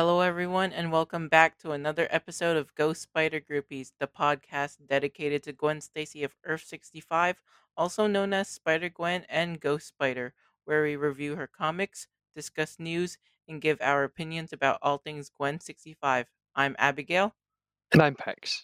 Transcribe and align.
Hello, 0.00 0.22
everyone, 0.22 0.72
and 0.72 0.90
welcome 0.90 1.28
back 1.28 1.58
to 1.58 1.72
another 1.72 2.08
episode 2.10 2.56
of 2.56 2.74
Ghost 2.74 3.02
Spider 3.02 3.38
Groupies, 3.38 3.92
the 4.00 4.06
podcast 4.06 4.78
dedicated 4.86 5.42
to 5.42 5.52
Gwen 5.52 5.82
Stacy 5.82 6.24
of 6.24 6.34
Earth 6.42 6.64
65, 6.64 7.42
also 7.76 8.06
known 8.06 8.32
as 8.32 8.48
Spider 8.48 8.88
Gwen 8.88 9.26
and 9.28 9.60
Ghost 9.60 9.88
Spider, 9.88 10.32
where 10.64 10.82
we 10.82 10.96
review 10.96 11.36
her 11.36 11.46
comics, 11.46 12.06
discuss 12.34 12.78
news, 12.78 13.18
and 13.46 13.60
give 13.60 13.76
our 13.82 14.02
opinions 14.02 14.54
about 14.54 14.78
all 14.80 14.96
things 14.96 15.30
Gwen 15.36 15.60
65. 15.60 16.28
I'm 16.54 16.76
Abigail. 16.78 17.34
And 17.92 18.00
I'm 18.00 18.14
Pex. 18.14 18.62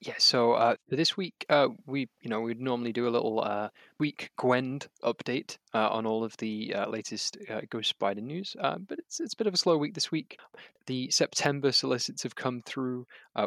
Yeah, 0.00 0.14
so 0.18 0.52
uh, 0.52 0.76
for 0.88 0.94
this 0.94 1.16
week, 1.16 1.44
uh, 1.48 1.68
we 1.86 2.08
you 2.20 2.30
know 2.30 2.40
we'd 2.40 2.60
normally 2.60 2.92
do 2.92 3.08
a 3.08 3.10
little 3.10 3.40
uh, 3.40 3.68
week 3.98 4.30
Gwend 4.36 4.86
update 5.02 5.58
uh, 5.74 5.88
on 5.88 6.06
all 6.06 6.22
of 6.22 6.36
the 6.36 6.72
uh, 6.72 6.88
latest 6.88 7.36
uh, 7.50 7.62
Ghost 7.68 7.90
Spider 7.90 8.20
news, 8.20 8.54
but 8.60 8.98
it's 9.00 9.18
it's 9.18 9.34
a 9.34 9.36
bit 9.36 9.48
of 9.48 9.54
a 9.54 9.58
slow 9.58 9.76
week 9.76 9.94
this 9.94 10.12
week. 10.12 10.38
The 10.86 11.10
September 11.10 11.72
solicits 11.72 12.22
have 12.22 12.36
come 12.36 12.62
through. 12.64 13.06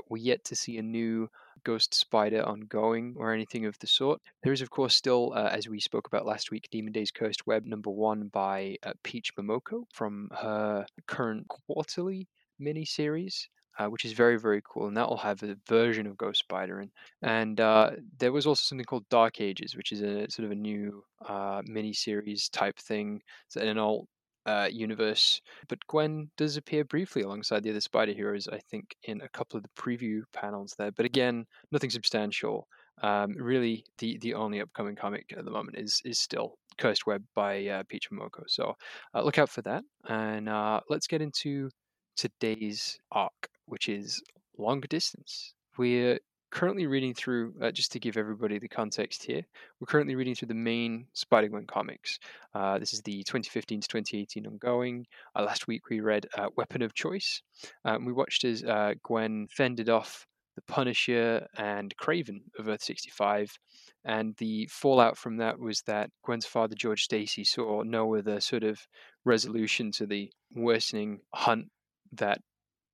We're 0.10 0.18
yet 0.18 0.44
to 0.46 0.56
see 0.56 0.78
a 0.78 0.82
new 0.84 1.30
Ghost 1.64 1.94
Spider 1.94 2.44
ongoing 2.44 3.16
or 3.18 3.34
anything 3.34 3.66
of 3.66 3.78
the 3.80 3.88
sort. 3.88 4.22
There 4.44 4.54
is, 4.54 4.62
of 4.62 4.70
course, 4.70 4.96
still, 4.96 5.34
uh, 5.36 5.50
as 5.52 5.70
we 5.70 5.80
spoke 5.80 6.08
about 6.08 6.26
last 6.26 6.52
week, 6.52 6.68
Demon 6.72 6.92
Days 6.92 7.12
Cursed 7.12 7.46
Web 7.48 7.66
number 7.66 7.90
one 7.90 8.28
by 8.28 8.78
uh, 8.84 8.94
Peach 9.04 9.36
Momoko 9.36 9.84
from 9.94 10.30
her 10.42 10.86
current 11.08 11.48
quarterly 11.48 12.28
mini-series 12.60 13.48
uh, 13.80 13.88
which 13.88 14.06
is 14.06 14.14
very 14.14 14.38
very 14.40 14.62
cool, 14.68 14.88
and 14.88 14.98
that 14.98 15.08
will 15.10 15.18
have 15.18 15.42
a 15.44 15.56
version 15.68 16.08
of 16.08 16.18
Ghost 16.18 16.40
Spider 16.40 16.82
in. 16.82 16.92
And 17.22 17.60
uh, 17.60 17.92
there 18.20 18.32
was 18.32 18.46
also 18.46 18.62
something 18.62 18.86
called 18.86 19.08
Dark 19.10 19.42
Ages, 19.42 19.76
which 19.76 19.92
is 19.92 20.02
a 20.02 20.30
sort 20.30 20.46
of 20.46 20.52
a 20.52 20.56
new 20.56 21.04
uh, 21.28 21.62
mini 21.66 21.94
series 21.94 22.50
type 22.50 22.78
thing, 22.78 23.22
in 23.56 23.68
an 23.68 23.78
alt 23.78 24.08
uh, 24.46 24.68
universe. 24.72 25.42
But 25.70 25.86
Gwen 25.88 26.30
does 26.38 26.58
appear 26.58 26.84
briefly 26.84 27.22
alongside 27.22 27.64
the 27.64 27.70
other 27.70 27.82
Spider 27.82 28.14
heroes, 28.14 28.48
I 28.48 28.60
think, 28.60 28.96
in 29.04 29.22
a 29.22 29.30
couple 29.30 29.58
of 29.58 29.64
the 29.64 29.82
preview 29.82 30.22
panels 30.34 30.76
there. 30.78 30.92
But 30.92 31.06
again, 31.06 31.46
nothing 31.72 31.90
substantial. 31.90 32.68
Um, 33.02 33.34
really, 33.38 33.86
the 33.98 34.18
the 34.20 34.34
only 34.34 34.62
upcoming 34.62 34.96
comic 34.96 35.34
at 35.36 35.46
the 35.46 35.52
moment 35.52 35.78
is 35.78 36.02
is 36.06 36.20
still 36.20 36.58
Cursed 36.78 37.08
Web 37.08 37.24
by 37.34 37.66
uh, 37.68 37.84
Peach 37.88 38.12
Momoko. 38.12 38.44
So 38.48 38.76
look 39.16 39.38
out 39.40 39.50
for 39.50 39.62
that, 39.64 39.84
and 40.08 40.48
let's 40.90 41.08
get 41.08 41.22
into 41.22 41.70
today's 42.18 43.00
arc 43.12 43.50
which 43.72 43.88
is 43.88 44.22
Long 44.58 44.82
Distance. 44.82 45.54
We're 45.78 46.20
currently 46.52 46.88
reading 46.88 47.14
through, 47.14 47.54
uh, 47.62 47.72
just 47.72 47.94
to 47.94 48.00
give 48.00 48.18
everybody 48.18 48.60
the 48.60 48.68
context 48.68 49.24
here, 49.24 49.42
we're 49.80 49.86
currently 49.86 50.16
reading 50.16 50.36
through 50.36 50.50
the 50.50 50.54
main 50.54 51.08
Spider 51.14 51.48
Gwen 51.48 51.66
comics. 51.66 52.20
Uh, 52.54 52.78
this 52.78 52.94
is 52.94 53.02
the 53.02 53.24
2015 53.24 53.80
to 53.80 53.88
2018 53.88 54.46
ongoing. 54.46 55.06
Uh, 55.34 55.44
last 55.44 55.68
week 55.68 55.84
we 55.90 56.02
read 56.02 56.28
uh, 56.38 56.48
Weapon 56.58 56.82
of 56.82 56.94
Choice. 56.94 57.42
Um, 57.86 58.06
we 58.06 58.12
watched 58.12 58.44
as 58.44 58.62
uh, 58.62 58.94
Gwen 59.04 59.48
fended 59.50 59.90
off 59.90 60.28
the 60.58 60.62
Punisher 60.64 61.48
and 61.58 61.96
Kraven 61.96 62.42
of 62.60 62.68
Earth 62.68 62.84
65. 62.84 63.58
And 64.04 64.36
the 64.38 64.68
fallout 64.70 65.18
from 65.18 65.38
that 65.38 65.58
was 65.58 65.82
that 65.88 66.10
Gwen's 66.26 66.46
father, 66.46 66.76
George 66.76 67.04
Stacy, 67.04 67.46
saw 67.46 67.84
no 67.84 68.16
other 68.16 68.42
sort 68.42 68.64
of 68.64 68.82
resolution 69.24 69.92
to 69.94 70.06
the 70.06 70.30
worsening 70.54 71.22
hunt 71.34 71.68
that 72.12 72.42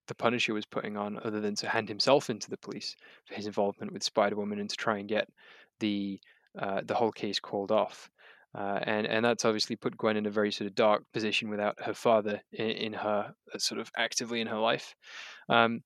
the 0.07 0.15
Punisher 0.15 0.53
was 0.53 0.65
putting 0.65 0.97
on 0.97 1.19
other 1.23 1.39
than 1.41 1.55
to 1.55 1.69
hand 1.69 1.89
himself 1.89 2.29
into 2.29 2.49
the 2.49 2.57
police 2.57 2.95
for 3.25 3.35
his 3.35 3.45
involvement 3.45 3.93
with 3.93 4.03
Spider 4.03 4.35
Woman 4.35 4.59
and 4.59 4.69
to 4.69 4.75
try 4.75 4.97
and 4.97 5.07
get 5.07 5.27
the 5.79 6.19
uh, 6.59 6.81
the 6.85 6.95
whole 6.95 7.11
case 7.11 7.39
called 7.39 7.71
off. 7.71 8.09
Uh, 8.57 8.79
and 8.83 9.05
and 9.05 9.23
that's 9.23 9.45
obviously 9.45 9.75
put 9.75 9.97
Gwen 9.97 10.17
in 10.17 10.25
a 10.25 10.31
very 10.31 10.51
sort 10.51 10.67
of 10.67 10.75
dark 10.75 11.03
position 11.13 11.49
without 11.49 11.75
her 11.83 11.93
father 11.93 12.41
in, 12.53 12.69
in 12.69 12.93
her 12.93 13.33
uh, 13.53 13.57
sort 13.57 13.79
of 13.79 13.91
actively 13.95 14.41
in 14.41 14.47
her 14.47 14.57
life. 14.57 14.95
Um, 15.49 15.81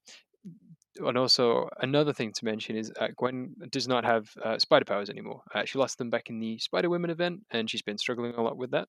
and 0.99 1.17
also 1.17 1.69
another 1.79 2.13
thing 2.13 2.31
to 2.33 2.45
mention 2.45 2.75
is 2.75 2.91
uh, 2.99 3.07
Gwen 3.17 3.55
does 3.69 3.87
not 3.87 4.05
have 4.05 4.29
uh, 4.43 4.59
spider 4.59 4.85
powers 4.85 5.09
anymore. 5.09 5.41
Uh, 5.53 5.65
she 5.65 5.79
lost 5.79 5.97
them 5.97 6.09
back 6.09 6.29
in 6.29 6.39
the 6.39 6.59
Spider 6.59 6.89
Woman 6.89 7.09
event, 7.09 7.41
and 7.51 7.69
she's 7.69 7.81
been 7.81 7.97
struggling 7.97 8.33
a 8.35 8.41
lot 8.41 8.57
with 8.57 8.71
that. 8.71 8.87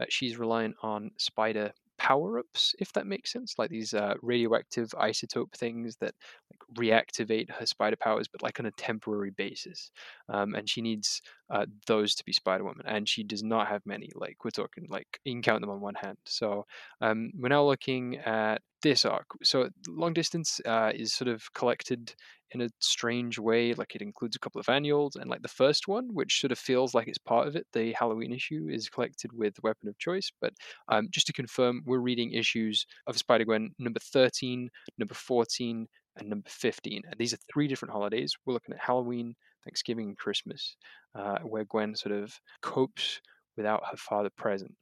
Uh, 0.00 0.06
she's 0.08 0.38
reliant 0.38 0.74
on 0.82 1.10
spider 1.18 1.72
power 2.02 2.40
ups, 2.40 2.74
if 2.80 2.92
that 2.94 3.06
makes 3.06 3.32
sense, 3.32 3.54
like 3.58 3.70
these 3.70 3.94
uh, 3.94 4.14
radioactive 4.22 4.88
isotope 4.90 5.52
things 5.52 5.96
that 6.00 6.14
like, 6.50 6.60
reactivate 6.76 7.48
her 7.52 7.64
spider 7.64 7.94
powers, 7.96 8.26
but 8.26 8.42
like 8.42 8.58
on 8.58 8.66
a 8.66 8.72
temporary 8.72 9.30
basis. 9.30 9.92
Um, 10.28 10.54
and 10.56 10.68
she 10.68 10.82
needs 10.82 11.22
uh, 11.48 11.66
those 11.86 12.16
to 12.16 12.24
be 12.24 12.32
Spider 12.32 12.64
Woman, 12.64 12.86
and 12.86 13.08
she 13.08 13.22
does 13.22 13.44
not 13.44 13.68
have 13.68 13.82
many. 13.86 14.10
Like 14.16 14.44
we're 14.44 14.50
talking, 14.50 14.86
like 14.88 15.20
you 15.24 15.32
can 15.34 15.42
count 15.42 15.60
them 15.60 15.70
on 15.70 15.80
one 15.80 15.94
hand. 15.94 16.18
So 16.26 16.66
um, 17.00 17.30
we're 17.38 17.50
now 17.50 17.64
looking 17.64 18.16
at 18.18 18.62
this 18.82 19.04
arc. 19.04 19.26
So 19.42 19.68
long 19.88 20.12
distance 20.12 20.60
uh, 20.66 20.92
is 20.94 21.12
sort 21.12 21.28
of 21.28 21.42
collected 21.54 22.14
in 22.52 22.60
a 22.60 22.68
strange 22.80 23.38
way. 23.38 23.74
Like 23.74 23.94
it 23.94 24.02
includes 24.02 24.36
a 24.36 24.38
couple 24.38 24.60
of 24.60 24.68
annuals, 24.68 25.16
and 25.16 25.30
like 25.30 25.42
the 25.42 25.48
first 25.48 25.88
one, 25.88 26.08
which 26.12 26.40
sort 26.40 26.52
of 26.52 26.58
feels 26.58 26.94
like 26.94 27.08
it's 27.08 27.18
part 27.18 27.48
of 27.48 27.56
it, 27.56 27.66
the 27.72 27.94
Halloween 27.98 28.32
issue 28.32 28.68
is 28.70 28.88
collected 28.88 29.30
with 29.32 29.62
Weapon 29.62 29.88
of 29.88 29.98
Choice. 29.98 30.30
But 30.40 30.52
um, 30.88 31.08
just 31.10 31.26
to 31.28 31.32
confirm, 31.32 31.82
we're 31.86 31.98
reading 31.98 32.32
issues 32.32 32.84
of 33.06 33.16
Spider 33.16 33.44
Gwen 33.44 33.70
number 33.78 34.00
13, 34.00 34.68
number 34.98 35.14
14, 35.14 35.86
and 36.18 36.28
number 36.28 36.48
15. 36.48 37.02
And 37.06 37.14
these 37.18 37.32
are 37.32 37.38
three 37.52 37.68
different 37.68 37.92
holidays. 37.92 38.34
We're 38.44 38.54
looking 38.54 38.74
at 38.74 38.80
Halloween, 38.80 39.34
Thanksgiving, 39.64 40.08
and 40.08 40.18
Christmas, 40.18 40.76
uh, 41.14 41.38
where 41.38 41.64
Gwen 41.64 41.94
sort 41.94 42.14
of 42.14 42.32
copes 42.60 43.20
without 43.56 43.82
her 43.90 43.96
father 43.96 44.30
present. 44.36 44.74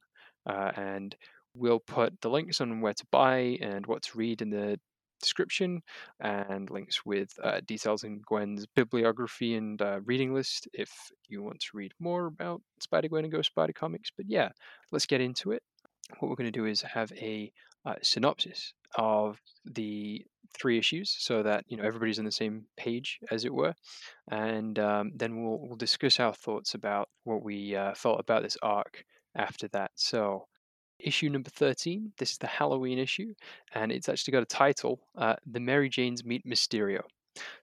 Uh, 0.49 0.71
and 0.75 1.15
we'll 1.55 1.79
put 1.79 2.19
the 2.21 2.29
links 2.29 2.61
on 2.61 2.81
where 2.81 2.93
to 2.93 3.05
buy 3.11 3.57
and 3.61 3.85
what 3.85 4.03
to 4.03 4.17
read 4.17 4.41
in 4.41 4.49
the 4.49 4.79
description 5.21 5.81
and 6.19 6.69
links 6.69 7.05
with 7.05 7.29
uh, 7.43 7.61
details 7.65 8.03
in 8.03 8.21
Gwen's 8.25 8.65
bibliography 8.75 9.55
and 9.55 9.81
uh, 9.81 9.99
reading 10.05 10.33
list 10.33 10.67
if 10.73 10.91
you 11.27 11.43
want 11.43 11.59
to 11.59 11.67
read 11.73 11.93
more 11.99 12.25
about 12.25 12.61
Spider 12.79 13.07
Gwen 13.07 13.25
and 13.25 13.31
Ghost 13.31 13.51
Spider 13.51 13.73
comics. 13.73 14.09
But 14.15 14.25
yeah, 14.27 14.49
let's 14.91 15.05
get 15.05 15.21
into 15.21 15.51
it. 15.51 15.61
What 16.19 16.29
we're 16.29 16.35
going 16.35 16.51
to 16.51 16.59
do 16.59 16.65
is 16.65 16.81
have 16.81 17.11
a 17.13 17.51
uh, 17.85 17.95
synopsis 18.01 18.73
of 18.95 19.39
the 19.65 20.25
three 20.53 20.77
issues 20.77 21.15
so 21.17 21.43
that 21.43 21.63
you 21.67 21.77
know 21.77 21.83
everybody's 21.83 22.19
on 22.19 22.25
the 22.25 22.31
same 22.31 22.65
page 22.75 23.19
as 23.31 23.45
it 23.45 23.53
were 23.53 23.73
and 24.29 24.77
um, 24.79 25.11
then 25.15 25.41
we'll, 25.41 25.59
we'll 25.61 25.77
discuss 25.77 26.19
our 26.19 26.33
thoughts 26.33 26.73
about 26.73 27.07
what 27.23 27.41
we 27.41 27.73
uh, 27.75 27.93
felt 27.93 28.19
about 28.19 28.43
this 28.43 28.57
arc 28.61 29.05
after 29.35 29.69
that 29.69 29.91
so 29.95 30.45
issue 31.07 31.29
number 31.29 31.49
13. 31.49 32.13
This 32.17 32.31
is 32.31 32.37
the 32.37 32.47
Halloween 32.47 32.99
issue, 32.99 33.33
and 33.73 33.91
it's 33.91 34.09
actually 34.09 34.31
got 34.31 34.43
a 34.43 34.45
title 34.45 34.99
uh, 35.17 35.35
The 35.45 35.59
Mary 35.59 35.89
Janes 35.89 36.23
Meet 36.23 36.45
Mysterio. 36.45 37.01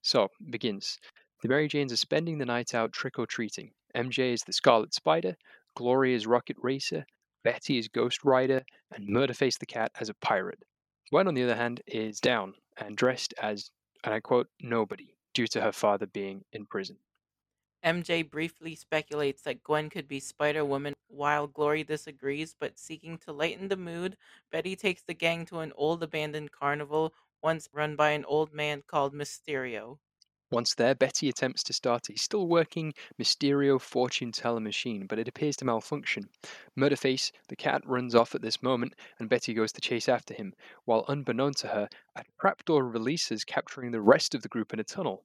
So, 0.02 0.28
begins. 0.50 0.98
The 1.42 1.48
Mary 1.48 1.68
Janes 1.68 1.92
are 1.92 1.96
spending 1.96 2.38
the 2.38 2.46
night 2.46 2.74
out 2.74 2.92
trick 2.92 3.18
or 3.18 3.26
treating. 3.26 3.70
MJ 3.94 4.32
is 4.32 4.42
the 4.42 4.52
Scarlet 4.52 4.94
Spider, 4.94 5.36
Gloria 5.76 6.16
is 6.16 6.26
Rocket 6.26 6.56
Racer, 6.60 7.06
Betty 7.44 7.78
is 7.78 7.88
Ghost 7.88 8.24
Rider, 8.24 8.62
and 8.92 9.08
Murderface 9.08 9.58
the 9.58 9.66
Cat 9.66 9.92
as 10.00 10.08
a 10.08 10.14
pirate. 10.14 10.62
Gwen, 11.10 11.28
on 11.28 11.34
the 11.34 11.44
other 11.44 11.54
hand, 11.54 11.80
is 11.86 12.20
down 12.20 12.54
and 12.76 12.96
dressed 12.96 13.32
as, 13.40 13.70
and 14.04 14.12
I 14.12 14.20
quote, 14.20 14.48
nobody, 14.60 15.14
due 15.32 15.46
to 15.48 15.60
her 15.60 15.72
father 15.72 16.06
being 16.06 16.44
in 16.52 16.66
prison. 16.66 16.96
MJ 17.84 18.28
briefly 18.28 18.74
speculates 18.74 19.42
that 19.42 19.62
Gwen 19.62 19.88
could 19.88 20.08
be 20.08 20.20
Spider 20.20 20.64
Woman 20.64 20.94
while 21.08 21.46
Glory 21.46 21.82
disagrees, 21.84 22.54
but 22.58 22.78
seeking 22.78 23.18
to 23.18 23.32
lighten 23.32 23.68
the 23.68 23.76
mood, 23.76 24.16
Betty 24.50 24.76
takes 24.76 25.02
the 25.02 25.14
gang 25.14 25.44
to 25.46 25.58
an 25.58 25.72
old 25.74 26.02
abandoned 26.02 26.52
carnival 26.52 27.12
once 27.42 27.68
run 27.72 27.96
by 27.96 28.10
an 28.10 28.24
old 28.24 28.52
man 28.52 28.82
called 28.82 29.14
Mysterio. 29.14 29.98
Once 30.50 30.74
there, 30.74 30.94
Betty 30.94 31.28
attempts 31.28 31.62
to 31.64 31.72
start 31.72 32.08
a 32.08 32.18
still 32.18 32.46
working 32.46 32.94
Mysterio 33.18 33.80
fortune 33.80 34.32
teller 34.32 34.60
machine, 34.60 35.06
but 35.06 35.18
it 35.18 35.28
appears 35.28 35.56
to 35.56 35.64
malfunction. 35.64 36.28
Murderface, 36.76 37.32
the 37.48 37.56
cat, 37.56 37.82
runs 37.84 38.14
off 38.14 38.34
at 38.34 38.42
this 38.42 38.62
moment, 38.62 38.94
and 39.18 39.28
Betty 39.28 39.54
goes 39.54 39.72
to 39.72 39.80
chase 39.80 40.08
after 40.08 40.34
him, 40.34 40.54
while 40.84 41.04
unbeknown 41.08 41.54
to 41.54 41.68
her, 41.68 41.88
a 42.16 42.24
trapdoor 42.40 42.84
releases, 42.84 43.44
capturing 43.44 43.90
the 43.90 44.00
rest 44.00 44.34
of 44.34 44.42
the 44.42 44.48
group 44.48 44.72
in 44.72 44.80
a 44.80 44.84
tunnel 44.84 45.24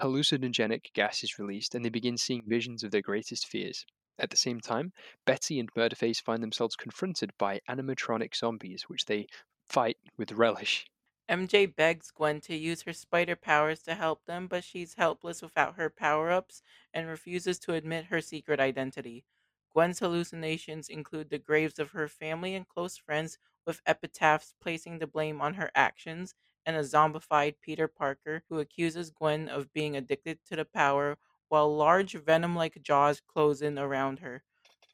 hallucinogenic 0.00 0.92
gas 0.92 1.22
is 1.22 1.38
released 1.38 1.74
and 1.74 1.84
they 1.84 1.88
begin 1.88 2.16
seeing 2.18 2.42
visions 2.46 2.82
of 2.82 2.90
their 2.90 3.00
greatest 3.00 3.46
fears. 3.46 3.86
At 4.18 4.30
the 4.30 4.36
same 4.36 4.60
time, 4.60 4.92
Betty 5.24 5.60
and 5.60 5.72
Murderface 5.74 6.20
find 6.20 6.42
themselves 6.42 6.74
confronted 6.76 7.32
by 7.38 7.60
animatronic 7.68 8.34
zombies, 8.34 8.84
which 8.88 9.04
they 9.04 9.28
fight 9.62 9.98
with 10.16 10.32
relish. 10.32 10.86
MJ 11.28 11.66
begs 11.66 12.10
Gwen 12.10 12.40
to 12.42 12.54
use 12.56 12.80
her 12.82 12.94
spider 12.94 13.36
powers 13.36 13.82
to 13.82 13.94
help 13.94 14.24
them, 14.24 14.46
but 14.48 14.64
she's 14.64 14.94
helpless 14.94 15.42
without 15.42 15.74
her 15.76 15.90
power 15.90 16.30
ups 16.30 16.62
and 16.94 17.06
refuses 17.06 17.58
to 17.58 17.74
admit 17.74 18.06
her 18.06 18.22
secret 18.22 18.58
identity. 18.58 19.26
Gwen's 19.70 19.98
hallucinations 19.98 20.88
include 20.88 21.28
the 21.28 21.38
graves 21.38 21.78
of 21.78 21.90
her 21.90 22.08
family 22.08 22.54
and 22.54 22.66
close 22.66 22.96
friends, 22.96 23.38
with 23.66 23.82
epitaphs 23.84 24.54
placing 24.60 24.98
the 24.98 25.06
blame 25.06 25.42
on 25.42 25.54
her 25.54 25.70
actions, 25.74 26.34
and 26.64 26.74
a 26.74 26.80
zombified 26.80 27.60
Peter 27.60 27.86
Parker 27.86 28.44
who 28.48 28.58
accuses 28.58 29.10
Gwen 29.10 29.46
of 29.46 29.74
being 29.74 29.94
addicted 29.94 30.42
to 30.46 30.56
the 30.56 30.64
power 30.64 31.18
while 31.54 31.72
large 31.76 32.14
venom 32.14 32.56
like 32.56 32.82
jaws 32.82 33.20
close 33.20 33.62
in 33.62 33.78
around 33.78 34.18
her. 34.18 34.42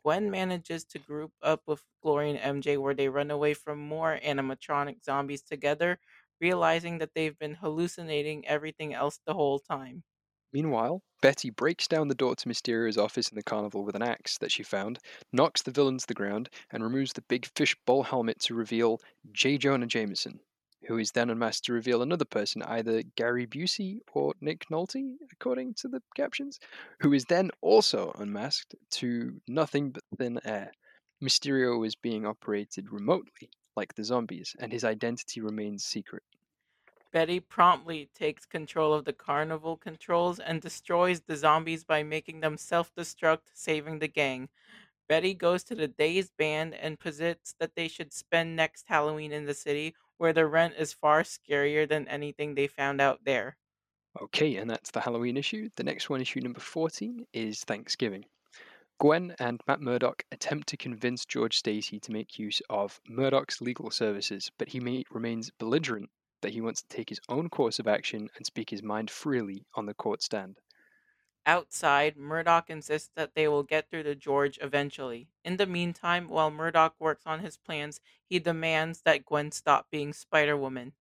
Gwen 0.05 0.31
manages 0.31 0.85
to 0.85 0.99
group 0.99 1.33
up 1.41 1.62
with 1.67 1.83
Glory 2.03 2.37
and 2.37 2.62
MJ 2.62 2.77
where 2.77 2.93
they 2.93 3.09
run 3.09 3.31
away 3.31 3.55
from 3.55 3.79
more 3.79 4.21
animatronic 4.23 5.03
zombies 5.03 5.41
together, 5.41 5.99
realizing 6.39 6.99
that 6.99 7.15
they've 7.15 7.39
been 7.39 7.55
hallucinating 7.55 8.47
everything 8.47 8.93
else 8.93 9.21
the 9.25 9.33
whole 9.33 9.59
time. 9.59 10.05
Meanwhile, 10.53 11.01
Betty 11.23 11.49
breaks 11.49 11.89
down 11.89 12.09
the 12.09 12.15
door 12.15 12.37
to 12.37 12.49
Mysterio's 12.49 12.99
office 12.99 13.31
in 13.31 13.37
the 13.37 13.43
carnival 13.43 13.83
with 13.83 13.97
an 13.97 14.03
axe 14.03 14.37
that 14.37 14.53
she 14.53 14.62
found, 14.62 14.99
knocks 15.33 15.62
the 15.62 15.71
villain 15.71 15.97
to 15.97 16.07
the 16.07 16.12
ground, 16.12 16.51
and 16.71 16.85
removes 16.85 17.15
the 17.15 17.23
big 17.23 17.47
fishbowl 17.57 18.03
helmet 18.03 18.39
to 18.41 18.55
reveal 18.55 19.01
J. 19.33 19.57
Jonah 19.57 19.87
Jameson, 19.87 20.41
who 20.87 20.99
is 20.99 21.12
then 21.12 21.31
unmasked 21.31 21.65
to 21.67 21.73
reveal 21.73 22.03
another 22.03 22.25
person, 22.25 22.62
either 22.62 23.03
Gary 23.03 23.47
Busey 23.47 24.00
or 24.12 24.35
Nick 24.41 24.67
Nolte, 24.71 25.17
according 25.32 25.75
to 25.75 25.88
the 25.88 26.03
captions, 26.15 26.59
who 27.00 27.12
is 27.12 27.25
then 27.27 27.50
also 27.61 28.12
unmasked 28.12 28.75
to 28.91 29.41
nothing 29.49 29.91
but 29.93 30.05
thin 30.19 30.41
air. 30.44 30.73
Mysterio 31.23 31.87
is 31.87 31.94
being 31.97 32.27
operated 32.27 32.91
remotely, 32.91 33.50
like 33.77 33.94
the 33.94 34.05
zombies, 34.05 34.56
and 34.59 34.73
his 34.73 34.85
identity 34.85 35.41
remains 35.41 35.85
secret. 35.85 36.25
Betty 37.12 37.38
promptly 37.38 38.06
takes 38.15 38.44
control 38.44 38.93
of 38.93 39.05
the 39.05 39.12
carnival 39.12 39.76
controls 39.76 40.41
and 40.41 40.61
destroys 40.61 41.21
the 41.21 41.37
zombies 41.37 41.85
by 41.85 42.03
making 42.03 42.41
them 42.41 42.56
self 42.56 42.93
destruct, 42.97 43.43
saving 43.55 44.00
the 44.00 44.09
gang. 44.09 44.49
Betty 45.09 45.35
goes 45.35 45.65
to 45.65 45.75
the 45.75 45.88
dazed 45.88 46.37
band 46.37 46.75
and 46.75 47.00
posits 47.00 47.55
that 47.61 47.76
they 47.76 47.88
should 47.88 48.12
spend 48.12 48.56
next 48.56 48.88
Halloween 48.88 49.33
in 49.33 49.47
the 49.47 49.55
city, 49.55 49.94
where 50.21 50.35
the 50.35 50.47
rent 50.47 50.75
is 50.77 50.93
far 50.93 51.23
scarier 51.23 51.89
than 51.89 52.07
anything 52.07 52.55
they 52.55 52.67
found 52.67 53.01
out 53.01 53.25
there. 53.25 53.57
Okay, 54.21 54.55
and 54.55 54.71
that's 54.71 54.93
the 54.93 55.01
Halloween 55.01 55.37
issue. 55.37 55.69
The 55.75 55.83
next 55.83 56.09
one, 56.09 56.21
issue 56.21 56.41
number 56.41 56.61
14, 56.61 57.27
is 57.33 57.65
Thanksgiving. 57.65 58.25
Gwen 59.01 59.35
and 59.41 59.61
Matt 59.67 59.81
Murdock 59.81 60.25
attempt 60.31 60.69
to 60.69 60.77
convince 60.77 61.25
George 61.27 61.57
Stacy 61.57 61.99
to 62.01 62.13
make 62.13 62.39
use 62.39 62.63
of 62.71 63.01
Murdock's 63.09 63.61
legal 63.61 63.91
services, 63.91 64.51
but 64.59 64.69
he 64.69 64.81
may, 64.81 65.05
remains 65.11 65.51
belligerent 65.59 66.11
that 66.43 66.53
he 66.53 66.61
wants 66.61 66.83
to 66.83 66.89
take 66.89 67.09
his 67.09 67.21
own 67.29 67.49
course 67.51 67.79
of 67.79 67.89
action 67.89 68.29
and 68.37 68.47
speak 68.47 68.71
his 68.71 68.83
mind 68.83 69.11
freely 69.11 69.67
on 69.75 69.87
the 69.87 69.95
court 69.95 70.23
stand. 70.23 70.59
Outside, 71.45 72.17
Murdoch 72.17 72.71
insists 72.71 73.11
that 73.15 73.35
they 73.35 73.47
will 73.47 73.63
get 73.63 73.91
through 73.91 74.05
to 74.05 74.15
George 74.15 74.59
eventually. 74.63 75.29
In 75.45 75.59
the 75.59 75.67
meantime, 75.67 76.29
while 76.29 76.51
Murdoch 76.51 76.95
works 76.99 77.27
on 77.27 77.41
his 77.41 77.57
plans, 77.59 78.01
he 78.25 78.39
demands 78.39 79.03
that 79.03 79.27
Gwen 79.27 79.53
stop 79.53 79.91
being 79.91 80.13
Spider 80.13 80.57
Woman. 80.57 80.95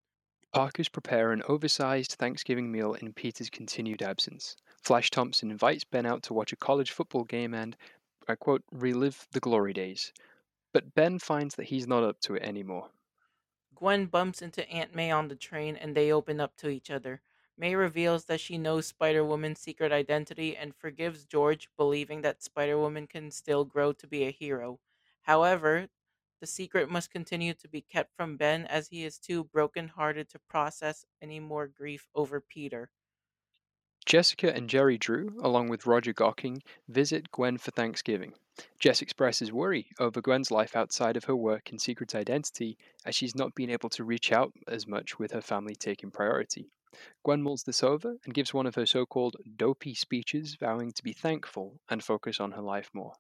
Parkers 0.54 0.90
prepare 0.90 1.32
an 1.32 1.42
oversized 1.48 2.12
Thanksgiving 2.12 2.72
meal 2.72 2.94
in 2.94 3.14
Peter's 3.14 3.50
continued 3.50 4.04
absence. 4.04 4.56
Flash 4.84 5.10
Thompson 5.10 5.50
invites 5.50 5.84
Ben 5.84 6.06
out 6.06 6.22
to 6.24 6.34
watch 6.34 6.54
a 6.54 6.56
college 6.56 6.92
football 6.92 7.24
game 7.24 7.54
and, 7.54 7.76
I 8.28 8.36
quote, 8.36 8.64
relive 8.72 9.28
the 9.32 9.40
glory 9.40 9.74
days. 9.74 10.14
But 10.74 10.94
Ben 10.94 11.20
finds 11.20 11.56
that 11.56 11.68
he's 11.68 11.88
not 11.88 12.04
up 12.04 12.20
to 12.22 12.36
it 12.36 12.44
anymore. 12.44 12.92
Gwen 13.74 14.06
bumps 14.06 14.44
into 14.44 14.70
Aunt 14.70 14.94
May 14.94 15.10
on 15.10 15.28
the 15.28 15.36
train 15.36 15.76
and 15.76 15.96
they 15.98 16.12
open 16.12 16.40
up 16.40 16.56
to 16.58 16.70
each 16.70 16.92
other. 16.92 17.24
May 17.60 17.76
reveals 17.76 18.24
that 18.26 18.40
she 18.40 18.58
knows 18.58 18.88
Spider 18.88 19.26
Woman's 19.26 19.60
secret 19.60 19.92
identity 19.92 20.56
and 20.56 20.74
forgives 20.74 21.26
George, 21.26 21.68
believing 21.76 22.22
that 22.22 22.42
Spider 22.42 22.80
Woman 22.80 23.06
can 23.06 23.32
still 23.32 23.66
grow 23.66 23.92
to 23.92 24.08
be 24.08 24.24
a 24.24 24.32
hero. 24.32 24.80
However, 25.24 25.90
the 26.40 26.48
secret 26.48 26.90
must 26.90 27.12
continue 27.12 27.54
to 27.56 27.68
be 27.68 27.82
kept 27.82 28.16
from 28.16 28.38
Ben 28.38 28.66
as 28.66 28.88
he 28.88 29.04
is 29.04 29.20
too 29.20 29.44
broken-hearted 29.44 30.30
to 30.30 30.40
process 30.40 31.06
any 31.22 31.42
more 31.42 31.68
grief 31.68 32.08
over 32.16 32.40
Peter. 32.40 32.92
Jessica 34.06 34.56
and 34.56 34.70
Gerry 34.70 34.98
Drew, 34.98 35.38
along 35.44 35.68
with 35.68 35.86
Roger 35.86 36.14
Gocking, 36.14 36.62
visit 36.88 37.30
Gwen 37.30 37.58
for 37.58 37.72
Thanksgiving. 37.72 38.36
Jess 38.80 39.02
expresses 39.02 39.52
worry 39.52 39.90
over 40.00 40.22
Gwen's 40.22 40.50
life 40.50 40.78
outside 40.78 41.18
of 41.18 41.26
her 41.26 41.36
work 41.36 41.72
and 41.72 41.82
secret 41.82 42.16
identity, 42.16 42.78
as 43.06 43.16
she's 43.16 43.36
not 43.36 43.54
been 43.54 43.70
able 43.70 43.90
to 43.90 44.06
reach 44.06 44.32
out 44.32 44.54
as 44.66 44.88
much 44.88 45.20
with 45.20 45.34
her 45.34 45.42
family 45.42 45.76
taking 45.76 46.10
priority. 46.10 46.72
Gwen 47.24 47.44
mulls 47.44 47.64
this 47.64 47.84
over 47.84 48.18
and 48.26 48.34
gives 48.34 48.54
one 48.54 48.66
of 48.66 48.76
her 48.76 48.86
so 48.86 49.06
called 49.06 49.36
dopey 49.56 49.94
speeches, 49.94 50.56
vowing 50.56 50.92
to 50.94 51.04
be 51.04 51.14
thankful 51.14 51.80
and 51.90 52.04
focus 52.04 52.40
on 52.40 52.54
her 52.54 52.62
life 52.62 52.90
more. 52.94 53.14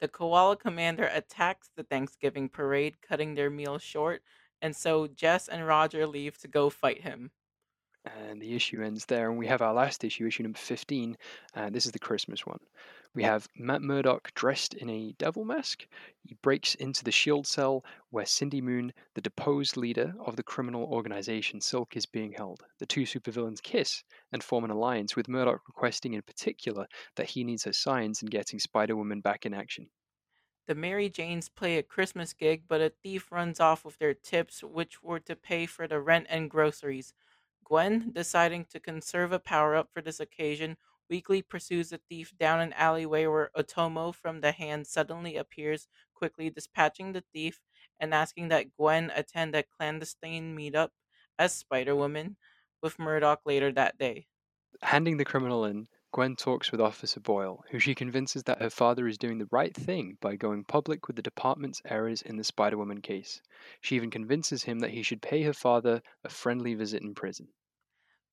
The 0.00 0.08
Koala 0.08 0.56
Commander 0.56 1.06
attacks 1.12 1.70
the 1.76 1.84
Thanksgiving 1.84 2.48
parade, 2.48 3.00
cutting 3.02 3.34
their 3.34 3.50
meal 3.50 3.78
short, 3.78 4.22
and 4.62 4.74
so 4.74 5.06
Jess 5.06 5.46
and 5.46 5.66
Roger 5.66 6.06
leave 6.06 6.38
to 6.38 6.48
go 6.48 6.70
fight 6.70 7.02
him. 7.02 7.30
And 8.04 8.40
the 8.40 8.54
issue 8.54 8.82
ends 8.82 9.04
there, 9.04 9.28
and 9.28 9.38
we 9.38 9.46
have 9.46 9.60
our 9.60 9.74
last 9.74 10.04
issue, 10.04 10.26
issue 10.26 10.42
number 10.42 10.58
15, 10.58 11.18
and 11.54 11.74
this 11.74 11.84
is 11.84 11.92
the 11.92 11.98
Christmas 11.98 12.46
one. 12.46 12.60
We 13.12 13.24
have 13.24 13.48
Matt 13.56 13.82
Murdock 13.82 14.32
dressed 14.34 14.72
in 14.72 14.88
a 14.88 15.12
devil 15.18 15.44
mask. 15.44 15.86
He 16.22 16.34
breaks 16.34 16.74
into 16.76 17.04
the 17.04 17.10
shield 17.10 17.46
cell 17.46 17.84
where 18.08 18.24
Cindy 18.24 18.62
Moon, 18.62 18.94
the 19.14 19.20
deposed 19.20 19.76
leader 19.76 20.14
of 20.18 20.36
the 20.36 20.42
criminal 20.42 20.84
organization 20.84 21.60
Silk, 21.60 21.96
is 21.96 22.06
being 22.06 22.32
held. 22.32 22.62
The 22.78 22.86
two 22.86 23.02
supervillains 23.02 23.62
kiss 23.62 24.02
and 24.32 24.42
form 24.42 24.64
an 24.64 24.70
alliance, 24.70 25.14
with 25.14 25.28
Murdock 25.28 25.68
requesting 25.68 26.14
in 26.14 26.22
particular 26.22 26.86
that 27.16 27.30
he 27.30 27.44
needs 27.44 27.64
her 27.64 27.72
signs 27.72 28.22
in 28.22 28.28
getting 28.28 28.60
Spider 28.60 28.96
Woman 28.96 29.20
back 29.20 29.44
in 29.44 29.52
action. 29.52 29.90
The 30.66 30.74
Mary 30.74 31.10
Janes 31.10 31.48
play 31.48 31.76
a 31.78 31.82
Christmas 31.82 32.32
gig, 32.32 32.62
but 32.68 32.80
a 32.80 32.92
thief 33.02 33.32
runs 33.32 33.58
off 33.58 33.84
with 33.84 33.98
their 33.98 34.14
tips, 34.14 34.62
which 34.62 35.02
were 35.02 35.18
to 35.20 35.34
pay 35.34 35.66
for 35.66 35.88
the 35.88 36.00
rent 36.00 36.28
and 36.30 36.48
groceries. 36.48 37.12
Gwen, 37.70 38.10
deciding 38.12 38.64
to 38.64 38.80
conserve 38.80 39.30
a 39.30 39.38
power 39.38 39.76
up 39.76 39.90
for 39.92 40.02
this 40.02 40.18
occasion, 40.18 40.76
weakly 41.08 41.40
pursues 41.40 41.90
the 41.90 41.98
thief 42.08 42.36
down 42.36 42.58
an 42.60 42.72
alleyway 42.72 43.26
where 43.26 43.52
Otomo 43.56 44.12
from 44.12 44.40
the 44.40 44.50
hand 44.50 44.88
suddenly 44.88 45.36
appears, 45.36 45.86
quickly 46.12 46.50
dispatching 46.50 47.12
the 47.12 47.22
thief 47.32 47.60
and 48.00 48.12
asking 48.12 48.48
that 48.48 48.76
Gwen 48.76 49.12
attend 49.14 49.54
a 49.54 49.62
clandestine 49.62 50.56
meetup 50.56 50.90
as 51.38 51.54
Spider 51.54 51.94
Woman 51.94 52.36
with 52.82 52.98
Murdoch 52.98 53.42
later 53.46 53.70
that 53.70 53.96
day. 53.96 54.26
Handing 54.82 55.16
the 55.16 55.24
criminal 55.24 55.64
in, 55.64 55.86
Gwen 56.12 56.34
talks 56.34 56.72
with 56.72 56.80
Officer 56.80 57.20
Boyle, 57.20 57.62
who 57.70 57.78
she 57.78 57.94
convinces 57.94 58.42
that 58.42 58.60
her 58.60 58.70
father 58.70 59.06
is 59.06 59.16
doing 59.16 59.38
the 59.38 59.48
right 59.52 59.72
thing 59.72 60.18
by 60.20 60.34
going 60.34 60.64
public 60.64 61.06
with 61.06 61.14
the 61.14 61.22
department's 61.22 61.80
errors 61.84 62.20
in 62.20 62.36
the 62.36 62.42
Spider 62.42 62.76
Woman 62.76 63.00
case. 63.00 63.40
She 63.80 63.94
even 63.94 64.10
convinces 64.10 64.64
him 64.64 64.80
that 64.80 64.90
he 64.90 65.04
should 65.04 65.22
pay 65.22 65.44
her 65.44 65.52
father 65.52 66.02
a 66.24 66.28
friendly 66.28 66.74
visit 66.74 67.02
in 67.02 67.14
prison. 67.14 67.52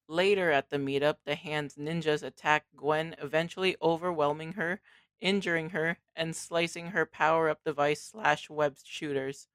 Later 0.10 0.52
at 0.52 0.70
the 0.70 0.78
meetup, 0.78 1.18
the 1.24 1.36
Hand's 1.36 1.76
ninjas 1.76 2.24
attack 2.24 2.66
Gwen, 2.76 3.16
eventually 3.20 3.78
overwhelming 3.82 4.54
her, 4.54 4.82
injuring 5.22 5.70
her, 5.70 6.00
and 6.16 6.36
slicing 6.36 6.88
her 6.88 7.06
power 7.06 7.48
up 7.50 7.64
device 7.64 8.04
slash 8.04 8.50
web 8.50 8.78
shooters. 8.84 9.48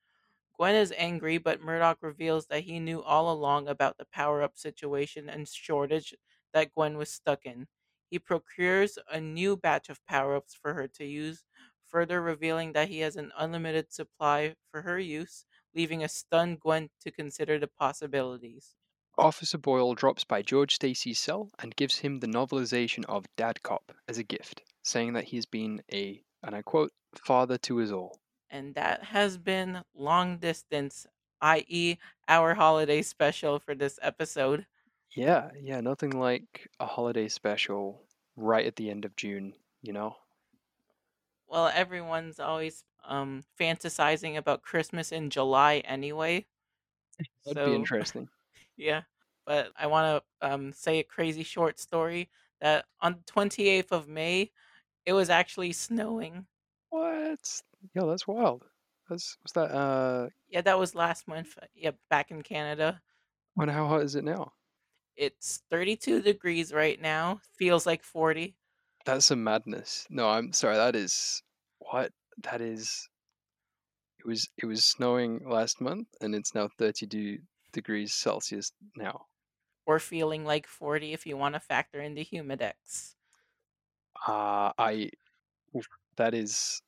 Gwen 0.57 0.75
is 0.75 0.93
angry, 0.97 1.39
but 1.39 1.61
Murdoch 1.61 1.99
reveals 2.03 2.47
that 2.47 2.65
he 2.65 2.81
knew 2.81 3.03
all 3.03 3.33
along 3.33 3.69
about 3.69 3.99
the 3.99 4.07
power 4.07 4.43
up 4.43 4.57
situation 4.59 5.29
and 5.29 5.49
shortage 5.49 6.15
that 6.53 6.73
Gwen 6.75 6.97
was 6.97 7.11
stuck 7.11 7.45
in. 7.47 7.69
He 8.11 8.19
procures 8.19 8.99
a 9.11 9.21
new 9.21 9.57
batch 9.57 9.89
of 9.89 10.05
power 10.07 10.37
ups 10.37 10.55
for 10.55 10.75
her 10.75 10.89
to 10.89 11.05
use, 11.05 11.45
further 11.85 12.23
revealing 12.23 12.73
that 12.73 12.89
he 12.89 13.01
has 13.01 13.17
an 13.17 13.33
unlimited 13.37 13.93
supply 13.93 14.57
for 14.71 14.83
her 14.83 14.99
use, 14.99 15.47
leaving 15.75 16.05
a 16.05 16.09
stunned 16.09 16.61
Gwen 16.61 16.91
to 17.01 17.11
consider 17.11 17.59
the 17.59 17.69
possibilities. 17.69 18.77
Officer 19.19 19.59
Boyle 19.59 19.95
drops 19.95 20.25
by 20.25 20.43
George 20.43 20.75
Stacy's 20.75 21.19
cell 21.19 21.51
and 21.59 21.77
gives 21.77 21.99
him 21.99 22.21
the 22.21 22.27
novelization 22.27 23.05
of 23.07 23.27
Dad 23.37 23.63
Cop 23.63 23.93
as 24.09 24.19
a 24.19 24.23
gift, 24.23 24.63
saying 24.83 25.13
that 25.13 25.25
he 25.25 25.37
has 25.37 25.47
been 25.47 25.83
a, 25.93 26.23
and 26.43 26.55
I 26.55 26.63
quote, 26.63 26.93
father 27.15 27.59
to 27.59 27.83
us 27.83 27.91
all. 27.91 28.19
And 28.51 28.75
that 28.75 29.05
has 29.05 29.39
been 29.39 29.83
Long 29.95 30.39
Distance, 30.39 31.07
i.e., 31.41 31.97
our 32.29 32.55
holiday 32.55 33.03
special 33.03 33.59
for 33.59 33.75
this 33.75 33.99
episode. 34.03 34.67
Yeah, 35.15 35.51
yeah, 35.61 35.81
nothing 35.81 36.19
like 36.19 36.69
a 36.81 36.87
holiday 36.87 37.29
special 37.29 38.03
right 38.37 38.67
at 38.67 38.77
the 38.77 38.91
end 38.91 39.05
of 39.05 39.17
June, 39.17 39.55
you 39.83 39.93
know? 39.93 40.17
Well, 41.47 41.71
everyone's 41.75 42.41
always 42.41 42.85
um, 43.07 43.43
fantasizing 43.61 44.39
about 44.39 44.63
Christmas 44.63 45.13
in 45.13 45.29
July 45.29 45.83
anyway. 45.85 46.47
That'd 47.45 47.67
be 47.67 47.75
interesting. 47.75 48.29
Yeah. 48.77 49.03
But 49.47 49.73
I 49.77 49.87
want 49.89 50.23
to 50.41 50.49
um, 50.49 50.73
say 50.73 50.99
a 50.99 51.05
crazy 51.05 51.43
short 51.43 51.79
story 51.81 52.31
that 52.61 52.85
on 53.01 53.17
the 53.27 53.33
28th 53.33 53.91
of 53.91 54.09
May, 54.09 54.51
it 55.05 55.13
was 55.13 55.31
actually 55.31 55.73
snowing. 55.73 56.47
What? 56.91 57.63
Yo, 57.95 58.09
that's 58.09 58.27
wild. 58.29 58.65
That's 59.09 59.37
what's 59.43 59.53
that? 59.53 59.75
Uh, 59.75 60.29
Yeah, 60.49 60.61
that 60.61 60.79
was 60.79 60.95
last 60.95 61.27
month. 61.27 61.59
Yeah, 61.75 61.91
back 62.09 62.31
in 62.31 62.43
Canada. 62.43 63.01
wonder 63.57 63.73
how 63.75 63.87
hot 63.89 64.03
is 64.03 64.15
it 64.15 64.25
now? 64.25 64.53
It's 65.17 65.63
32 65.71 66.23
degrees 66.23 66.73
right 66.73 67.01
now. 67.01 67.41
Feels 67.59 67.85
like 67.85 68.05
40. 68.05 68.57
That's 69.05 69.31
a 69.31 69.37
madness. 69.37 70.07
No, 70.09 70.29
I'm 70.29 70.53
sorry. 70.53 70.77
That 70.77 70.95
is 70.95 71.43
what? 71.81 72.13
That 72.45 72.61
is. 72.61 73.09
It 74.21 74.27
was 74.27 74.49
it 74.57 74.67
was 74.67 74.85
snowing 74.85 75.41
last 75.49 75.81
month, 75.81 76.07
and 76.21 76.35
it's 76.35 76.55
now 76.55 76.69
32 76.79 77.39
degrees 77.73 78.15
Celsius 78.15 78.73
now. 78.97 79.27
Or 79.87 79.99
feeling 79.99 80.45
like 80.45 80.67
40 80.67 81.13
if 81.13 81.27
you 81.27 81.37
want 81.37 81.55
to 81.55 81.61
factor 81.61 82.01
in 82.01 82.15
the 82.15 82.25
humidex. 82.25 83.15
Uh 84.27 84.71
I. 84.79 85.11
that 86.17 86.35
is. 86.35 86.81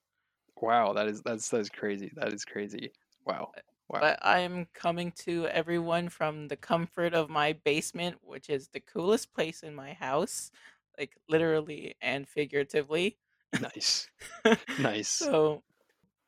Wow, 0.60 0.92
that 0.92 1.08
is 1.08 1.20
that's 1.22 1.48
that's 1.48 1.68
crazy. 1.68 2.12
That 2.14 2.32
is 2.32 2.44
crazy. 2.44 2.92
Wow. 3.26 3.50
Wow. 3.88 4.00
But 4.00 4.18
I'm 4.22 4.66
coming 4.72 5.12
to 5.24 5.46
everyone 5.48 6.08
from 6.08 6.48
the 6.48 6.56
comfort 6.56 7.12
of 7.12 7.28
my 7.28 7.52
basement, 7.52 8.16
which 8.22 8.48
is 8.48 8.68
the 8.68 8.80
coolest 8.80 9.34
place 9.34 9.62
in 9.62 9.74
my 9.74 9.92
house, 9.92 10.50
like 10.98 11.16
literally 11.28 11.94
and 12.00 12.26
figuratively. 12.26 13.18
Nice. 13.60 14.08
Nice. 14.78 15.08
so 15.08 15.62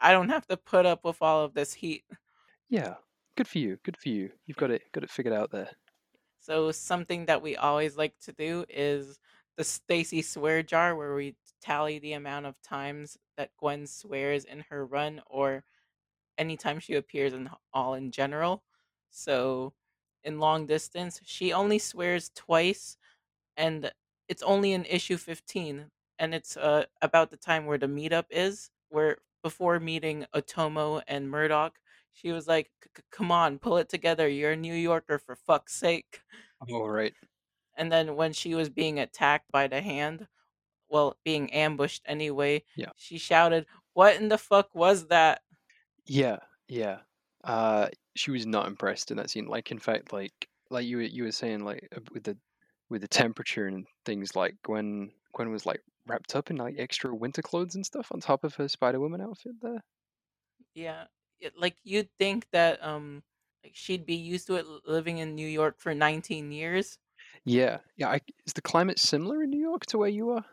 I 0.00 0.12
don't 0.12 0.28
have 0.28 0.46
to 0.48 0.56
put 0.56 0.86
up 0.86 1.04
with 1.04 1.22
all 1.22 1.44
of 1.44 1.54
this 1.54 1.72
heat. 1.72 2.04
Yeah. 2.68 2.94
Good 3.36 3.48
for 3.48 3.58
you. 3.58 3.78
Good 3.84 3.96
for 3.98 4.08
you. 4.08 4.30
You've 4.46 4.56
got 4.56 4.70
it 4.70 4.82
got 4.92 5.04
it 5.04 5.10
figured 5.10 5.34
out 5.34 5.50
there. 5.50 5.70
So 6.40 6.70
something 6.72 7.26
that 7.26 7.42
we 7.42 7.56
always 7.56 7.96
like 7.96 8.18
to 8.20 8.32
do 8.32 8.64
is 8.68 9.18
the 9.56 9.64
Stacy 9.64 10.22
swear 10.22 10.62
jar 10.62 10.94
where 10.96 11.14
we 11.14 11.36
tally 11.60 11.98
the 11.98 12.12
amount 12.12 12.46
of 12.46 12.60
times 12.62 13.18
that 13.36 13.50
Gwen 13.58 13.86
swears 13.86 14.44
in 14.44 14.64
her 14.70 14.86
run 14.86 15.22
or 15.26 15.64
anytime 16.38 16.78
she 16.78 16.94
appears 16.94 17.32
in 17.32 17.50
all 17.72 17.94
in 17.94 18.10
general. 18.10 18.62
So 19.10 19.74
in 20.24 20.38
long 20.38 20.66
distance, 20.66 21.20
she 21.24 21.52
only 21.52 21.78
swears 21.78 22.30
twice 22.34 22.96
and 23.56 23.92
it's 24.28 24.42
only 24.42 24.72
in 24.72 24.84
issue 24.86 25.16
15 25.16 25.90
and 26.18 26.34
it's 26.34 26.56
uh, 26.56 26.84
about 27.02 27.30
the 27.30 27.36
time 27.36 27.66
where 27.66 27.78
the 27.78 27.86
meetup 27.86 28.26
is 28.30 28.70
where 28.88 29.18
before 29.42 29.78
meeting 29.78 30.26
Otomo 30.34 31.02
and 31.06 31.30
Murdoch, 31.30 31.78
she 32.16 32.32
was 32.32 32.48
like, 32.48 32.70
"Come 33.12 33.30
on, 33.32 33.58
pull 33.60 33.76
it 33.78 33.88
together. 33.90 34.28
You're 34.28 34.52
a 34.52 34.56
New 34.56 34.74
Yorker 34.74 35.18
for 35.20 35.36
fuck's 35.36 35.74
sake." 35.76 36.20
All 36.70 36.88
right. 36.90 37.14
And 37.76 37.92
then 37.92 38.16
when 38.16 38.32
she 38.32 38.54
was 38.54 38.70
being 38.70 38.98
attacked 38.98 39.52
by 39.52 39.68
the 39.68 39.80
hand, 39.82 40.28
well, 40.88 41.16
being 41.24 41.52
ambushed 41.52 42.02
anyway, 42.06 42.64
Yeah. 42.76 42.92
she 42.96 43.18
shouted, 43.18 43.66
"What 43.94 44.16
in 44.16 44.28
the 44.28 44.38
fuck 44.38 44.74
was 44.74 45.08
that?" 45.08 45.42
Yeah. 46.06 46.38
Yeah. 46.68 47.00
Uh, 47.44 47.88
she 48.16 48.30
was 48.30 48.46
not 48.46 48.66
impressed 48.66 49.10
in 49.10 49.18
that 49.18 49.30
scene. 49.30 49.46
Like, 49.46 49.70
in 49.70 49.78
fact, 49.78 50.12
like 50.12 50.48
like 50.70 50.86
you 50.86 50.96
were 50.98 51.02
you 51.04 51.24
were 51.24 51.32
saying, 51.32 51.64
like 51.64 51.88
with 52.12 52.24
the 52.24 52.38
with 52.90 53.02
the 53.02 53.08
temperature 53.08 53.66
and 53.66 53.86
things, 54.04 54.34
like 54.36 54.56
Gwen 54.64 55.12
Gwen 55.34 55.50
was 55.52 55.66
like 55.66 55.82
wrapped 56.06 56.34
up 56.36 56.50
in 56.50 56.56
like 56.56 56.76
extra 56.78 57.14
winter 57.14 57.42
clothes 57.42 57.74
and 57.76 57.84
stuff 57.86 58.08
on 58.12 58.20
top 58.20 58.44
of 58.44 58.54
her 58.56 58.68
Spider 58.68 59.00
Woman 59.00 59.20
outfit 59.20 59.54
there. 59.62 59.82
Yeah, 60.74 61.06
it, 61.40 61.56
like 61.58 61.78
you'd 61.84 62.10
think 62.18 62.48
that 62.50 62.82
um 62.82 63.22
like 63.64 63.74
she'd 63.76 64.06
be 64.06 64.14
used 64.16 64.46
to 64.48 64.56
it 64.56 64.66
living 64.86 65.18
in 65.18 65.34
New 65.34 65.48
York 65.48 65.78
for 65.80 65.94
19 65.94 66.52
years. 66.52 66.98
Yeah. 67.44 67.80
Yeah. 67.96 68.10
I, 68.10 68.20
is 68.44 68.52
the 68.52 68.62
climate 68.62 68.98
similar 68.98 69.42
in 69.42 69.50
New 69.50 69.60
York 69.60 69.86
to 69.86 69.98
where 69.98 70.08
you 70.08 70.30
are? 70.30 70.44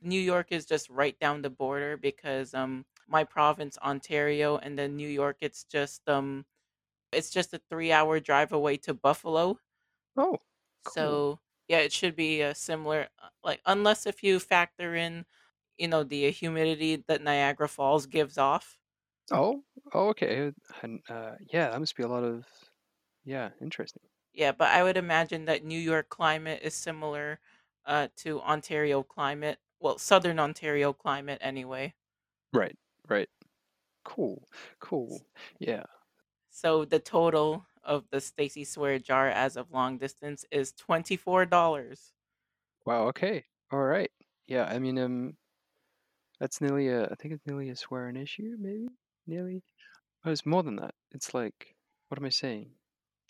New 0.00 0.20
York 0.20 0.52
is 0.52 0.66
just 0.66 0.88
right 0.90 1.18
down 1.18 1.42
the 1.42 1.50
border 1.50 1.96
because 1.96 2.54
um 2.54 2.86
my 3.08 3.24
province 3.24 3.76
Ontario 3.78 4.56
and 4.58 4.78
then 4.78 4.96
New 4.96 5.08
York 5.08 5.38
it's 5.40 5.64
just 5.64 6.08
um 6.08 6.46
it's 7.12 7.30
just 7.30 7.54
a 7.54 7.58
3-hour 7.70 8.20
drive 8.20 8.52
away 8.52 8.76
to 8.78 8.94
Buffalo. 8.94 9.60
Oh, 10.16 10.38
cool. 10.84 11.22
So, 11.22 11.40
yeah, 11.68 11.78
it 11.78 11.92
should 11.92 12.14
be 12.16 12.40
a 12.42 12.54
similar 12.54 13.08
uh, 13.18 13.28
like 13.42 13.60
unless 13.66 14.06
if 14.06 14.22
you 14.22 14.38
factor 14.40 14.94
in, 14.94 15.24
you 15.76 15.88
know, 15.88 16.04
the 16.04 16.30
humidity 16.30 16.96
that 17.08 17.22
Niagara 17.22 17.68
Falls 17.68 18.06
gives 18.06 18.38
off. 18.38 18.78
Oh, 19.30 19.64
oh, 19.92 20.08
okay. 20.10 20.52
And 20.82 21.02
uh, 21.08 21.36
yeah, 21.52 21.70
that 21.70 21.80
must 21.80 21.96
be 21.96 22.02
a 22.02 22.08
lot 22.08 22.24
of 22.24 22.46
yeah, 23.24 23.52
interesting. 23.60 24.02
Yeah, 24.32 24.52
but 24.52 24.68
I 24.68 24.82
would 24.82 24.96
imagine 24.98 25.46
that 25.46 25.64
New 25.64 25.78
York 25.78 26.08
climate 26.10 26.60
is 26.62 26.74
similar 26.74 27.40
uh 27.86 28.08
to 28.16 28.40
Ontario 28.42 29.02
climate. 29.02 29.60
Well, 29.80 29.96
Southern 29.98 30.38
Ontario 30.38 30.92
climate 30.92 31.38
anyway. 31.40 31.94
Right, 32.52 32.76
right. 33.08 33.28
Cool, 34.04 34.48
cool. 34.80 35.26
Yeah. 35.60 35.86
So 36.48 36.86
the 36.86 37.00
total 37.00 37.66
of 37.82 38.08
the 38.08 38.18
Stacy 38.18 38.64
Swear 38.64 38.98
jar 38.98 39.28
as 39.28 39.58
of 39.58 39.70
long 39.70 39.98
distance 39.98 40.46
is 40.50 40.72
$24. 40.72 42.14
Wow. 42.86 43.08
Okay. 43.08 43.44
All 43.70 43.82
right. 43.82 44.10
Yeah. 44.46 44.64
I 44.64 44.78
mean, 44.78 44.98
um, 44.98 45.36
that's 46.40 46.60
nearly 46.60 46.88
a. 46.88 47.06
I 47.10 47.14
think 47.14 47.34
it's 47.34 47.46
nearly 47.46 47.70
a 47.70 47.76
swear 47.76 48.08
an 48.08 48.16
issue, 48.16 48.56
maybe. 48.58 48.88
Nearly. 49.26 49.62
Oh, 50.24 50.30
it's 50.32 50.46
more 50.46 50.62
than 50.62 50.76
that. 50.76 50.94
It's 51.12 51.34
like, 51.34 51.76
what 52.08 52.18
am 52.18 52.24
I 52.26 52.30
saying? 52.30 52.72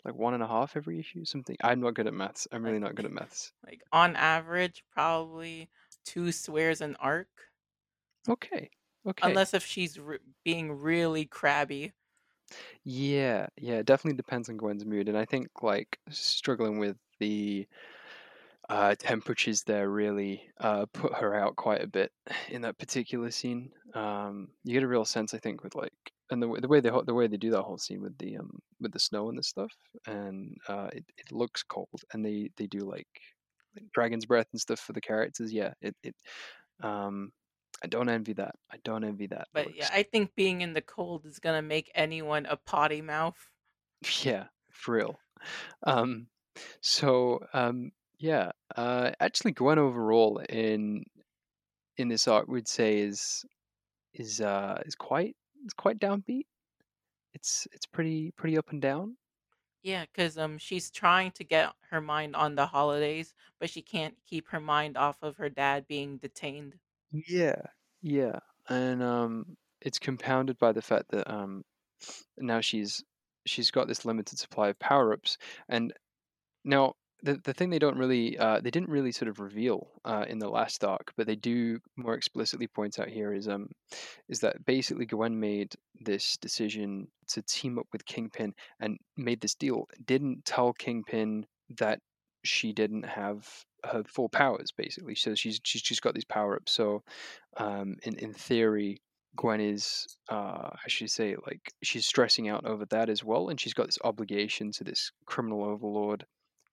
Like 0.04 0.14
one 0.14 0.34
and 0.34 0.42
a 0.42 0.48
half 0.48 0.76
every 0.76 0.98
issue, 1.00 1.24
something. 1.24 1.56
I'm 1.62 1.80
not 1.80 1.94
good 1.94 2.06
at 2.06 2.14
maths. 2.14 2.46
I'm 2.52 2.64
really 2.64 2.78
not 2.78 2.94
good 2.94 3.06
at 3.06 3.12
maths. 3.12 3.52
like 3.66 3.82
on 3.92 4.16
average 4.16 4.84
probably 4.92 5.70
two 6.04 6.32
swears 6.32 6.80
an 6.80 6.96
arc 6.96 7.28
Okay. 8.28 8.70
Okay. 9.06 9.22
unless 9.28 9.54
if 9.54 9.64
she's 9.64 9.98
r 9.98 10.18
being 10.44 10.72
really 10.72 11.24
crabby. 11.26 11.92
Yeah. 12.84 13.46
Yeah. 13.56 13.74
It 13.76 13.86
definitely 13.86 14.16
depends 14.16 14.48
on 14.48 14.56
Gwen's 14.56 14.84
mood, 14.84 15.08
and 15.08 15.16
I 15.18 15.24
think 15.24 15.48
like 15.62 15.98
struggling 16.10 16.78
with 16.78 16.96
the 17.18 17.66
uh, 18.68 18.94
temperatures 18.98 19.62
there 19.62 19.90
really 19.90 20.50
uh, 20.58 20.86
put 20.92 21.14
her 21.14 21.34
out 21.34 21.56
quite 21.56 21.82
a 21.82 21.86
bit 21.86 22.12
in 22.48 22.62
that 22.62 22.78
particular 22.78 23.30
scene. 23.30 23.70
Um, 23.94 24.48
you 24.64 24.74
get 24.74 24.82
a 24.82 24.88
real 24.88 25.04
sense, 25.04 25.34
I 25.34 25.38
think, 25.38 25.62
with 25.62 25.74
like 25.74 25.92
and 26.30 26.42
the, 26.42 26.60
the 26.60 26.68
way 26.68 26.80
they 26.80 26.90
the 27.04 27.14
way 27.14 27.26
they 27.26 27.36
do 27.36 27.50
that 27.50 27.62
whole 27.62 27.78
scene 27.78 28.00
with 28.00 28.16
the 28.18 28.38
um 28.38 28.58
with 28.80 28.92
the 28.92 28.98
snow 28.98 29.28
and 29.28 29.38
the 29.38 29.42
stuff, 29.42 29.72
and 30.06 30.56
uh, 30.68 30.88
it, 30.92 31.04
it 31.18 31.32
looks 31.32 31.62
cold, 31.62 32.00
and 32.12 32.24
they 32.24 32.50
they 32.56 32.66
do 32.66 32.80
like, 32.80 33.06
like 33.74 33.84
dragon's 33.92 34.26
breath 34.26 34.48
and 34.52 34.60
stuff 34.60 34.80
for 34.80 34.92
the 34.94 35.00
characters. 35.00 35.52
Yeah, 35.52 35.74
it 35.80 35.94
it 36.02 36.14
um 36.82 37.32
I 37.82 37.86
don't 37.86 38.08
envy 38.08 38.32
that. 38.34 38.54
I 38.72 38.78
don't 38.84 39.04
envy 39.04 39.26
that. 39.26 39.48
That 39.52 39.66
But 39.66 39.76
yeah, 39.76 39.90
I 39.92 40.04
think 40.04 40.34
being 40.34 40.62
in 40.62 40.72
the 40.72 40.80
cold 40.80 41.26
is 41.26 41.38
gonna 41.38 41.62
make 41.62 41.90
anyone 41.94 42.46
a 42.46 42.56
potty 42.56 43.02
mouth. 43.02 43.36
yeah 44.22 44.46
for 44.70 44.94
real. 44.94 45.20
Um, 45.82 46.28
so 46.80 47.40
um 47.52 47.92
yeah, 48.18 48.52
uh, 48.76 49.12
actually 49.20 49.52
Gwen 49.52 49.78
overall 49.78 50.38
in 50.48 51.04
in 51.96 52.08
this 52.08 52.28
arc 52.28 52.48
would 52.48 52.68
say 52.68 53.00
is 53.00 53.44
is 54.14 54.40
uh 54.42 54.82
is 54.86 54.96
quite 54.96 55.36
it's 55.64 55.74
quite 55.74 55.98
downbeat. 56.00 56.46
It's 57.34 57.68
it's 57.72 57.86
pretty 57.86 58.32
pretty 58.32 58.58
up 58.58 58.70
and 58.72 58.82
down. 58.82 59.18
Yeah, 59.82 60.06
cause 60.06 60.36
um 60.36 60.58
she's 60.58 60.90
trying 60.90 61.30
to 61.32 61.44
get 61.44 61.74
her 61.90 62.00
mind 62.00 62.34
on 62.34 62.56
the 62.56 62.66
holidays, 62.66 63.34
but 63.60 63.70
she 63.70 63.82
can't 63.82 64.20
keep 64.24 64.48
her 64.48 64.58
mind 64.60 64.96
off 64.96 65.22
of 65.22 65.36
her 65.36 65.48
dad 65.48 65.86
being 65.86 66.18
detained. 66.18 66.80
Yeah, 67.12 67.62
yeah, 68.02 68.40
and 68.68 69.02
um, 69.02 69.56
it's 69.80 69.98
compounded 69.98 70.58
by 70.58 70.72
the 70.72 70.82
fact 70.82 71.10
that 71.10 71.30
um 71.32 71.64
now 72.38 72.60
she's 72.60 73.04
she's 73.46 73.70
got 73.70 73.88
this 73.88 74.04
limited 74.04 74.38
supply 74.38 74.68
of 74.70 74.78
power 74.78 75.12
ups, 75.12 75.38
and 75.68 75.94
Now, 76.64 76.94
the 77.24 77.40
the 77.42 77.54
thing 77.54 77.70
they 77.70 77.78
don't 77.78 77.96
really 77.96 78.38
uh, 78.38 78.60
they 78.60 78.70
didn't 78.70 78.90
really 78.90 79.10
sort 79.10 79.28
of 79.28 79.40
reveal 79.40 79.88
uh, 80.04 80.26
in 80.28 80.38
the 80.38 80.48
last 80.48 80.84
arc, 80.84 81.12
but 81.16 81.26
they 81.26 81.34
do 81.34 81.80
more 81.96 82.14
explicitly 82.14 82.68
point 82.68 82.98
out 82.98 83.08
here 83.08 83.32
is 83.32 83.48
um 83.48 83.68
is 84.28 84.40
that 84.40 84.64
basically 84.64 85.06
Gwen 85.06 85.40
made 85.40 85.74
this 86.00 86.36
decision 86.36 87.08
to 87.28 87.42
team 87.42 87.78
up 87.78 87.86
with 87.92 88.04
Kingpin 88.04 88.52
and 88.78 88.98
made 89.16 89.40
this 89.40 89.54
deal. 89.54 89.88
Didn't 90.04 90.44
tell 90.44 90.72
Kingpin 90.74 91.46
that 91.78 91.98
she 92.44 92.72
didn't 92.72 93.04
have 93.04 93.48
her 93.90 94.04
full 94.04 94.28
powers 94.28 94.70
basically. 94.76 95.14
So 95.14 95.34
she's 95.34 95.60
she's 95.64 95.82
just 95.82 96.02
got 96.02 96.14
these 96.14 96.26
power 96.26 96.56
ups. 96.56 96.72
So 96.72 97.02
um 97.56 97.96
in 98.04 98.18
in 98.18 98.32
theory. 98.34 99.00
Gwen 99.36 99.60
is, 99.60 100.06
uh, 100.30 100.70
I 100.72 100.86
should 100.86 101.10
say, 101.10 101.34
like 101.44 101.72
she's 101.82 102.06
stressing 102.06 102.48
out 102.48 102.64
over 102.66 102.84
that 102.90 103.08
as 103.08 103.24
well, 103.24 103.48
and 103.48 103.60
she's 103.60 103.74
got 103.74 103.86
this 103.86 103.98
obligation 104.04 104.70
to 104.70 104.84
this 104.84 105.10
criminal 105.26 105.64
overlord 105.64 106.24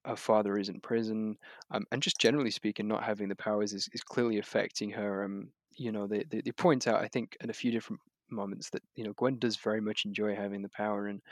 her 0.04 0.16
father 0.16 0.58
is 0.58 0.68
in 0.68 0.80
prison, 0.80 1.36
um, 1.70 1.84
and 1.92 2.02
just 2.02 2.18
generally 2.20 2.50
speaking, 2.50 2.88
not 2.88 3.04
having 3.04 3.28
the 3.28 3.36
powers 3.36 3.72
is, 3.72 3.88
is 3.92 4.02
clearly 4.02 4.38
affecting 4.38 4.90
her. 4.90 5.24
Um, 5.24 5.52
you 5.76 5.92
know, 5.92 6.06
they, 6.06 6.24
they 6.24 6.40
they 6.42 6.52
point 6.52 6.86
out, 6.86 7.02
I 7.02 7.08
think, 7.08 7.36
in 7.40 7.50
a 7.50 7.54
few 7.54 7.70
different 7.70 8.00
moments 8.30 8.70
that 8.70 8.82
you 8.94 9.04
know 9.04 9.12
Gwen 9.14 9.38
does 9.38 9.56
very 9.56 9.80
much 9.80 10.04
enjoy 10.04 10.34
having 10.34 10.62
the 10.62 10.68
power, 10.70 11.06
and 11.06 11.22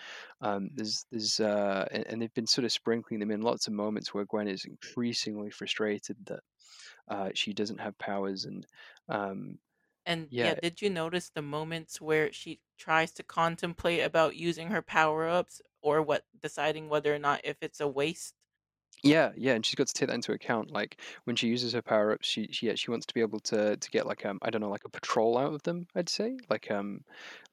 um, 0.40 0.70
there's 0.74 1.04
there's 1.10 1.40
uh, 1.40 1.86
and, 1.90 2.06
and 2.06 2.22
they've 2.22 2.34
been 2.34 2.46
sort 2.46 2.64
of 2.64 2.72
sprinkling 2.72 3.20
them 3.20 3.30
in 3.30 3.42
lots 3.42 3.66
of 3.66 3.72
moments 3.74 4.14
where 4.14 4.24
Gwen 4.26 4.48
is 4.48 4.64
increasingly 4.64 5.50
frustrated 5.50 6.16
that 6.26 6.40
uh, 7.08 7.30
she 7.34 7.52
doesn't 7.54 7.80
have 7.80 7.98
powers, 7.98 8.44
and 8.44 8.66
um, 9.08 9.58
And 10.06 10.32
yeah, 10.38 10.54
yeah, 10.54 10.60
did 10.60 10.80
you 10.82 10.90
notice 10.90 11.30
the 11.30 11.42
moments 11.42 12.00
where 12.00 12.32
she 12.32 12.60
tries 12.78 13.12
to 13.14 13.22
contemplate 13.22 14.00
about 14.00 14.36
using 14.36 14.68
her 14.68 14.82
power-ups 14.82 15.60
or 15.82 16.02
what 16.02 16.26
deciding 16.38 16.88
whether 16.88 17.14
or 17.14 17.18
not 17.18 17.42
if 17.44 17.58
it's 17.62 17.80
a 17.80 17.88
waste? 17.88 18.39
Yeah, 19.02 19.32
yeah, 19.36 19.54
and 19.54 19.64
she's 19.64 19.76
got 19.76 19.86
to 19.86 19.94
take 19.94 20.08
that 20.08 20.14
into 20.14 20.32
account. 20.32 20.70
Like 20.70 21.00
when 21.24 21.34
she 21.34 21.48
uses 21.48 21.72
her 21.72 21.80
power 21.80 22.12
ups, 22.12 22.26
she 22.28 22.48
she 22.52 22.66
yeah, 22.66 22.74
she 22.74 22.90
wants 22.90 23.06
to 23.06 23.14
be 23.14 23.20
able 23.22 23.40
to 23.40 23.76
to 23.76 23.90
get 23.90 24.06
like 24.06 24.26
um 24.26 24.38
I 24.42 24.50
don't 24.50 24.60
know 24.60 24.68
like 24.68 24.84
a 24.84 24.90
patrol 24.90 25.38
out 25.38 25.54
of 25.54 25.62
them. 25.62 25.86
I'd 25.94 26.08
say 26.10 26.36
like 26.50 26.70
um 26.70 27.00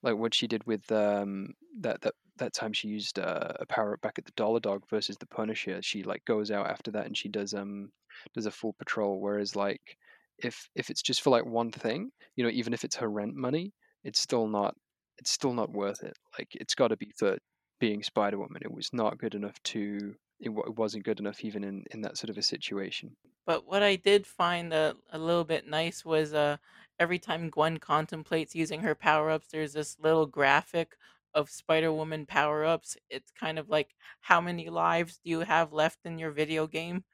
like 0.03 0.17
what 0.17 0.33
she 0.33 0.47
did 0.47 0.65
with 0.67 0.91
um 0.91 1.53
that 1.79 2.01
that 2.01 2.15
that 2.37 2.53
time 2.53 2.73
she 2.73 2.87
used 2.89 3.17
uh, 3.17 3.53
a 3.59 3.65
power 3.65 3.93
up 3.93 4.01
back 4.01 4.19
at 4.19 4.25
the 4.25 4.31
Dollar 4.35 4.59
Dog 4.59 4.83
versus 4.89 5.17
the 5.17 5.25
Punisher. 5.27 5.81
She 5.81 6.03
like 6.03 6.23
goes 6.25 6.51
out 6.51 6.69
after 6.69 6.91
that 6.91 7.05
and 7.05 7.17
she 7.17 7.29
does 7.29 7.53
um 7.53 7.91
does 8.35 8.45
a 8.45 8.51
full 8.51 8.73
patrol. 8.73 9.19
Whereas 9.21 9.55
like 9.55 9.97
if 10.39 10.69
if 10.75 10.89
it's 10.89 11.01
just 11.01 11.21
for 11.21 11.29
like 11.29 11.45
one 11.45 11.71
thing, 11.71 12.11
you 12.35 12.43
know, 12.43 12.49
even 12.49 12.73
if 12.73 12.83
it's 12.83 12.97
her 12.97 13.09
rent 13.09 13.35
money, 13.35 13.73
it's 14.03 14.19
still 14.19 14.47
not 14.47 14.75
it's 15.17 15.31
still 15.31 15.53
not 15.53 15.71
worth 15.71 16.03
it. 16.03 16.17
Like 16.37 16.49
it's 16.55 16.75
got 16.75 16.89
to 16.89 16.97
be 16.97 17.11
for 17.17 17.37
being 17.79 18.03
Spider 18.03 18.37
Woman. 18.37 18.61
It 18.63 18.71
was 18.71 18.89
not 18.93 19.17
good 19.17 19.33
enough 19.35 19.61
to 19.65 20.15
it, 20.39 20.49
it 20.49 20.75
wasn't 20.75 21.05
good 21.05 21.19
enough 21.19 21.43
even 21.43 21.63
in 21.63 21.85
in 21.91 22.01
that 22.01 22.17
sort 22.17 22.29
of 22.29 22.37
a 22.37 22.41
situation. 22.43 23.15
But 23.45 23.65
what 23.65 23.81
I 23.81 23.95
did 23.95 24.27
find 24.27 24.71
a, 24.73 24.95
a 25.09 25.17
little 25.17 25.43
bit 25.43 25.65
nice 25.65 26.05
was 26.05 26.33
uh 26.35 26.57
every 26.99 27.17
time 27.19 27.49
Gwen 27.49 27.77
contemplates 27.79 28.53
using 28.55 28.81
her 28.81 28.93
power 28.95 29.29
ups, 29.31 29.47
there's 29.47 29.73
this 29.73 29.97
little 29.99 30.27
graphic 30.27 30.95
of 31.33 31.49
Spider 31.49 31.91
Woman 31.91 32.25
power 32.27 32.63
ups. 32.63 32.95
It's 33.09 33.31
kind 33.31 33.57
of 33.57 33.69
like 33.69 33.95
how 34.21 34.39
many 34.41 34.69
lives 34.69 35.17
do 35.19 35.29
you 35.31 35.39
have 35.41 35.73
left 35.73 36.05
in 36.05 36.19
your 36.19 36.29
video 36.31 36.67
game? 36.67 37.05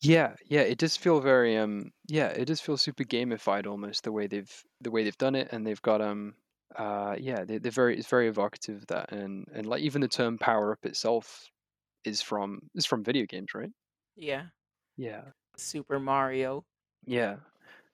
Yeah, 0.00 0.34
yeah, 0.46 0.62
it 0.62 0.78
does 0.78 0.96
feel 0.96 1.20
very 1.20 1.56
um 1.56 1.92
yeah, 2.08 2.28
it 2.28 2.46
does 2.46 2.60
feel 2.60 2.76
super 2.76 3.04
gamified 3.04 3.66
almost 3.66 4.02
the 4.04 4.12
way 4.12 4.26
they've 4.26 4.52
the 4.80 4.90
way 4.90 5.04
they've 5.04 5.16
done 5.18 5.34
it 5.36 5.48
and 5.52 5.66
they've 5.66 5.80
got 5.82 6.00
um 6.00 6.34
uh 6.76 7.16
yeah, 7.18 7.44
they're 7.44 7.60
very 7.70 7.96
it's 7.98 8.08
very 8.08 8.28
evocative 8.28 8.76
of 8.78 8.86
that 8.88 9.12
and 9.12 9.46
and 9.52 9.66
like 9.66 9.82
even 9.82 10.00
the 10.00 10.08
term 10.08 10.38
power 10.38 10.72
up 10.72 10.84
itself 10.84 11.48
is 12.04 12.22
from 12.22 12.60
is 12.74 12.86
from 12.86 13.04
video 13.04 13.26
games, 13.26 13.54
right? 13.54 13.70
Yeah, 14.16 14.50
Yeah. 14.96 15.32
Super 15.56 15.98
Mario. 15.98 16.66
Yeah. 17.06 17.36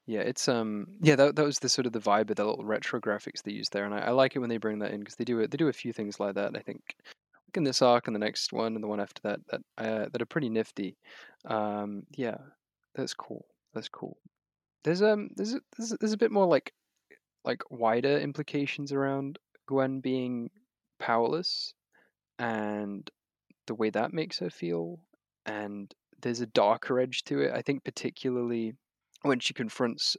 Yeah, 0.06 0.20
it's 0.20 0.48
um 0.48 0.98
yeah, 1.02 1.16
that 1.16 1.36
that 1.36 1.44
was 1.44 1.58
the 1.60 1.68
sort 1.68 1.86
of 1.86 1.92
the 1.92 2.00
vibe 2.00 2.30
of 2.30 2.36
the 2.36 2.44
little 2.44 2.64
retro 2.64 3.00
graphics 3.00 3.42
they 3.42 3.52
used 3.52 3.72
there 3.72 3.84
and 3.84 3.94
I, 3.94 4.00
I 4.00 4.10
like 4.10 4.36
it 4.36 4.40
when 4.40 4.50
they 4.50 4.58
bring 4.58 4.80
that 4.80 4.92
in 4.92 5.00
because 5.00 5.16
they 5.16 5.24
do 5.24 5.40
it 5.40 5.50
they 5.50 5.58
do 5.58 5.68
a 5.68 5.72
few 5.72 5.92
things 5.92 6.20
like 6.20 6.34
that, 6.36 6.56
I 6.56 6.60
think. 6.60 6.96
In 7.54 7.64
this 7.64 7.82
arc 7.82 8.06
and 8.08 8.16
the 8.16 8.20
next 8.20 8.52
one 8.52 8.74
and 8.76 8.84
the 8.84 8.88
one 8.88 9.00
after 9.00 9.22
that 9.24 9.40
that 9.48 9.62
uh, 9.78 10.08
that 10.12 10.22
are 10.22 10.26
pretty 10.26 10.50
nifty. 10.50 10.98
Um 11.46 12.04
yeah, 12.16 12.38
that's 12.94 13.14
cool. 13.14 13.46
That's 13.74 13.88
cool. 13.88 14.18
There's 14.84 15.02
um 15.02 15.30
there's 15.36 15.54
a, 15.54 15.60
there's 15.78 15.90
there's 16.00 16.12
a 16.14 16.18
bit 16.18 16.32
more 16.32 16.46
like 16.46 16.72
like 17.44 17.62
wider 17.70 18.18
implications 18.18 18.92
around 18.92 19.38
Gwen 19.66 20.00
being 20.00 20.50
powerless 20.98 21.74
and 22.38 23.10
the 23.68 23.74
way 23.74 23.90
that 23.90 24.12
makes 24.12 24.38
her 24.40 24.50
feel 24.50 24.98
and 25.46 25.94
there's 26.20 26.40
a 26.40 26.46
darker 26.46 26.98
edge 26.98 27.22
to 27.24 27.40
it. 27.42 27.52
I 27.54 27.62
think 27.62 27.84
particularly 27.84 28.74
when 29.22 29.38
she 29.38 29.54
confronts 29.54 30.16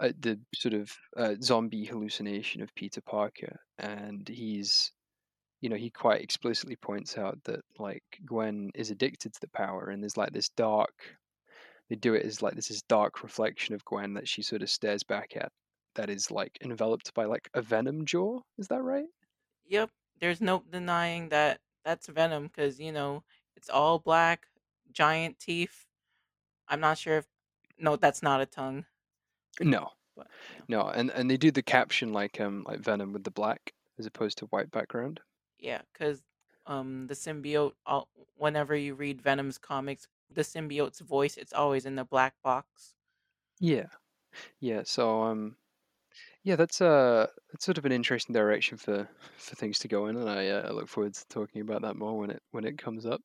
uh, 0.00 0.10
the 0.18 0.40
sort 0.54 0.74
of 0.74 0.92
uh, 1.16 1.34
zombie 1.40 1.84
hallucination 1.84 2.62
of 2.62 2.74
Peter 2.74 3.00
Parker 3.00 3.60
and 3.78 4.28
he's 4.28 4.92
you 5.60 5.68
know 5.68 5.76
he 5.76 5.90
quite 5.90 6.22
explicitly 6.22 6.76
points 6.76 7.16
out 7.16 7.38
that 7.44 7.60
like 7.78 8.02
Gwen 8.26 8.70
is 8.74 8.90
addicted 8.90 9.32
to 9.34 9.40
the 9.40 9.48
power 9.48 9.90
and 9.90 10.02
there's 10.02 10.16
like 10.16 10.32
this 10.32 10.48
dark 10.50 10.94
they 11.88 11.96
do 11.96 12.14
it 12.14 12.24
as 12.24 12.40
like 12.40 12.54
this 12.54 12.70
is 12.70 12.82
dark 12.82 13.22
reflection 13.22 13.74
of 13.74 13.84
Gwen 13.84 14.14
that 14.14 14.28
she 14.28 14.42
sort 14.42 14.62
of 14.62 14.70
stares 14.70 15.02
back 15.02 15.36
at 15.36 15.52
that 15.96 16.08
is 16.08 16.30
like 16.30 16.56
enveloped 16.62 17.12
by 17.14 17.24
like 17.24 17.50
a 17.54 17.62
venom 17.62 18.06
jaw. 18.06 18.40
Is 18.58 18.68
that 18.68 18.82
right? 18.82 19.08
Yep, 19.66 19.90
there's 20.20 20.40
no 20.40 20.62
denying 20.70 21.28
that 21.30 21.60
that's 21.84 22.06
Venom 22.08 22.44
because, 22.48 22.80
you 22.80 22.92
know, 22.92 23.24
it's 23.56 23.70
all 23.70 23.98
black, 23.98 24.46
giant 24.92 25.38
teeth. 25.38 25.86
I'm 26.68 26.80
not 26.80 26.98
sure 26.98 27.18
if. 27.18 27.28
No, 27.78 27.96
that's 27.96 28.22
not 28.22 28.40
a 28.42 28.46
tongue. 28.46 28.86
No, 29.62 29.92
But 30.16 30.28
yeah, 30.50 30.60
no, 30.68 30.88
and 30.88 31.10
and 31.10 31.30
they 31.30 31.36
do 31.38 31.50
the 31.50 31.62
caption 31.62 32.12
like 32.12 32.40
um 32.40 32.64
like 32.68 32.80
venom 32.80 33.12
with 33.12 33.24
the 33.24 33.30
black 33.30 33.74
as 33.98 34.06
opposed 34.06 34.38
to 34.38 34.46
white 34.46 34.70
background. 34.70 35.20
yeah, 35.58 35.82
because 35.92 36.22
um, 36.66 37.06
the 37.06 37.14
symbiote. 37.14 37.72
All, 37.86 38.08
whenever 38.36 38.74
you 38.76 38.94
read 38.94 39.20
Venom's 39.22 39.58
comics, 39.58 40.08
the 40.30 40.42
symbiote's 40.42 41.00
voice 41.00 41.36
it's 41.36 41.52
always 41.52 41.86
in 41.86 41.96
the 41.96 42.04
black 42.04 42.34
box. 42.42 42.94
Yeah, 43.60 43.88
yeah. 44.60 44.82
So 44.84 45.22
um 45.24 45.56
yeah, 46.42 46.56
that's 46.56 46.80
uh 46.80 47.26
that's 47.52 47.64
sort 47.64 47.78
of 47.78 47.84
an 47.84 47.92
interesting 47.92 48.34
direction 48.34 48.78
for 48.78 49.08
for 49.36 49.56
things 49.56 49.78
to 49.80 49.88
go 49.88 50.06
in, 50.06 50.16
and 50.16 50.28
I 50.28 50.48
uh, 50.48 50.72
look 50.72 50.88
forward 50.88 51.14
to 51.14 51.24
talking 51.28 51.60
about 51.62 51.82
that 51.82 51.96
more 51.96 52.18
when 52.18 52.30
it 52.30 52.42
when 52.52 52.64
it 52.64 52.78
comes 52.78 53.06
up. 53.06 53.20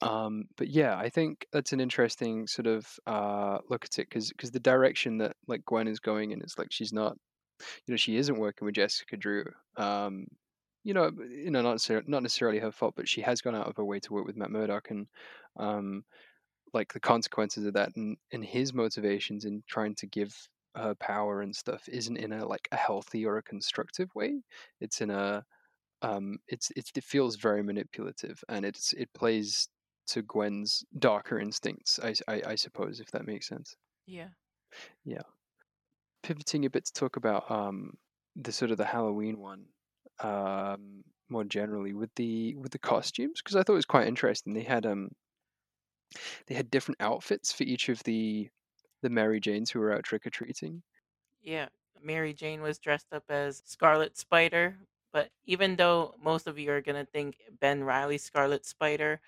Um, 0.00 0.44
but 0.56 0.68
yeah, 0.68 0.96
I 0.96 1.08
think 1.08 1.46
that's 1.52 1.72
an 1.72 1.80
interesting 1.80 2.46
sort 2.46 2.66
of 2.66 2.86
uh 3.06 3.58
look 3.68 3.84
at 3.84 3.98
it 3.98 4.08
because 4.08 4.30
because 4.30 4.52
the 4.52 4.60
direction 4.60 5.18
that 5.18 5.36
like 5.48 5.64
Gwen 5.64 5.88
is 5.88 6.00
going 6.00 6.30
in, 6.30 6.40
it's 6.40 6.58
like 6.58 6.68
she's 6.70 6.92
not 6.92 7.16
you 7.86 7.92
know 7.92 7.96
she 7.96 8.16
isn't 8.16 8.38
working 8.38 8.66
with 8.66 8.76
Jessica 8.76 9.16
Drew. 9.16 9.44
Um, 9.76 10.26
you 10.84 10.94
know, 10.94 11.10
you 11.28 11.50
know, 11.50 11.62
not 11.62 11.72
necessarily, 11.72 12.06
not 12.08 12.22
necessarily 12.22 12.60
her 12.60 12.72
fault, 12.72 12.94
but 12.96 13.08
she 13.08 13.20
has 13.22 13.40
gone 13.42 13.54
out 13.54 13.66
of 13.66 13.76
her 13.76 13.84
way 13.84 14.00
to 14.00 14.12
work 14.12 14.26
with 14.26 14.36
Matt 14.36 14.50
Murdock, 14.50 14.90
and 14.90 15.06
um, 15.58 16.04
like 16.72 16.92
the 16.92 17.00
consequences 17.00 17.66
of 17.66 17.74
that, 17.74 17.90
and 17.96 18.16
and 18.32 18.44
his 18.44 18.72
motivations 18.72 19.44
in 19.44 19.62
trying 19.68 19.94
to 19.96 20.06
give 20.06 20.34
her 20.78 20.94
power 20.94 21.42
and 21.42 21.54
stuff 21.54 21.88
isn't 21.88 22.16
in 22.16 22.32
a 22.32 22.46
like 22.46 22.68
a 22.72 22.76
healthy 22.76 23.26
or 23.26 23.38
a 23.38 23.42
constructive 23.42 24.08
way. 24.14 24.42
It's 24.80 25.00
in 25.00 25.10
a 25.10 25.44
um, 26.02 26.38
it's, 26.48 26.70
it's 26.76 26.92
it 26.94 27.04
feels 27.04 27.36
very 27.36 27.62
manipulative, 27.62 28.42
and 28.48 28.64
it's 28.64 28.92
it 28.92 29.08
plays 29.14 29.68
to 30.08 30.22
Gwen's 30.22 30.84
darker 30.98 31.38
instincts, 31.38 32.00
I, 32.02 32.14
I, 32.26 32.42
I 32.46 32.54
suppose, 32.54 33.00
if 33.00 33.10
that 33.10 33.26
makes 33.26 33.48
sense. 33.48 33.76
Yeah. 34.06 34.28
Yeah 35.04 35.22
pivoting 36.22 36.64
a 36.66 36.70
bit 36.70 36.84
to 36.86 36.92
talk 36.92 37.16
about 37.16 37.50
um, 37.50 37.92
the 38.36 38.52
sort 38.52 38.70
of 38.70 38.76
the 38.76 38.84
Halloween 38.84 39.38
one 39.38 39.64
um, 40.20 41.02
more 41.28 41.44
generally 41.44 41.94
with 41.94 42.10
the 42.16 42.56
with 42.56 42.72
the 42.72 42.78
costumes 42.78 43.40
because 43.42 43.56
I 43.56 43.62
thought 43.62 43.74
it 43.74 43.76
was 43.76 43.84
quite 43.86 44.08
interesting. 44.08 44.54
They 44.54 44.62
had 44.62 44.86
um 44.86 45.10
they 46.46 46.54
had 46.54 46.70
different 46.70 47.00
outfits 47.00 47.52
for 47.52 47.64
each 47.64 47.88
of 47.88 48.02
the 48.04 48.48
the 49.02 49.10
Mary 49.10 49.40
Janes 49.40 49.70
who 49.70 49.80
were 49.80 49.92
out 49.92 50.04
trick 50.04 50.26
or 50.26 50.30
treating. 50.30 50.82
Yeah, 51.42 51.68
Mary 52.02 52.32
Jane 52.32 52.62
was 52.62 52.78
dressed 52.78 53.12
up 53.12 53.24
as 53.28 53.62
Scarlet 53.64 54.16
Spider, 54.16 54.78
but 55.12 55.30
even 55.44 55.76
though 55.76 56.14
most 56.22 56.46
of 56.46 56.58
you 56.58 56.70
are 56.72 56.80
gonna 56.82 57.06
think 57.06 57.36
Ben 57.60 57.82
Riley 57.84 58.18
Scarlet 58.18 58.64
Spider, 58.64 59.20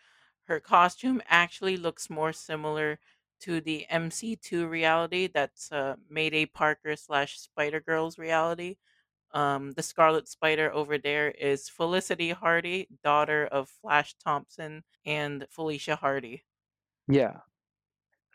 her 0.45 0.61
costume 0.61 1.23
actually 1.29 1.77
looks 1.77 2.11
more 2.11 2.33
similar 2.33 2.99
to 3.41 3.61
the 3.61 3.87
MC2 3.91 4.69
reality 4.69 5.29
that's 5.29 5.73
uh, 5.73 5.97
Mayday 6.09 6.47
Parker 6.47 6.97
slash 6.97 7.39
Spider 7.39 7.81
Girls 7.81 8.19
reality. 8.19 8.77
Um, 9.33 9.73
the 9.73 9.83
Scarlet 9.83 10.29
Spider 10.29 10.73
over 10.73 10.99
there 10.99 11.31
is 11.31 11.69
Felicity 11.69 12.31
Hardy, 12.31 12.89
daughter 13.05 13.47
of 13.47 13.69
Flash 13.69 14.15
Thompson 14.23 14.83
and 15.07 15.47
Felicia 15.51 15.97
Hardy. 15.97 16.45
Yeah, 17.09 17.39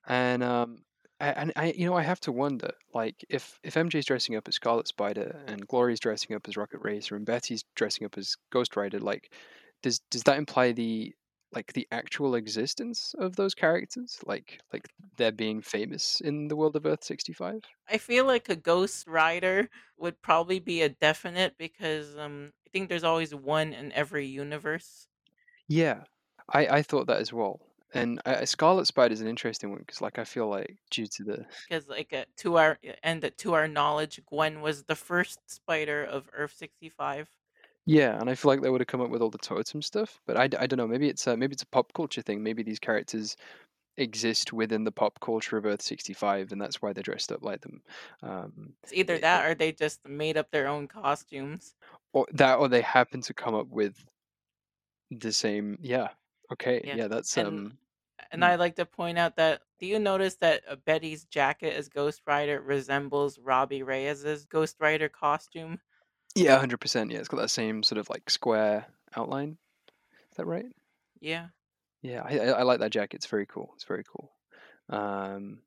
and 0.07 0.43
um 0.43 0.83
and 1.19 1.53
I 1.55 1.71
you 1.71 1.85
know 1.85 1.95
I 1.95 2.03
have 2.03 2.19
to 2.21 2.31
wonder 2.31 2.71
like 2.93 3.23
if 3.29 3.59
if 3.63 3.77
MJ's 3.77 4.05
dressing 4.05 4.35
up 4.35 4.47
as 4.47 4.55
Scarlet 4.55 4.87
Spider 4.87 5.43
and 5.47 5.67
Glory's 5.67 5.99
dressing 5.99 6.35
up 6.35 6.47
as 6.47 6.57
Rocket 6.57 6.79
Racer 6.81 7.15
and 7.15 7.25
Betty's 7.25 7.63
dressing 7.75 8.05
up 8.05 8.17
as 8.17 8.35
Ghost 8.51 8.75
Rider 8.75 8.99
like 8.99 9.33
does 9.81 9.99
does 10.11 10.23
that 10.23 10.37
imply 10.37 10.71
the 10.71 11.13
like 11.53 11.73
the 11.73 11.87
actual 11.91 12.35
existence 12.35 13.13
of 13.17 13.35
those 13.37 13.55
characters 13.55 14.19
like 14.25 14.59
like 14.73 14.87
they're 15.17 15.31
being 15.31 15.61
famous 15.61 16.19
in 16.21 16.47
the 16.49 16.55
world 16.55 16.75
of 16.75 16.85
Earth 16.85 17.03
65? 17.03 17.61
I 17.87 17.97
feel 17.97 18.25
like 18.25 18.49
a 18.49 18.55
Ghost 18.55 19.07
Rider 19.07 19.69
would 19.97 20.21
probably 20.21 20.59
be 20.59 20.81
a 20.81 20.89
definite 20.89 21.57
because 21.57 22.15
um 22.17 22.53
I 22.67 22.69
think 22.71 22.89
there's 22.89 23.03
always 23.03 23.33
one 23.33 23.73
in 23.73 23.91
every 23.91 24.25
universe. 24.25 25.07
Yeah. 25.67 26.05
I 26.49 26.67
I 26.67 26.81
thought 26.81 27.05
that 27.07 27.21
as 27.21 27.31
well. 27.33 27.59
And 27.95 28.21
uh, 28.25 28.45
Scarlet 28.45 28.85
Spider 28.87 29.13
is 29.13 29.21
an 29.21 29.27
interesting 29.27 29.69
one 29.71 29.79
because 29.79 30.01
like 30.01 30.19
I 30.19 30.23
feel 30.25 30.47
like 30.49 30.77
due 30.91 31.07
to 31.07 31.23
the 31.23 31.45
Because 31.67 31.87
like 31.87 32.13
uh, 32.13 32.25
to 32.37 32.57
our 32.57 32.79
and 33.03 33.21
that 33.21 33.37
to 33.39 33.53
our 33.53 33.67
knowledge, 33.67 34.19
Gwen 34.25 34.61
was 34.61 34.83
the 34.85 34.95
first 34.95 35.49
spider 35.49 36.03
of 36.03 36.29
Earth 36.33 36.53
sixty 36.53 36.89
five. 36.89 37.29
Yeah, 37.85 38.19
and 38.19 38.29
I 38.29 38.35
feel 38.35 38.49
like 38.49 38.61
they 38.61 38.69
would 38.69 38.81
have 38.81 38.87
come 38.87 39.01
up 39.01 39.11
with 39.11 39.21
all 39.21 39.29
the 39.29 39.37
totem 39.37 39.81
stuff, 39.81 40.19
but 40.25 40.37
I, 40.37 40.43
I 40.59 40.65
don't 40.67 40.77
know. 40.77 40.87
Maybe 40.87 41.07
it's 41.07 41.27
a, 41.27 41.37
maybe 41.37 41.53
it's 41.53 41.61
a 41.63 41.67
pop 41.67 41.93
culture 41.93 42.21
thing. 42.23 42.41
Maybe 42.41 42.63
these 42.63 42.79
characters 42.79 43.35
exist 43.97 44.53
within 44.53 44.83
the 44.85 44.91
pop 44.91 45.19
culture 45.21 45.57
of 45.57 45.65
Earth 45.65 45.81
sixty 45.83 46.13
five, 46.13 46.51
and 46.51 46.61
that's 46.61 46.81
why 46.81 46.93
they're 46.93 47.03
dressed 47.03 47.31
up 47.31 47.43
like 47.43 47.61
them. 47.61 47.81
Um, 48.23 48.75
It's 48.83 48.93
either 48.93 49.15
it, 49.15 49.17
it- 49.17 49.21
that 49.21 49.45
or 49.45 49.55
they 49.55 49.71
just 49.71 50.07
made 50.07 50.37
up 50.37 50.51
their 50.51 50.67
own 50.67 50.87
costumes. 50.87 51.75
or 52.13 52.25
that, 52.33 52.55
or 52.59 52.67
they 52.67 52.81
happen 52.81 53.21
to 53.21 53.33
come 53.33 53.55
up 53.55 53.67
with 53.67 54.05
the 55.11 55.31
same. 55.31 55.77
Yeah. 55.81 56.09
Okay. 56.51 56.81
Yeah, 56.83 56.95
Yeah. 56.95 57.07
That's 57.07 57.37
and 57.37 57.47
um. 57.47 57.77
And 58.31 58.41
mm, 58.41 58.45
I 58.45 58.55
like 58.55 58.75
to 58.77 58.85
point 58.85 59.17
out 59.17 59.35
that 59.37 59.61
do 59.79 59.85
you 59.85 59.99
notice 59.99 60.35
that 60.35 60.63
uh, 60.69 60.75
Betty's 60.85 61.25
jacket 61.25 61.73
as 61.75 61.89
Ghost 61.89 62.21
Rider 62.25 62.61
resembles 62.61 63.39
Robbie 63.39 63.83
Reyes's 63.83 64.45
Ghost 64.45 64.77
Rider 64.79 65.09
costume? 65.09 65.79
Yeah, 66.35 66.57
hundred 66.57 66.79
percent. 66.81 67.11
Yeah, 67.11 67.19
it's 67.19 67.27
got 67.27 67.37
that 67.37 67.49
same 67.49 67.83
sort 67.83 67.99
of 67.99 68.09
like 68.09 68.29
square 68.29 68.85
outline. 69.15 69.57
Is 70.31 70.37
that 70.37 70.45
right? 70.45 70.65
Yeah. 71.19 71.47
Yeah, 72.01 72.21
I, 72.23 72.39
I 72.39 72.45
I 72.47 72.63
like 72.63 72.79
that 72.79 72.91
jacket. 72.91 73.17
It's 73.17 73.25
very 73.25 73.45
cool. 73.45 73.71
It's 73.75 73.85
very 73.85 74.03
cool. 74.03 74.31
Um, 74.89 75.59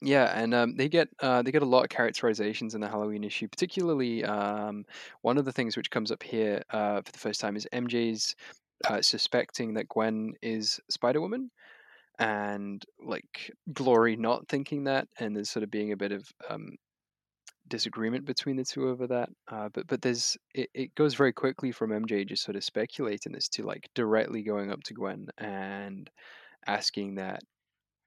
yeah, 0.00 0.32
and 0.34 0.52
um, 0.54 0.76
they 0.76 0.88
get 0.88 1.08
uh, 1.20 1.42
they 1.42 1.52
get 1.52 1.62
a 1.62 1.66
lot 1.66 1.84
of 1.84 1.90
characterizations 1.90 2.74
in 2.74 2.80
the 2.80 2.88
Halloween 2.88 3.24
issue. 3.24 3.46
Particularly, 3.46 4.24
um, 4.24 4.84
one 5.20 5.38
of 5.38 5.44
the 5.44 5.52
things 5.52 5.76
which 5.76 5.90
comes 5.90 6.10
up 6.10 6.22
here 6.22 6.62
uh, 6.70 7.02
for 7.02 7.12
the 7.12 7.18
first 7.18 7.40
time 7.40 7.56
is 7.56 7.68
MJ's 7.72 8.34
uh, 8.88 9.00
suspecting 9.00 9.74
that 9.74 9.88
Gwen 9.88 10.34
is 10.42 10.80
Spider 10.88 11.20
Woman, 11.20 11.50
and 12.18 12.84
like 13.00 13.50
Glory 13.72 14.16
not 14.16 14.48
thinking 14.48 14.84
that, 14.84 15.08
and 15.18 15.34
there's 15.36 15.50
sort 15.50 15.62
of 15.64 15.70
being 15.70 15.92
a 15.92 15.96
bit 15.96 16.12
of 16.12 16.28
um, 16.48 16.76
disagreement 17.68 18.24
between 18.24 18.56
the 18.56 18.64
two 18.64 18.88
over 18.88 19.06
that. 19.08 19.30
Uh, 19.48 19.68
but 19.72 19.86
but 19.86 20.02
there's 20.02 20.36
it, 20.54 20.70
it 20.74 20.94
goes 20.94 21.14
very 21.14 21.32
quickly 21.32 21.72
from 21.72 21.90
MJ 21.92 22.24
just 22.24 22.44
sort 22.44 22.56
of 22.56 22.64
speculating 22.64 23.32
this 23.32 23.48
to 23.50 23.62
like 23.64 23.88
directly 23.94 24.42
going 24.42 24.70
up 24.72 24.82
to 24.84 24.94
Gwen 24.94 25.28
and 25.38 26.10
asking 26.66 27.16
that, 27.16 27.42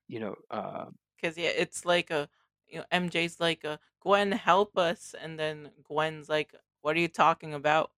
you 0.08 0.20
know, 0.22 0.36
uh, 0.52 0.88
Because 1.16 1.38
yeah, 1.38 1.50
it's 1.50 1.86
like 1.86 2.12
a 2.12 2.30
you 2.68 2.80
know 2.80 2.86
MJ's 2.92 3.40
like 3.40 3.64
a 3.64 3.80
Gwen 4.02 4.32
help 4.32 4.78
us, 4.78 5.16
and 5.20 5.40
then 5.40 5.72
Gwen's 5.84 6.30
like, 6.30 6.54
what 6.82 6.96
are 6.96 7.00
you 7.00 7.08
talking 7.08 7.54
about? 7.54 7.92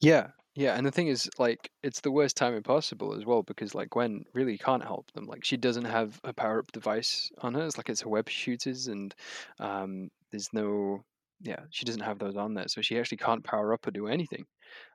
yeah, 0.00 0.30
yeah. 0.54 0.76
And 0.76 0.86
the 0.86 0.92
thing 0.92 1.08
is, 1.08 1.28
like, 1.38 1.70
it's 1.82 2.00
the 2.00 2.10
worst 2.12 2.36
timing 2.36 2.62
possible 2.62 3.14
as 3.14 3.24
well 3.24 3.42
because 3.42 3.74
like 3.74 3.90
Gwen 3.90 4.24
really 4.34 4.56
can't 4.58 4.82
help 4.84 5.10
them. 5.12 5.26
Like, 5.26 5.44
she 5.44 5.56
doesn't 5.56 5.84
have 5.86 6.20
a 6.24 6.32
power 6.32 6.60
up 6.60 6.72
device 6.72 7.30
on 7.38 7.54
her. 7.54 7.66
It's 7.66 7.76
like 7.76 7.88
it's 7.90 8.02
her 8.02 8.08
web 8.08 8.28
shooters, 8.28 8.86
and 8.86 9.14
um, 9.58 10.10
there's 10.30 10.52
no, 10.52 11.04
yeah, 11.40 11.64
she 11.70 11.84
doesn't 11.84 12.02
have 12.02 12.18
those 12.18 12.36
on 12.36 12.54
there, 12.54 12.68
so 12.68 12.82
she 12.82 12.98
actually 12.98 13.18
can't 13.18 13.44
power 13.44 13.72
up 13.72 13.86
or 13.86 13.90
do 13.90 14.06
anything. 14.06 14.46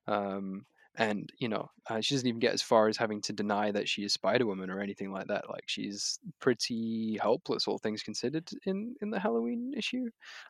Um, 0.08 0.66
and 0.96 1.32
you 1.40 1.50
know, 1.50 1.70
uh, 1.90 2.02
she 2.02 2.16
doesn't 2.16 2.28
even 2.28 2.40
get 2.40 2.54
as 2.54 2.62
far 2.64 2.88
as 2.90 2.98
having 2.98 3.22
to 3.24 3.34
deny 3.34 3.72
that 3.72 3.90
she 3.90 4.04
is 4.04 4.14
Spider 4.14 4.46
Woman 4.48 4.70
or 4.70 4.82
anything 4.82 5.12
like 5.12 5.28
that. 5.28 5.50
Like, 5.50 5.66
she's 5.68 6.20
pretty 6.40 7.18
helpless, 7.18 7.68
all 7.68 7.80
things 7.80 8.04
considered, 8.04 8.50
in 8.66 8.96
in 9.02 9.12
the 9.12 9.20
Halloween 9.20 9.74
issue. 9.78 10.10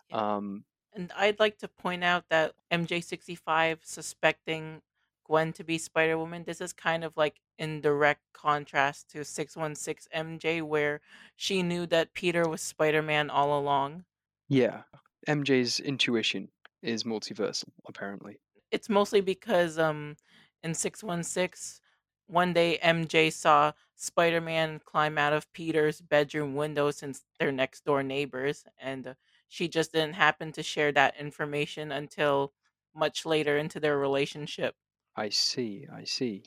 Yeah. 0.10 0.24
Um, 0.38 0.66
And 0.94 1.12
I'd 1.14 1.40
like 1.40 1.58
to 1.60 1.68
point 1.68 2.04
out 2.04 2.30
that 2.30 2.56
MJ65 2.72 3.84
suspecting 3.86 4.82
Gwen 5.30 5.54
to 5.54 5.64
be 5.64 5.78
Spider 5.78 6.18
Woman, 6.18 6.44
this 6.44 6.60
is 6.60 6.74
kind 6.74 7.04
of 7.04 7.16
like 7.16 7.40
in 7.60 7.82
direct 7.82 8.22
contrast 8.34 9.10
to 9.12 9.24
616 9.24 10.10
MJ, 10.12 10.64
where 10.64 11.02
she 11.36 11.62
knew 11.62 11.86
that 11.88 12.16
Peter 12.16 12.50
was 12.50 12.62
Spider 12.62 13.04
Man 13.04 13.30
all 13.30 13.58
along. 13.60 14.06
yeah, 14.48 14.82
MJ's 15.28 15.80
intuition 15.80 16.50
is 16.82 17.04
multiversal, 17.04 17.70
apparently. 17.88 18.40
It's 18.72 18.90
mostly 18.90 19.22
because 19.22 19.78
um, 19.78 20.18
in 20.64 20.74
616, 20.74 21.82
one 22.28 22.54
day 22.54 22.80
MJ 22.84 23.32
saw 23.32 23.74
Spider 23.96 24.42
Man 24.42 24.80
climb 24.84 25.20
out 25.20 25.34
of 25.34 25.52
Peter's 25.54 26.02
bedroom 26.02 26.56
window 26.56 26.90
since 26.90 27.24
they're 27.40 27.52
next 27.52 27.86
door 27.86 28.02
neighbors, 28.02 28.66
and 28.80 29.16
she 29.48 29.68
just 29.68 29.94
didn't 29.94 30.14
happen 30.16 30.52
to 30.54 30.64
share 30.64 30.92
that 30.94 31.16
information 31.20 31.92
until 31.92 32.54
much 32.96 33.28
later 33.28 33.58
into 33.60 33.80
their 33.80 34.00
relationship. 34.00 34.76
I 35.16 35.30
see, 35.30 35.88
I 35.92 36.04
see. 36.06 36.44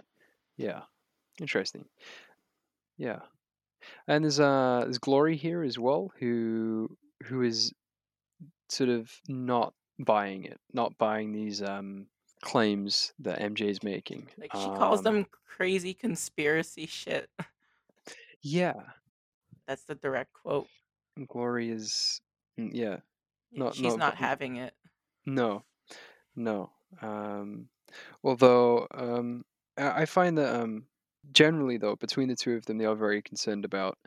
Yeah, 0.57 0.83
interesting. 1.41 1.89
Yeah, 2.97 3.21
and 4.07 4.25
there's 4.25 4.41
uh 4.41 4.81
there's 4.85 4.99
Glory 4.99 5.37
here 5.37 5.63
as 5.63 5.79
well, 5.79 6.13
who 6.19 6.97
who 7.25 7.43
is 7.43 7.73
sort 8.69 8.91
of 8.91 9.13
not 9.29 9.75
buying 9.99 10.45
it, 10.45 10.61
not 10.73 10.97
buying 10.99 11.33
these 11.33 11.63
um 11.63 12.07
claims 12.43 13.13
that 13.21 13.41
MJ 13.41 13.69
is 13.69 13.83
making. 13.83 14.29
Like 14.39 14.53
she 14.55 14.71
calls 14.71 15.01
Um, 15.01 15.05
them 15.05 15.27
crazy 15.47 15.95
conspiracy 15.95 16.87
shit. 16.87 17.31
yeah, 18.43 18.93
That's 19.67 19.85
the 19.85 19.95
direct 19.95 20.33
quote. 20.33 20.69
Glory 21.29 21.71
is, 21.71 22.21
mm, 22.59 22.71
yeah, 22.73 23.01
Yeah, 23.51 23.59
not 23.59 23.75
she's 23.75 23.97
not 23.97 23.99
not 23.99 24.17
having 24.17 24.57
it. 24.57 24.75
no, 25.27 25.63
no. 26.37 26.71
Um, 27.01 27.69
although 28.25 28.87
um, 28.93 29.45
I 29.77 30.03
I 30.03 30.07
find 30.07 30.39
that 30.39 30.55
um, 30.61 30.89
generally 31.33 31.77
though, 31.79 31.97
between 31.97 32.29
the 32.29 32.37
two 32.37 32.55
of 32.55 32.67
them, 32.67 32.79
they 32.79 32.85
are 32.87 32.95
very 32.97 33.23
concerned 33.23 33.65
about 33.65 33.99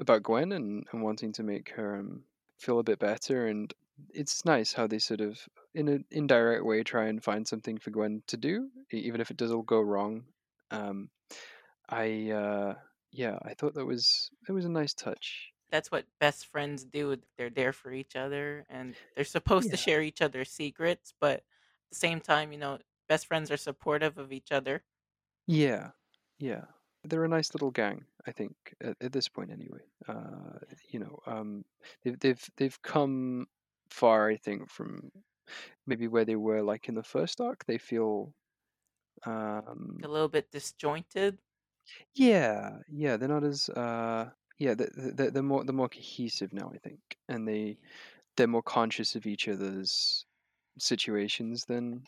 about 0.00 0.22
Gwen 0.22 0.52
and, 0.52 0.86
and 0.92 1.02
wanting 1.02 1.32
to 1.34 1.42
make 1.42 1.70
her 1.70 1.96
um, 1.96 2.24
feel 2.58 2.78
a 2.78 2.84
bit 2.84 2.98
better. 2.98 3.46
And 3.46 3.72
it's 4.10 4.44
nice 4.44 4.72
how 4.72 4.86
they 4.86 4.98
sort 4.98 5.20
of, 5.20 5.40
in 5.74 5.88
an 5.88 6.04
indirect 6.10 6.64
way, 6.64 6.82
try 6.82 7.06
and 7.08 7.22
find 7.22 7.46
something 7.46 7.78
for 7.78 7.90
Gwen 7.90 8.22
to 8.28 8.36
do, 8.36 8.70
e- 8.92 8.98
even 8.98 9.20
if 9.20 9.30
it 9.30 9.36
does 9.36 9.52
all 9.52 9.62
go 9.62 9.80
wrong. 9.80 10.26
Um, 10.70 11.10
I 11.88 12.30
uh, 12.30 12.74
yeah, 13.12 13.38
I 13.42 13.54
thought 13.54 13.74
that 13.74 13.86
was 13.86 14.30
that 14.46 14.54
was 14.54 14.64
a 14.66 14.70
nice 14.70 14.94
touch. 14.94 15.52
That's 15.70 15.90
what 15.90 16.06
best 16.18 16.46
friends 16.46 16.84
do. 16.84 17.16
They're 17.36 17.50
there 17.50 17.72
for 17.72 17.92
each 17.92 18.16
other 18.16 18.66
and 18.68 18.96
they're 19.14 19.24
supposed 19.24 19.70
to 19.70 19.76
Yeah, 19.76 19.76
share 19.76 20.02
each 20.02 20.20
other's 20.20 20.50
secrets, 20.50 21.14
but 21.20 21.38
at 21.38 21.44
the 21.90 21.96
same 21.96 22.20
time, 22.20 22.52
you 22.52 22.58
know, 22.58 22.78
best 23.10 23.26
friends 23.28 23.52
are 23.52 23.58
supportive 23.58 24.18
of 24.18 24.32
each 24.32 24.52
other. 24.52 24.86
yeah, 25.46 25.90
yeah. 26.38 26.64
They're 27.04 27.24
a 27.24 27.28
nice 27.28 27.54
little 27.54 27.70
gang, 27.70 28.04
I 28.26 28.32
think, 28.32 28.74
at, 28.82 28.96
at 29.00 29.12
this 29.12 29.28
point 29.28 29.50
anyway. 29.50 29.90
Uh, 30.06 30.58
you 30.90 30.98
know, 31.00 31.18
um, 31.26 31.64
they've 32.02 32.18
they've 32.18 32.50
they've 32.56 32.82
come 32.82 33.46
far, 33.90 34.28
I 34.28 34.36
think, 34.36 34.68
from 34.70 35.10
maybe 35.86 36.08
where 36.08 36.24
they 36.26 36.36
were 36.36 36.62
like 36.62 36.88
in 36.88 36.94
the 36.96 37.02
first 37.04 37.40
arc. 37.40 37.66
They 37.66 37.78
feel 37.78 38.34
Like 39.88 40.02
a 40.02 40.08
um 40.08 40.08
little 40.08 40.28
bit 40.28 40.50
disjointed. 40.50 41.40
Yeah, 42.14 42.78
yeah, 42.88 43.16
they're 43.16 43.28
not 43.28 43.44
as 43.44 43.68
uh 43.70 44.30
yeah, 44.58 44.74
they 44.74 44.86
they 44.94 45.30
they're 45.30 45.42
more 45.42 45.64
they're 45.64 45.74
more 45.74 45.88
cohesive 45.88 46.52
now, 46.52 46.70
I 46.74 46.78
think. 46.78 47.00
And 47.28 47.48
they 47.48 47.78
they're 48.36 48.48
more 48.48 48.62
conscious 48.62 49.16
of 49.16 49.26
each 49.26 49.48
other's 49.48 50.26
situations 50.78 51.66
than 51.66 52.06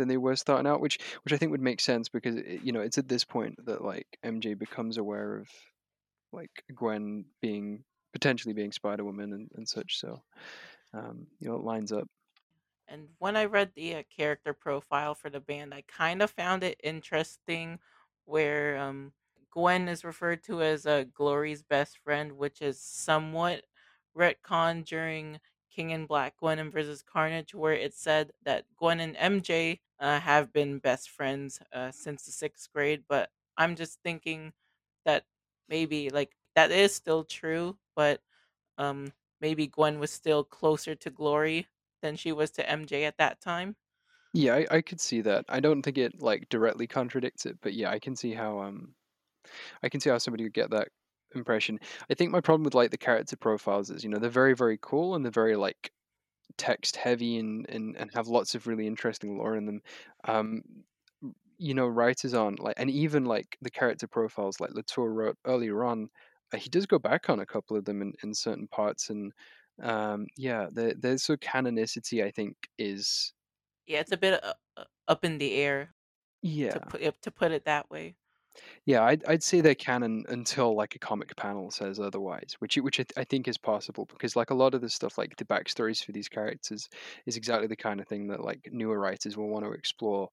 than 0.00 0.08
they 0.08 0.16
were 0.16 0.34
starting 0.36 0.66
out, 0.66 0.80
which 0.80 0.98
which 1.22 1.32
I 1.32 1.36
think 1.36 1.52
would 1.52 1.60
make 1.60 1.80
sense 1.80 2.08
because 2.08 2.36
it, 2.36 2.62
you 2.62 2.72
know, 2.72 2.80
it's 2.80 2.98
at 2.98 3.08
this 3.08 3.24
point 3.24 3.64
that 3.66 3.84
like 3.84 4.06
MJ 4.24 4.58
becomes 4.58 4.96
aware 4.96 5.36
of 5.36 5.48
like 6.32 6.50
Gwen 6.74 7.26
being 7.40 7.84
potentially 8.12 8.54
being 8.54 8.72
Spider-Woman 8.72 9.32
and, 9.32 9.50
and 9.54 9.68
such, 9.68 9.98
so 9.98 10.22
um, 10.94 11.26
you 11.38 11.48
know, 11.48 11.56
it 11.56 11.62
lines 11.62 11.92
up. 11.92 12.08
And 12.88 13.06
when 13.18 13.36
I 13.36 13.44
read 13.44 13.70
the 13.74 13.96
uh, 13.96 14.02
character 14.14 14.52
profile 14.52 15.14
for 15.14 15.30
the 15.30 15.38
band, 15.38 15.72
I 15.72 15.84
kind 15.86 16.22
of 16.22 16.30
found 16.30 16.64
it 16.64 16.80
interesting 16.82 17.78
where 18.24 18.78
um, 18.78 19.12
Gwen 19.52 19.88
is 19.88 20.04
referred 20.04 20.42
to 20.44 20.62
as 20.62 20.86
uh, 20.86 21.04
Glory's 21.14 21.62
best 21.62 21.98
friend, 21.98 22.32
which 22.32 22.60
is 22.60 22.80
somewhat 22.80 23.62
retcon 24.16 24.84
during 24.84 25.38
King 25.70 25.90
in 25.90 26.06
Black 26.06 26.34
Gwenom 26.42 26.72
versus 26.72 27.02
Carnage, 27.02 27.54
where 27.54 27.74
it 27.74 27.94
said 27.94 28.32
that 28.44 28.64
Gwen 28.76 28.98
and 28.98 29.16
MJ 29.16 29.78
uh, 30.00 30.20
have 30.20 30.52
been 30.52 30.78
best 30.78 31.10
friends 31.10 31.60
uh, 31.72 31.90
since 31.92 32.24
the 32.24 32.32
sixth 32.32 32.72
grade. 32.72 33.04
But 33.08 33.30
I'm 33.56 33.76
just 33.76 34.00
thinking 34.02 34.52
that 35.04 35.26
maybe 35.68 36.10
like 36.10 36.36
that 36.54 36.70
is 36.70 36.94
still 36.94 37.24
true, 37.24 37.78
but 37.96 38.22
um, 38.78 39.12
maybe 39.40 39.66
Gwen 39.66 39.98
was 40.00 40.10
still 40.12 40.44
closer 40.44 40.94
to 40.96 41.10
Glory 41.10 41.68
than 42.02 42.16
she 42.16 42.32
was 42.32 42.50
to 42.52 42.68
MJ 42.68 43.04
at 43.04 43.18
that 43.18 43.40
time. 43.40 43.76
Yeah, 44.32 44.54
I, 44.54 44.66
I 44.76 44.80
could 44.82 45.00
see 45.00 45.20
that. 45.22 45.44
I 45.48 45.60
don't 45.60 45.82
think 45.82 45.98
it 45.98 46.22
like 46.22 46.48
directly 46.48 46.86
contradicts 46.86 47.46
it, 47.46 47.58
but 47.60 47.74
yeah, 47.74 47.90
I 47.90 47.98
can 47.98 48.14
see 48.16 48.32
how 48.32 48.60
um 48.60 48.94
I 49.82 49.88
can 49.90 50.00
see 50.00 50.10
how 50.10 50.18
somebody 50.18 50.44
would 50.44 50.54
get 50.54 50.70
that 50.70 50.88
impression. 51.34 51.80
I 52.10 52.14
think 52.14 52.32
my 52.32 52.40
problem 52.40 52.64
with 52.64 52.74
like 52.74 52.90
the 52.92 52.98
character 52.98 53.36
profiles 53.36 53.90
is, 53.90 54.04
you 54.04 54.10
know, 54.10 54.18
they're 54.18 54.30
very, 54.30 54.54
very 54.54 54.78
cool 54.82 55.14
and 55.16 55.24
they're 55.24 55.32
very 55.32 55.56
like 55.56 55.92
text 56.58 56.96
heavy 56.96 57.38
and 57.38 57.66
and, 57.68 57.96
and 57.96 58.10
have 58.14 58.28
lots 58.28 58.54
of 58.54 58.66
really 58.66 58.86
interesting 58.86 59.38
lore 59.38 59.56
in 59.56 59.66
them. 59.66 59.80
Um, 60.24 60.62
you 61.58 61.74
know, 61.74 61.86
writers 61.86 62.32
aren't 62.34 62.60
like, 62.60 62.74
and 62.78 62.90
even 62.90 63.24
like 63.26 63.58
the 63.60 63.70
character 63.70 64.06
profiles 64.08 64.60
like 64.60 64.70
Latour 64.72 65.12
wrote 65.12 65.36
earlier 65.46 65.84
on, 65.84 66.08
uh, 66.52 66.56
he 66.58 66.70
does 66.70 66.86
go 66.86 66.98
back 66.98 67.28
on 67.28 67.40
a 67.40 67.46
couple 67.46 67.76
of 67.76 67.84
them 67.84 68.00
in, 68.02 68.14
in 68.22 68.34
certain 68.34 68.66
parts, 68.68 69.10
and 69.10 69.32
um, 69.82 70.26
yeah, 70.36 70.68
the 70.72 70.94
there's 70.98 71.22
so 71.22 71.36
canonicity 71.36 72.24
I 72.24 72.30
think 72.30 72.56
is 72.78 73.34
Yeah, 73.86 74.00
it's 74.00 74.12
a 74.12 74.16
bit 74.16 74.42
uh, 74.42 74.54
uh, 74.76 74.84
up 75.08 75.24
in 75.24 75.38
the 75.38 75.54
air 75.54 75.94
to 76.70 76.80
yeah 76.80 76.80
put 76.80 77.22
to 77.22 77.32
put 77.32 77.52
it 77.52 77.64
that 77.66 77.90
way. 77.90 78.16
Yeah, 78.84 79.02
I'd 79.04 79.24
I'd 79.24 79.42
say 79.42 79.60
they're 79.60 79.74
canon 79.74 80.24
until 80.28 80.74
like 80.74 80.94
a 80.94 80.98
comic 80.98 81.34
panel 81.36 81.70
says 81.70 82.00
otherwise, 82.00 82.56
which 82.58 82.76
which 82.76 83.00
I, 83.00 83.04
th- 83.04 83.12
I 83.16 83.24
think 83.24 83.48
is 83.48 83.58
possible 83.58 84.06
because 84.06 84.36
like 84.36 84.50
a 84.50 84.54
lot 84.54 84.74
of 84.74 84.80
the 84.80 84.88
stuff 84.90 85.18
like 85.18 85.36
the 85.36 85.44
backstories 85.44 86.04
for 86.04 86.12
these 86.12 86.28
characters 86.28 86.88
is 87.26 87.36
exactly 87.36 87.66
the 87.68 87.76
kind 87.76 88.00
of 88.00 88.08
thing 88.08 88.28
that 88.28 88.40
like 88.42 88.68
newer 88.72 88.98
writers 88.98 89.36
will 89.36 89.48
want 89.48 89.64
to 89.64 89.72
explore 89.72 90.28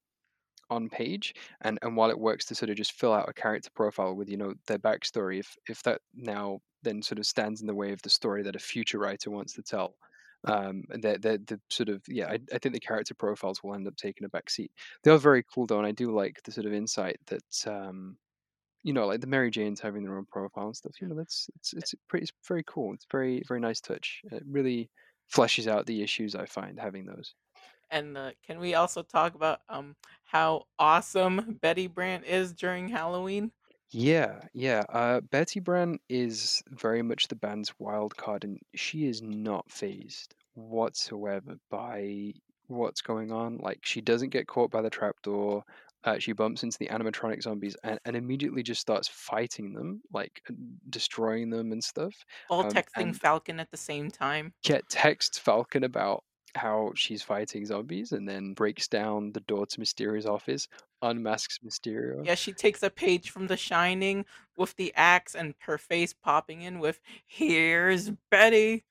on 0.70 0.90
page 0.90 1.36
and 1.62 1.80
and 1.84 1.98
while 1.98 2.10
it 2.12 2.20
works 2.20 2.46
to 2.46 2.56
sort 2.56 2.70
of 2.72 2.78
just 2.78 2.94
fill 2.94 3.14
out 3.14 3.30
a 3.30 3.34
character 3.34 3.70
profile 3.76 4.16
with 4.16 4.30
you 4.30 4.38
know 4.38 4.54
their 4.68 4.80
backstory 4.80 5.40
if 5.40 5.56
if 5.70 5.84
that 5.84 6.02
now 6.16 6.60
then 6.84 7.02
sort 7.04 7.20
of 7.20 7.26
stands 7.28 7.62
in 7.62 7.68
the 7.68 7.76
way 7.76 7.92
of 7.94 8.02
the 8.04 8.10
story 8.10 8.44
that 8.44 8.56
a 8.56 8.60
future 8.60 9.00
writer 9.00 9.32
wants 9.32 9.54
to 9.54 9.64
tell 9.64 9.96
um 10.46 10.84
and 10.90 11.04
the 11.04 11.18
the 11.20 11.42
the 11.48 11.62
sort 11.70 11.90
of 11.90 12.04
yeah 12.08 12.28
I, 12.28 12.40
I 12.54 12.58
think 12.60 12.74
the 12.74 12.80
character 12.80 13.14
profiles 13.16 13.64
will 13.64 13.74
end 13.74 13.88
up 13.88 13.96
taking 13.96 14.26
a 14.26 14.30
back 14.30 14.50
seat 14.50 14.72
they 15.04 15.12
are 15.12 15.18
very 15.18 15.44
cool 15.44 15.66
though 15.66 15.78
and 15.80 15.88
i 15.88 15.92
do 15.92 16.12
like 16.12 16.42
the 16.44 16.52
sort 16.52 16.68
of 16.68 16.74
insight 16.74 17.18
that 17.28 17.68
um 17.68 18.18
you 18.84 18.94
know, 18.94 19.08
like 19.08 19.22
the 19.22 19.28
Mary 19.28 19.52
Janes 19.52 19.82
having 19.82 20.04
their 20.04 20.18
own 20.18 20.26
profile 20.26 20.68
and 20.68 20.76
stuff. 20.76 21.02
You 21.02 21.08
know, 21.08 21.16
that's 21.16 21.50
it's 21.56 21.74
it's 21.74 21.96
pretty 22.08 22.24
it's 22.24 22.32
very 22.48 22.64
cool. 22.66 22.94
It's 22.94 23.06
very 23.12 23.44
very 23.48 23.60
nice 23.60 23.82
touch. 23.82 24.22
It 24.32 24.44
really 24.48 24.90
fleshes 25.34 25.68
out 25.68 25.86
the 25.86 26.02
issues 26.02 26.36
I 26.36 26.46
find 26.46 26.80
having 26.80 27.06
those. 27.06 27.36
And 27.90 28.18
uh, 28.18 28.32
can 28.46 28.60
we 28.60 28.76
also 28.76 29.02
talk 29.04 29.36
about 29.36 29.62
um 29.70 29.96
how 30.24 30.66
awesome 30.78 31.58
Betty 31.62 31.88
Brant 31.88 32.26
is 32.26 32.54
during 32.54 32.90
Halloween? 32.90 33.52
Yeah, 33.92 34.42
yeah. 34.54 34.84
Uh, 34.90 35.22
Betty 35.22 35.60
Brant 35.60 36.02
is 36.10 36.62
very 36.70 37.02
much 37.02 37.28
the 37.28 37.36
band's 37.36 37.74
wild 37.80 38.18
card, 38.18 38.44
and 38.44 38.60
she 38.76 39.06
is 39.06 39.22
not 39.22 39.72
phased 39.72 40.36
whatsoever 40.56 41.58
by 41.70 42.34
what's 42.68 43.02
going 43.02 43.32
on. 43.32 43.58
Like 43.60 43.86
she 43.86 44.02
doesn't 44.02 44.30
get 44.30 44.48
caught 44.48 44.72
by 44.72 44.82
the 44.82 44.90
trapdoor. 44.90 45.64
Uh, 46.04 46.20
she 46.20 46.32
bumps 46.34 46.64
into 46.64 46.78
the 46.78 46.88
animatronic 46.88 47.42
zombies 47.42 47.76
and, 47.84 48.00
and 48.06 48.16
immediately 48.16 48.62
just 48.64 48.82
starts 48.82 49.08
fighting 49.08 49.74
them, 49.74 50.02
like 50.12 50.42
destroying 50.90 51.50
them 51.50 51.72
and 51.72 51.84
stuff. 51.84 52.14
All 52.50 52.64
Um, 52.64 52.66
texting 52.66 53.16
Falcon 53.16 53.58
at 53.60 53.72
the 53.72 53.78
same 53.78 54.12
time. 54.12 54.54
get 54.64 54.88
texts 54.90 55.40
Falcon 55.40 55.84
about 55.84 56.24
how 56.56 56.92
she's 56.96 57.22
fighting 57.24 57.66
zombies 57.66 58.12
and 58.12 58.28
then 58.28 58.54
breaks 58.54 58.88
down 58.88 59.32
the 59.34 59.42
door 59.42 59.66
to 59.68 59.80
Mysterio's 59.80 60.26
office, 60.26 60.68
unmasks 61.02 61.60
Mysterio. 61.60 62.28
Yeah, 62.28 62.36
she 62.36 62.54
takes 62.54 62.84
a 62.84 62.90
page 62.90 63.30
from 63.32 63.48
The 63.48 63.58
Shining 63.58 64.26
with 64.56 64.76
the 64.76 64.94
axe 64.96 65.36
and 65.36 65.56
her 65.62 65.78
face 65.78 66.14
popping 66.14 66.62
in 66.62 66.78
with 66.80 67.00
"Here's 67.26 68.10
Betty." 68.30 68.86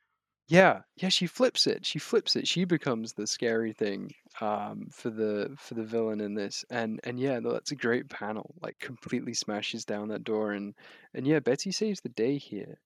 Yeah, 0.48 0.82
yeah, 0.96 1.08
she 1.08 1.26
flips 1.26 1.66
it. 1.66 1.84
She 1.84 1.98
flips 1.98 2.36
it. 2.36 2.46
She 2.48 2.64
becomes 2.64 3.12
the 3.14 3.26
scary 3.26 3.72
thing 3.72 4.12
um, 4.40 4.88
for 4.92 5.10
the 5.10 5.56
for 5.58 5.74
the 5.74 5.84
villain 5.84 6.20
in 6.20 6.34
this. 6.34 6.64
And 6.70 7.00
and 7.04 7.18
yeah, 7.18 7.40
that's 7.40 7.72
a 7.72 7.76
great 7.76 8.08
panel. 8.08 8.54
Like 8.62 8.78
completely 8.78 9.34
smashes 9.34 9.84
down 9.84 10.08
that 10.08 10.22
door 10.24 10.52
and 10.52 10.74
and 11.14 11.26
yeah, 11.26 11.40
Betty 11.40 11.72
saves 11.72 12.00
the 12.00 12.08
day 12.10 12.38
here. 12.38 12.80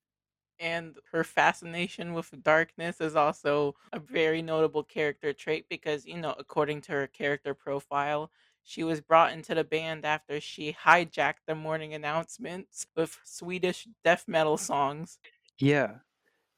and 0.59 0.99
her 1.13 1.25
fascination 1.25 2.13
with 2.13 2.43
darkness 2.43 3.01
is 3.01 3.17
also 3.17 3.75
a 3.93 3.99
very 3.99 4.43
notable 4.43 4.85
character 4.85 5.33
trait 5.33 5.67
because 5.69 6.05
you 6.05 6.19
know 6.19 6.35
according 6.39 6.81
to 6.83 6.93
her 6.93 7.07
character 7.07 7.55
profile 7.55 8.31
she 8.63 8.85
was 8.85 9.01
brought 9.01 9.33
into 9.33 9.55
the 9.55 9.65
band 9.65 10.05
after 10.05 10.41
she 10.41 10.73
hijacked 10.73 11.45
the 11.47 11.55
morning 11.55 11.95
announcements 11.95 12.87
with 12.97 13.19
swedish 13.25 13.89
death 14.05 14.27
metal 14.29 14.57
songs 14.57 15.19
Yeah, 15.59 15.99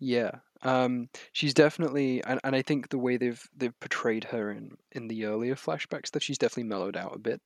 yeah. 0.00 0.32
Um, 0.62 1.10
she's 1.32 1.54
definitely 1.54 2.22
and, 2.24 2.40
and 2.44 2.56
I 2.56 2.62
think 2.62 2.90
the 2.90 2.98
way 2.98 3.16
they've 3.16 3.42
they've 3.56 3.78
portrayed 3.80 4.24
her 4.24 4.52
in 4.52 4.76
in 4.92 5.08
the 5.08 5.26
earlier 5.26 5.56
flashback 5.56 6.06
stuff, 6.06 6.22
she's 6.22 6.38
definitely 6.38 6.64
mellowed 6.70 6.96
out 6.96 7.16
a 7.16 7.20
bit. 7.20 7.42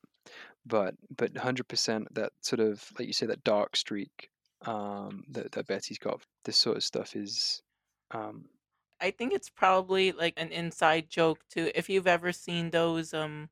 But 0.67 0.97
but 1.17 1.35
100% 1.35 2.09
that 2.13 2.33
sort 2.43 2.61
of 2.61 2.91
like 2.99 3.09
you 3.09 3.15
say 3.15 3.27
that 3.27 3.45
dark 3.45 3.77
streak 3.77 4.31
um 4.63 5.25
that, 5.31 5.53
that 5.53 5.69
Betty's 5.69 5.99
got 5.99 6.23
this 6.45 6.59
sort 6.59 6.77
of 6.79 6.85
stuff 6.85 7.17
is 7.17 7.63
um 8.13 8.49
i 9.01 9.11
think 9.11 9.33
it's 9.33 9.51
probably 9.51 10.13
like 10.13 10.35
an 10.37 10.51
inside 10.51 11.09
joke 11.09 11.41
too 11.49 11.71
if 11.75 11.89
you've 11.89 12.07
ever 12.07 12.33
seen 12.33 12.71
those 12.71 13.13
um 13.15 13.49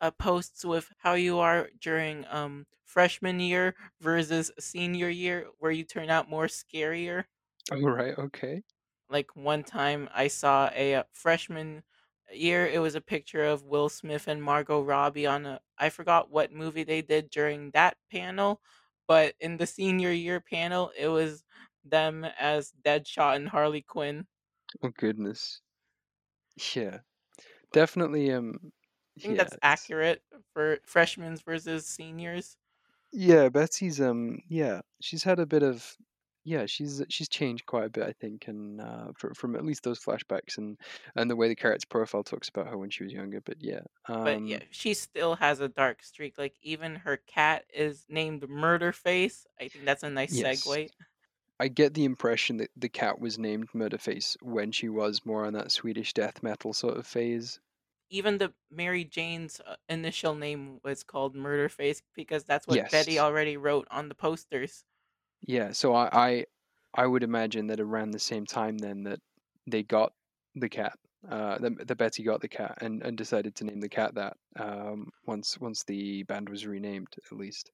uh, 0.00 0.10
posts 0.10 0.64
with 0.64 0.92
how 0.98 1.14
you 1.14 1.38
are 1.38 1.70
during 1.80 2.24
um 2.30 2.66
freshman 2.84 3.40
year 3.40 3.74
versus 4.00 4.50
senior 4.58 5.08
year 5.08 5.46
where 5.58 5.72
you 5.72 5.84
turn 5.84 6.10
out 6.10 6.30
more 6.30 6.46
scarier 6.46 7.24
all 7.70 7.80
right, 7.90 8.16
okay. 8.18 8.62
like 9.08 9.34
one 9.36 9.62
time 9.64 10.08
I 10.14 10.28
saw 10.28 10.70
a 10.74 10.96
uh, 10.96 11.02
freshman 11.12 11.82
year. 12.32 12.66
It 12.66 12.80
was 12.80 12.94
a 12.94 13.00
picture 13.00 13.44
of 13.44 13.64
Will 13.64 13.88
Smith 13.88 14.26
and 14.28 14.42
Margot 14.42 14.82
Robbie 14.82 15.26
on 15.26 15.46
a 15.46 15.60
I 15.78 15.90
forgot 15.90 16.30
what 16.30 16.52
movie 16.52 16.84
they 16.84 17.02
did 17.02 17.30
during 17.30 17.70
that 17.72 17.96
panel, 18.10 18.60
but 19.06 19.34
in 19.40 19.56
the 19.58 19.66
senior 19.66 20.10
year 20.12 20.40
panel, 20.40 20.90
it 20.98 21.08
was 21.08 21.44
them 21.84 22.24
as 22.38 22.72
Deadshot 22.84 23.36
and 23.36 23.48
Harley 23.48 23.82
Quinn. 23.82 24.26
Oh 24.82 24.90
goodness. 24.96 25.60
Yeah. 26.74 26.98
Definitely 27.72 28.32
um 28.32 28.72
I 29.16 29.20
think 29.20 29.36
yeah. 29.36 29.44
that's 29.44 29.56
accurate 29.62 30.22
for 30.52 30.78
freshmen 30.84 31.36
versus 31.36 31.86
seniors. 31.86 32.56
Yeah, 33.12 33.48
Betsy's 33.48 34.00
um 34.00 34.40
yeah, 34.48 34.80
she's 35.00 35.22
had 35.24 35.38
a 35.38 35.46
bit 35.46 35.62
of 35.62 35.96
yeah, 36.44 36.66
she's 36.66 37.02
she's 37.08 37.28
changed 37.28 37.66
quite 37.66 37.84
a 37.86 37.90
bit 37.90 38.04
I 38.04 38.12
think 38.12 38.46
and 38.48 38.80
uh 38.80 39.12
fr 39.16 39.28
from 39.34 39.56
at 39.56 39.64
least 39.64 39.82
those 39.84 39.98
flashbacks 40.00 40.58
and 40.58 40.78
and 41.14 41.30
the 41.30 41.36
way 41.36 41.48
the 41.48 41.56
character's 41.56 41.84
profile 41.84 42.22
talks 42.24 42.48
about 42.48 42.68
her 42.68 42.78
when 42.78 42.90
she 42.90 43.04
was 43.04 43.12
younger, 43.12 43.40
but 43.40 43.56
yeah. 43.60 43.80
But 44.22 44.44
yeah, 44.44 44.58
Um 44.58 44.62
she 44.70 44.94
still 44.94 45.36
has 45.36 45.60
a 45.60 45.68
dark 45.68 46.02
streak. 46.02 46.38
Like 46.38 46.54
even 46.62 46.96
her 46.96 47.16
cat 47.16 47.64
is 47.72 48.04
named 48.08 48.42
Murderface. 48.42 49.46
I 49.60 49.68
think 49.68 49.84
that's 49.84 50.02
a 50.02 50.10
nice 50.10 50.32
yes. 50.34 50.64
segue. 50.64 50.90
I 51.58 51.68
get 51.68 51.94
the 51.94 52.04
impression 52.04 52.58
that 52.58 52.70
the 52.76 52.88
cat 52.88 53.18
was 53.20 53.38
named 53.38 53.70
Murderface 53.74 54.36
when 54.42 54.72
she 54.72 54.88
was 54.88 55.24
more 55.26 55.44
on 55.44 55.52
that 55.54 55.70
Swedish 55.70 56.12
death 56.14 56.42
metal 56.42 56.72
sort 56.72 56.96
of 56.96 57.06
phase. 57.06 57.60
Even 58.10 58.38
the 58.38 58.54
Mary 58.70 59.04
Jane's 59.04 59.60
uh, 59.60 59.76
initial 59.88 60.34
name 60.34 60.80
was 60.84 61.02
called 61.02 61.34
Murderface 61.34 62.02
because 62.14 62.44
that's 62.44 62.66
what 62.66 62.90
Betty 62.90 63.18
already 63.18 63.56
wrote 63.56 63.86
on 63.90 64.08
the 64.08 64.14
posters. 64.14 64.84
Yeah, 65.46 65.72
so 65.72 65.94
I, 65.94 66.08
I 66.12 66.46
I 66.94 67.06
would 67.06 67.22
imagine 67.22 67.66
that 67.68 67.80
around 67.80 68.10
the 68.10 68.18
same 68.18 68.46
time 68.46 68.78
then 68.78 69.02
that 69.04 69.20
they 69.66 69.82
got 69.82 70.12
the 70.54 70.68
cat, 70.68 70.98
uh, 71.28 71.58
that, 71.58 71.86
that 71.86 71.96
Betty 71.96 72.22
got 72.22 72.40
the 72.40 72.48
cat 72.48 72.78
and, 72.80 73.02
and 73.02 73.16
decided 73.18 73.54
to 73.56 73.64
name 73.64 73.80
the 73.80 73.88
cat 73.88 74.14
that 74.14 74.36
um, 74.56 75.10
once 75.26 75.58
once 75.58 75.84
the 75.84 76.22
band 76.24 76.48
was 76.48 76.66
renamed 76.66 77.14
at 77.30 77.36
least. 77.36 77.70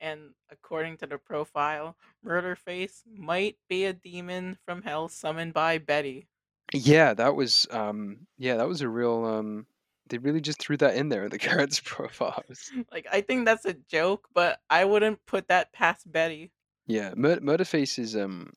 And 0.00 0.34
according 0.50 0.98
to 0.98 1.06
the 1.06 1.18
profile, 1.18 1.96
Murderface 2.24 3.04
might 3.06 3.58
be 3.68 3.84
a 3.86 3.92
demon 3.92 4.54
from 4.64 4.82
hell 4.82 5.08
summoned 5.08 5.52
by 5.54 5.78
Betty. 5.78 6.28
Yeah, 6.72 7.14
that 7.14 7.36
was 7.36 7.66
um 7.70 8.26
yeah 8.38 8.56
that 8.56 8.68
was 8.68 8.80
a 8.80 8.88
real 8.88 9.24
um 9.24 9.66
they 10.08 10.18
really 10.18 10.40
just 10.40 10.60
threw 10.60 10.76
that 10.78 10.96
in 10.96 11.08
there 11.08 11.24
in 11.24 11.30
the 11.30 11.38
character's 11.48 11.80
profiles. 11.80 12.70
Like 12.92 13.06
I 13.10 13.20
think 13.20 13.44
that's 13.44 13.64
a 13.64 13.74
joke, 13.74 14.28
but 14.34 14.60
I 14.70 14.84
wouldn't 14.84 15.24
put 15.26 15.48
that 15.48 15.72
past 15.72 16.10
Betty. 16.10 16.52
Yeah, 16.86 17.14
Mur- 17.16 17.40
Murderface 17.40 17.98
is 17.98 18.16
um 18.16 18.52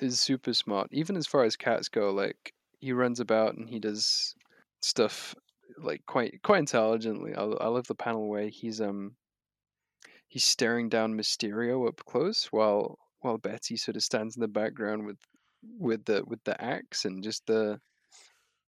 is 0.00 0.20
super 0.20 0.52
smart 0.54 0.88
even 0.92 1.16
as 1.16 1.26
far 1.26 1.44
as 1.44 1.56
cats 1.56 1.88
go. 1.88 2.10
Like 2.10 2.52
he 2.78 2.92
runs 2.92 3.20
about 3.20 3.54
and 3.56 3.68
he 3.68 3.78
does 3.78 4.34
stuff 4.82 5.34
like 5.78 6.04
quite 6.06 6.42
quite 6.42 6.60
intelligently. 6.60 7.34
I, 7.34 7.42
I 7.42 7.68
love 7.68 7.86
the 7.86 7.94
panel 7.94 8.28
where 8.28 8.48
he's 8.48 8.80
um 8.80 9.16
he's 10.28 10.44
staring 10.44 10.88
down 10.88 11.14
Mysterio 11.14 11.88
up 11.88 12.04
close 12.06 12.46
while 12.52 12.98
while 13.20 13.38
Betty 13.38 13.76
sort 13.76 13.96
of 13.96 14.02
stands 14.02 14.36
in 14.36 14.40
the 14.40 14.48
background 14.48 15.06
with 15.06 15.18
with 15.78 16.04
the 16.04 16.24
with 16.26 16.42
the 16.44 16.60
axe 16.62 17.04
and 17.04 17.22
just 17.22 17.46
the 17.46 17.80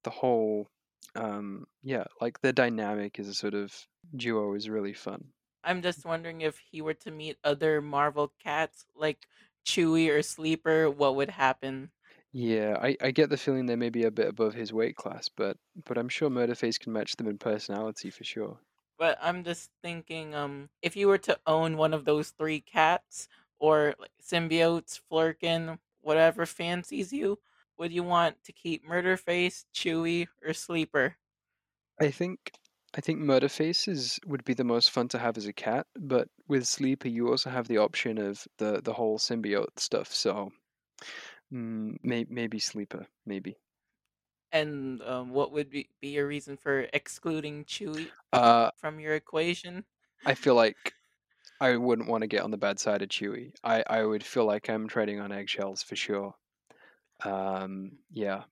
the 0.05 0.11
whole 0.11 0.69
um 1.17 1.67
yeah 1.83 2.05
like 2.21 2.41
the 2.43 2.53
dynamic 2.53 3.19
as 3.21 3.29
a 3.29 3.35
sort 3.35 3.55
of 3.55 3.75
duo 4.17 4.55
is 4.55 4.69
really 4.71 4.95
fun. 4.95 5.33
I'm 5.63 5.83
just 5.83 6.05
wondering 6.05 6.41
if 6.41 6.59
he 6.59 6.81
were 6.83 6.95
to 6.95 7.11
meet 7.13 7.39
other 7.45 7.81
Marvel 7.81 8.29
cats 8.41 8.87
like 8.95 9.29
Chewie 9.65 10.09
or 10.11 10.23
Sleeper, 10.23 10.91
what 10.91 11.15
would 11.17 11.31
happen? 11.31 11.93
Yeah, 12.33 12.79
I, 12.81 12.97
I 13.03 13.11
get 13.11 13.29
the 13.31 13.37
feeling 13.37 13.67
they 13.67 13.77
may 13.77 13.91
be 13.91 14.05
a 14.05 14.11
bit 14.11 14.29
above 14.29 14.55
his 14.55 14.73
weight 14.73 14.97
class, 14.97 15.29
but 15.29 15.59
but 15.77 15.99
I'm 15.99 16.09
sure 16.09 16.31
Murderface 16.31 16.81
can 16.81 16.93
match 16.93 17.17
them 17.17 17.29
in 17.29 17.37
personality 17.39 18.09
for 18.11 18.25
sure. 18.25 18.61
But 18.99 19.19
I'm 19.21 19.45
just 19.45 19.71
thinking, 19.83 20.35
um, 20.35 20.71
if 20.83 20.97
you 20.97 21.07
were 21.09 21.19
to 21.19 21.41
own 21.47 21.77
one 21.77 21.95
of 21.95 22.05
those 22.05 22.31
three 22.31 22.61
cats 22.61 23.29
or 23.59 23.95
like 23.99 24.13
symbiotes, 24.23 25.01
Flerken, 25.11 25.79
whatever 26.09 26.47
fancies 26.47 27.13
you, 27.13 27.39
would 27.79 27.93
you 27.93 28.03
want 28.03 28.43
to 28.45 28.53
keep 28.53 28.85
Murderface, 28.87 29.67
Chewie, 29.75 30.29
or 30.43 30.55
Sleeper? 30.55 31.19
I 32.01 32.11
think 32.11 32.51
I 32.95 33.01
think 33.01 33.21
Murderface 33.21 33.87
is 33.87 34.19
would 34.27 34.43
be 34.45 34.53
the 34.53 34.65
most 34.65 34.91
fun 34.91 35.07
to 35.11 35.19
have 35.21 35.37
as 35.37 35.47
a 35.47 35.53
cat, 35.53 35.87
but 35.95 36.29
with 36.49 36.67
Sleeper 36.67 37.07
you 37.07 37.29
also 37.31 37.51
have 37.51 37.69
the 37.69 37.79
option 37.79 38.19
of 38.19 38.49
the 38.57 38.81
the 38.81 38.95
whole 38.95 39.21
symbiote 39.21 39.79
stuff. 39.79 40.13
So 40.13 40.51
mm, 41.53 41.97
may, 42.03 42.25
maybe 42.29 42.59
Sleeper, 42.59 43.07
maybe. 43.27 43.57
And 44.53 45.03
um, 45.03 45.31
what 45.31 45.53
would 45.53 45.71
be, 45.71 45.91
be 46.01 46.09
your 46.09 46.27
reason 46.27 46.57
for 46.57 46.89
excluding 46.93 47.65
Chewie 47.65 48.13
Uh, 48.33 48.71
from 48.77 48.99
your 49.01 49.15
equation? 49.15 49.85
I 50.25 50.35
feel 50.35 50.55
like 50.55 50.95
I 51.61 51.77
wouldn't 51.77 52.09
want 52.09 52.23
to 52.23 52.27
get 52.29 52.43
on 52.43 52.51
the 52.51 52.57
bad 52.57 52.81
side 52.81 53.01
of 53.03 53.09
Chewie. 53.11 53.55
I 53.63 53.85
I 53.87 54.05
would 54.05 54.25
feel 54.25 54.45
like 54.45 54.69
I'm 54.69 54.89
treading 54.89 55.21
on 55.21 55.31
eggshells 55.33 55.83
for 55.85 55.95
sure. 55.97 56.35
Um, 57.25 58.01
yeah. 58.11 58.45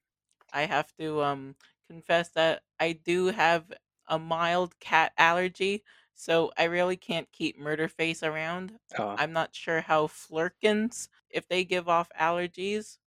I 0.53 0.63
have 0.67 0.95
to 0.97 1.23
um 1.23 1.57
confess 1.89 2.31
that 2.31 2.63
I 2.81 2.93
do 2.93 3.27
have 3.27 3.73
a 4.09 4.19
mild 4.19 4.79
cat 4.81 5.13
allergy, 5.19 5.85
so 6.15 6.53
I 6.57 6.65
really 6.65 6.97
can't 6.97 7.31
keep 7.33 7.59
Murderface 7.59 8.23
around. 8.27 8.79
Uh, 8.99 9.19
I'm 9.19 9.33
not 9.33 9.55
sure 9.55 9.81
how 9.81 10.07
Flerkens 10.09 11.09
if 11.31 11.49
they 11.49 11.65
give 11.65 11.89
off 11.89 12.11
allergies, 12.19 12.99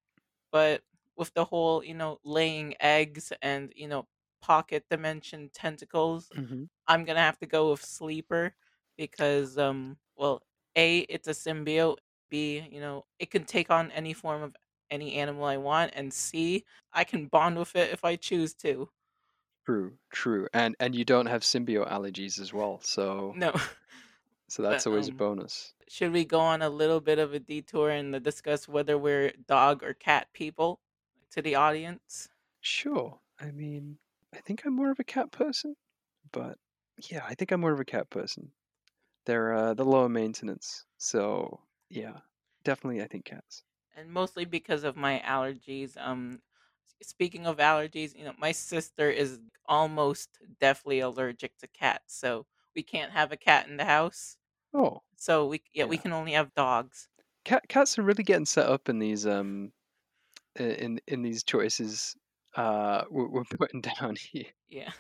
but 0.52 0.84
with 1.18 1.34
the 1.36 1.46
whole, 1.46 1.84
you 1.84 1.94
know, 1.96 2.20
laying 2.24 2.76
eggs 2.82 3.34
and, 3.42 3.74
you 3.76 3.88
know, 3.88 4.08
pocket 4.42 4.86
dimension 4.90 5.50
tentacles, 5.54 6.32
mhm. 6.34 6.70
I'm 6.88 7.06
gonna 7.06 7.22
have 7.22 7.40
to 7.40 7.46
go 7.48 7.72
with 7.72 7.84
Sleeper 7.86 8.56
because 9.00 9.58
um 9.60 10.00
well, 10.18 10.44
A, 10.78 11.00
it's 11.02 11.28
a 11.30 11.32
symbiote, 11.32 12.00
B, 12.30 12.60
you 12.72 12.82
know, 12.82 13.06
it 13.20 13.32
can 13.32 13.46
take 13.46 13.72
on 13.72 13.92
any 13.94 14.14
form 14.14 14.44
of 14.44 14.56
any 14.92 15.16
animal 15.16 15.46
I 15.46 15.58
want, 15.58 15.94
and 15.96 16.14
C, 16.14 16.66
I 16.94 17.04
can 17.06 17.28
bond 17.28 17.58
with 17.60 17.76
it 17.78 17.92
if 17.92 18.06
I 18.06 18.18
choose 18.18 18.56
to. 18.58 18.90
True, 19.66 20.00
true. 20.12 20.50
And 20.54 20.76
and 20.82 20.94
you 20.94 21.06
don't 21.06 21.28
have 21.28 21.44
symbiote 21.44 21.90
allergies 21.90 22.40
as 22.42 22.52
well, 22.52 22.82
so 22.82 23.38
No, 23.38 23.54
so 24.50 24.62
but 24.68 24.86
that's 24.86 24.88
always 24.88 25.08
a 25.08 25.14
um 25.14 25.14
bonus. 25.14 25.74
should 25.90 26.14
we 26.14 26.26
go 26.26 26.40
on 26.40 26.62
a 26.62 26.70
little 26.70 27.02
bit 27.02 27.20
of 27.20 27.34
a 27.34 27.40
detour 27.40 27.90
and 27.92 28.24
discuss 28.24 28.68
whether 28.68 28.98
we're 28.98 29.32
dog 29.34 29.84
or 29.84 29.94
cat 29.94 30.30
people 30.34 30.82
to 31.32 31.42
the 31.42 31.56
audience? 31.56 32.30
Sure. 32.62 33.22
I 33.38 33.52
mean, 33.52 34.00
I 34.34 34.40
think 34.40 34.66
I'm 34.66 34.74
more 34.74 34.92
of 34.92 35.00
a 35.00 35.04
cat 35.04 35.32
person, 35.32 35.76
but 36.32 36.58
yeah, 37.10 37.26
I 37.26 37.36
think 37.36 37.52
I'm 37.52 37.62
more 37.62 37.74
of 37.74 37.80
a 37.82 37.86
cat 37.86 38.10
person. 38.10 38.54
They're 39.30 39.54
uh, 39.54 39.74
the 39.76 39.86
lower 39.86 40.10
maintenance, 40.10 40.86
so 40.98 41.62
yeah, 41.90 42.22
definitely 42.64 43.04
I 43.04 43.08
think 43.08 43.26
cats. 43.26 43.64
and 43.96 44.12
mostly 44.12 44.46
because 44.46 44.84
of 44.84 44.96
my 44.96 45.20
allergies. 45.26 45.98
Um, 45.98 46.42
speaking 47.02 47.48
of 47.48 47.58
allergies, 47.58 48.16
you 48.16 48.26
know, 48.26 48.34
my 48.38 48.52
sister 48.52 49.10
is 49.10 49.42
almost 49.66 50.40
deathly 50.60 51.00
allergic 51.00 51.58
to 51.60 51.68
cats, 51.68 52.16
so 52.16 52.48
we 52.76 52.84
can't 52.84 53.12
have 53.12 53.32
a 53.32 53.38
cat 53.38 53.68
in 53.68 53.78
the 53.78 53.86
house. 53.86 54.38
Oh, 54.74 55.04
So 55.18 55.48
we 55.48 55.64
yeah, 55.74 55.86
we 55.86 56.00
can 56.00 56.14
only 56.14 56.34
have 56.34 56.54
dogs. 56.56 57.10
Cat 57.44 57.68
cats 57.68 57.98
are 58.00 58.04
really 58.04 58.24
getting 58.24 58.46
set 58.46 58.68
up 58.68 58.88
in 58.90 59.00
these 59.00 59.26
um 59.28 59.74
in 60.58 61.00
in 61.08 61.22
these 61.24 61.44
choices 61.44 62.16
uh 62.56 63.06
we're, 63.12 63.30
we're 63.30 63.44
putting 63.60 63.82
down 63.82 64.16
here. 64.18 64.46
Yeah. 64.68 64.94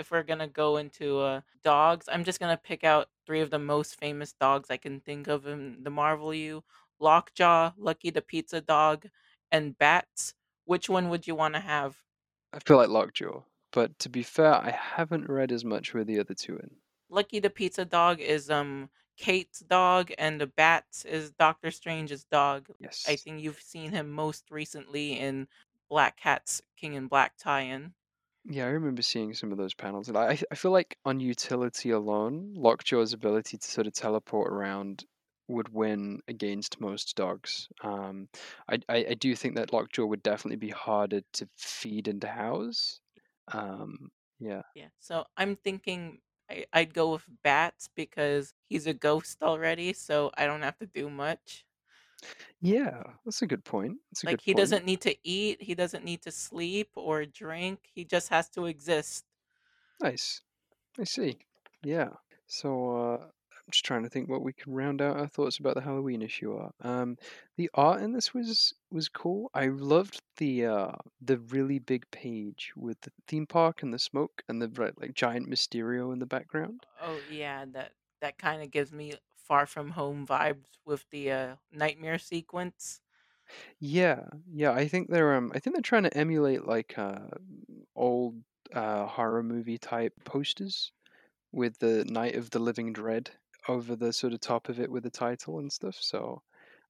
If 0.00 0.10
we're 0.10 0.22
gonna 0.22 0.48
go 0.48 0.78
into 0.78 1.20
uh 1.20 1.40
dogs, 1.62 2.08
I'm 2.10 2.24
just 2.24 2.40
gonna 2.40 2.56
pick 2.56 2.84
out 2.84 3.08
three 3.26 3.42
of 3.42 3.50
the 3.50 3.58
most 3.58 4.00
famous 4.00 4.32
dogs 4.32 4.70
I 4.70 4.78
can 4.78 4.98
think 5.00 5.28
of 5.28 5.46
in 5.46 5.84
the 5.84 5.90
Marvel 5.90 6.32
U: 6.32 6.64
Lockjaw, 6.98 7.72
Lucky 7.76 8.10
the 8.10 8.22
Pizza 8.22 8.60
Dog, 8.62 9.06
and 9.52 9.76
Bats. 9.78 10.34
Which 10.64 10.88
one 10.88 11.10
would 11.10 11.26
you 11.26 11.34
want 11.34 11.54
to 11.54 11.60
have? 11.60 11.96
I 12.52 12.60
feel 12.60 12.78
like 12.78 12.88
Lockjaw, 12.88 13.42
but 13.72 13.98
to 13.98 14.08
be 14.08 14.22
fair, 14.22 14.54
I 14.54 14.70
haven't 14.70 15.28
read 15.28 15.52
as 15.52 15.64
much 15.64 15.92
with 15.92 16.06
the 16.06 16.18
other 16.18 16.34
two 16.34 16.56
in. 16.56 16.70
Lucky 17.10 17.38
the 17.38 17.50
Pizza 17.50 17.84
Dog 17.84 18.20
is 18.20 18.50
um 18.50 18.88
Kate's 19.18 19.60
dog, 19.60 20.12
and 20.16 20.40
the 20.40 20.46
Bats 20.46 21.04
is 21.04 21.30
Doctor 21.32 21.70
Strange's 21.70 22.24
dog. 22.24 22.68
Yes, 22.80 23.04
I 23.06 23.16
think 23.16 23.42
you've 23.42 23.60
seen 23.60 23.90
him 23.92 24.10
most 24.10 24.50
recently 24.50 25.18
in 25.18 25.46
Black 25.90 26.16
Cat's 26.16 26.62
King 26.76 26.94
in 26.94 27.06
Black 27.06 27.36
tie-in. 27.36 27.92
Yeah, 28.44 28.64
I 28.66 28.68
remember 28.70 29.02
seeing 29.02 29.34
some 29.34 29.52
of 29.52 29.58
those 29.58 29.74
panels, 29.74 30.08
and 30.08 30.16
I 30.16 30.38
I 30.50 30.54
feel 30.54 30.70
like 30.70 30.96
on 31.04 31.20
utility 31.20 31.90
alone, 31.90 32.54
Lockjaw's 32.54 33.12
ability 33.12 33.58
to 33.58 33.70
sort 33.70 33.86
of 33.86 33.92
teleport 33.92 34.50
around 34.52 35.04
would 35.48 35.68
win 35.70 36.20
against 36.28 36.80
most 36.80 37.16
dogs. 37.16 37.68
Um, 37.82 38.28
I, 38.68 38.78
I 38.88 38.96
I 39.10 39.14
do 39.14 39.36
think 39.36 39.56
that 39.56 39.72
Lockjaw 39.72 40.06
would 40.06 40.22
definitely 40.22 40.56
be 40.56 40.70
harder 40.70 41.20
to 41.34 41.48
feed 41.56 42.08
and 42.08 42.22
house. 42.24 43.00
Um, 43.52 44.10
yeah, 44.38 44.62
Yeah, 44.74 44.88
so 44.98 45.26
I'm 45.36 45.56
thinking 45.56 46.20
I, 46.48 46.66
I'd 46.72 46.94
go 46.94 47.12
with 47.12 47.26
Bats 47.42 47.88
because 47.88 48.54
he's 48.68 48.86
a 48.86 48.94
ghost 48.94 49.42
already, 49.42 49.92
so 49.92 50.30
I 50.36 50.46
don't 50.46 50.62
have 50.62 50.78
to 50.78 50.86
do 50.86 51.10
much. 51.10 51.66
Yeah, 52.60 53.02
that's 53.24 53.42
a 53.42 53.46
good 53.46 53.64
point. 53.64 53.98
That's 54.10 54.24
a 54.24 54.26
Like 54.26 54.40
good 54.40 54.42
he 54.42 54.52
point. 54.52 54.54
doesn't 54.54 54.84
need 54.86 55.00
to 55.02 55.16
eat, 55.28 55.62
he 55.62 55.74
doesn't 55.74 56.04
need 56.04 56.22
to 56.22 56.32
sleep 56.32 56.90
or 56.96 57.24
drink, 57.26 57.88
he 57.94 58.04
just 58.04 58.28
has 58.30 58.48
to 58.50 58.66
exist. 58.66 59.24
Nice. 60.02 60.42
I 60.98 61.04
see. 61.04 61.38
Yeah. 61.82 62.16
So 62.46 62.90
uh, 62.96 63.18
I'm 63.26 63.70
just 63.72 63.84
trying 63.84 64.04
to 64.04 64.10
think 64.10 64.28
what 64.30 64.42
we 64.42 64.52
can 64.54 64.72
round 64.74 65.02
out 65.02 65.18
our 65.18 65.28
thoughts 65.28 65.58
about 65.58 65.74
the 65.76 65.82
Halloween 65.82 66.22
issue 66.22 66.54
are. 66.54 66.72
Um, 66.80 67.16
the 67.56 67.70
art 67.74 68.02
in 68.02 68.12
this 68.12 68.34
was 68.34 68.74
was 68.90 69.08
cool. 69.08 69.50
I 69.54 69.68
loved 69.68 70.22
the 70.38 70.66
uh 70.66 70.92
the 71.20 71.38
really 71.40 71.78
big 71.80 72.10
page 72.12 72.72
with 72.76 73.00
the 73.02 73.12
theme 73.28 73.46
park 73.46 73.82
and 73.82 73.94
the 73.94 73.98
smoke 74.00 74.42
and 74.48 74.62
the 74.62 74.68
right, 74.70 74.98
like 75.00 75.14
giant 75.14 75.48
Mysterio 75.48 76.12
in 76.12 76.18
the 76.20 76.26
background. 76.26 76.86
Oh 77.00 77.16
yeah, 77.18 77.64
that 77.72 77.94
that 78.20 78.38
kind 78.38 78.62
of 78.62 78.70
gives 78.70 78.92
me 78.92 79.14
far 79.50 79.66
from 79.66 79.90
home 79.92 80.26
vibes 80.26 80.78
with 80.86 81.04
the 81.10 81.24
uh, 81.32 81.56
nightmare 81.72 82.20
sequence. 82.20 83.02
Yeah, 83.78 84.26
yeah. 84.46 84.72
I 84.72 84.86
think 84.88 85.08
they're 85.10 85.34
um 85.34 85.52
I 85.54 85.58
think 85.58 85.74
they're 85.74 85.82
trying 85.82 86.04
to 86.04 86.16
emulate 86.16 86.64
like 86.66 86.96
uh 86.98 87.28
old 87.96 88.42
uh 88.74 89.06
horror 89.06 89.42
movie 89.42 89.78
type 89.78 90.14
posters 90.24 90.92
with 91.52 91.78
the 91.80 92.04
Night 92.06 92.36
of 92.36 92.50
the 92.50 92.60
Living 92.60 92.92
Dread 92.94 93.30
over 93.68 93.96
the 93.96 94.12
sort 94.12 94.32
of 94.34 94.40
top 94.40 94.68
of 94.68 94.80
it 94.80 94.90
with 94.92 95.04
the 95.04 95.10
title 95.10 95.58
and 95.60 95.72
stuff. 95.72 95.96
So 95.96 96.42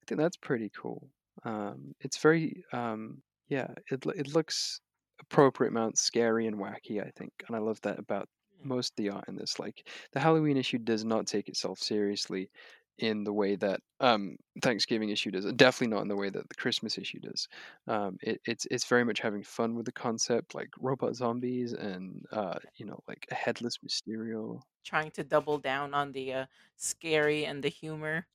I 0.03 0.05
think 0.07 0.20
that's 0.20 0.37
pretty 0.38 0.70
cool. 0.70 1.11
Um, 1.44 1.94
it's 2.01 2.18
very 2.18 2.64
um, 2.73 3.23
yeah, 3.49 3.75
it 3.90 4.05
it 4.07 4.29
looks 4.35 4.81
appropriate 5.20 5.70
amount 5.70 5.99
scary 5.99 6.46
and 6.49 6.59
wacky, 6.59 7.05
I 7.07 7.11
think, 7.16 7.33
and 7.49 7.57
I 7.57 7.61
love 7.61 7.81
that 7.83 7.99
about 8.01 8.29
Yeah. 8.62 8.68
most 8.68 8.92
of 8.92 8.96
the 8.96 9.11
art 9.11 9.29
in 9.29 9.37
this. 9.37 9.59
Like 9.59 9.88
the 10.12 10.20
Halloween 10.20 10.57
issue 10.57 10.79
does 10.79 11.05
not 11.05 11.27
take 11.27 11.49
itself 11.49 11.79
seriously 11.81 12.51
in 12.99 13.25
the 13.25 13.33
way 13.33 13.57
that 13.57 13.81
um 14.01 14.37
Thanksgiving 14.62 15.11
issue 15.11 15.31
does. 15.31 15.44
Definitely 15.55 15.94
not 15.96 16.03
in 16.03 16.09
the 16.09 16.16
way 16.16 16.31
that 16.31 16.49
the 16.49 16.55
Christmas 16.57 16.99
issue 16.99 17.20
does. 17.20 17.49
Um, 17.87 18.18
it, 18.23 18.40
it's 18.46 18.66
it's 18.70 18.87
very 18.87 19.05
much 19.05 19.20
having 19.20 19.42
fun 19.44 19.75
with 19.77 19.87
the 19.87 19.92
concept, 19.92 20.55
like 20.55 20.70
robot 20.79 21.16
zombies 21.16 21.73
and 21.73 22.25
uh, 22.33 22.59
you 22.77 22.87
know, 22.87 23.01
like 23.09 23.27
a 23.31 23.35
headless 23.35 23.79
Mysterio. 23.79 24.61
Trying 24.85 25.11
to 25.12 25.25
double 25.25 25.57
down 25.57 25.94
on 25.94 26.12
the 26.12 26.35
uh, 26.35 26.46
scary 26.77 27.46
and 27.46 27.64
the 27.64 27.70
humor. 27.70 28.27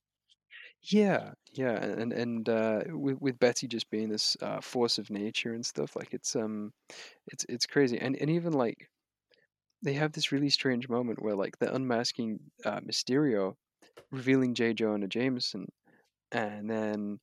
Yeah, 0.82 1.32
yeah, 1.52 1.82
and 1.82 2.12
and 2.12 2.48
uh, 2.48 2.84
with 2.88 3.18
with 3.20 3.38
Betty 3.38 3.66
just 3.66 3.90
being 3.90 4.08
this 4.08 4.36
uh, 4.40 4.60
force 4.60 4.98
of 4.98 5.10
nature 5.10 5.52
and 5.54 5.64
stuff, 5.64 5.96
like 5.96 6.14
it's 6.14 6.36
um, 6.36 6.72
it's 7.28 7.44
it's 7.48 7.66
crazy, 7.66 7.98
and 7.98 8.16
and 8.16 8.30
even 8.30 8.52
like 8.52 8.88
they 9.86 9.94
have 9.94 10.12
this 10.12 10.32
really 10.32 10.50
strange 10.50 10.88
moment 10.88 11.22
where 11.22 11.36
like 11.36 11.58
they're 11.58 11.72
unmasking 11.72 12.40
uh, 12.64 12.80
Mysterio, 12.80 13.54
revealing 14.10 14.54
J. 14.54 14.74
Jonah 14.74 15.06
Jameson, 15.06 15.66
and 16.32 16.68
then 16.68 17.20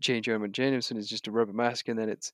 J. 0.00 0.20
Jonah 0.22 0.48
Jameson 0.48 0.96
is 0.96 1.08
just 1.08 1.28
a 1.28 1.30
rubber 1.30 1.52
mask, 1.52 1.88
and 1.88 1.98
then 1.98 2.08
it's 2.08 2.32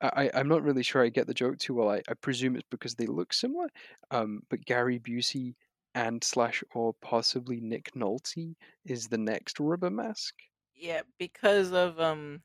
I, 0.00 0.30
I'm 0.34 0.48
not 0.48 0.62
really 0.62 0.84
sure 0.84 1.02
I 1.02 1.08
get 1.08 1.26
the 1.26 1.34
joke 1.34 1.58
too 1.58 1.74
well. 1.74 1.90
I, 1.90 2.02
I 2.08 2.14
presume 2.14 2.54
it's 2.54 2.68
because 2.70 2.94
they 2.94 3.06
look 3.06 3.32
similar. 3.32 3.68
Um, 4.10 4.42
but 4.48 4.64
Gary 4.64 5.00
Busey 5.00 5.56
and 5.94 6.22
slash 6.22 6.62
or 6.72 6.94
possibly 7.02 7.60
Nick 7.60 7.90
Nolte 7.96 8.54
is 8.84 9.08
the 9.08 9.18
next 9.18 9.58
rubber 9.58 9.90
mask. 9.90 10.34
Yeah, 10.76 11.02
because 11.18 11.72
of 11.72 11.98
um 12.00 12.42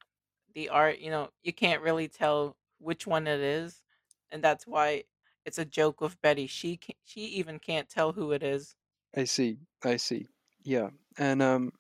the 0.56 0.69
art, 0.69 0.99
you 0.99 1.12
know, 1.12 1.30
you 1.43 1.54
can't 1.54 1.84
really 1.84 2.08
tell 2.08 2.58
which 2.80 3.06
one 3.06 3.28
it 3.28 3.39
is, 3.39 3.84
and 4.32 4.43
that's 4.43 4.65
why 4.65 5.04
it's 5.46 5.58
a 5.60 5.66
joke 5.66 6.02
with 6.02 6.22
Betty. 6.22 6.48
She 6.48 6.78
can, 6.78 6.96
she 7.04 7.22
even 7.22 7.60
can't 7.60 7.90
tell 7.90 8.14
who 8.14 8.32
it 8.32 8.44
is. 8.44 8.76
I 9.16 9.24
see. 9.24 9.60
I 9.84 9.98
see. 9.98 10.28
Yeah, 10.64 10.90
and 11.18 11.42
um, 11.42 11.72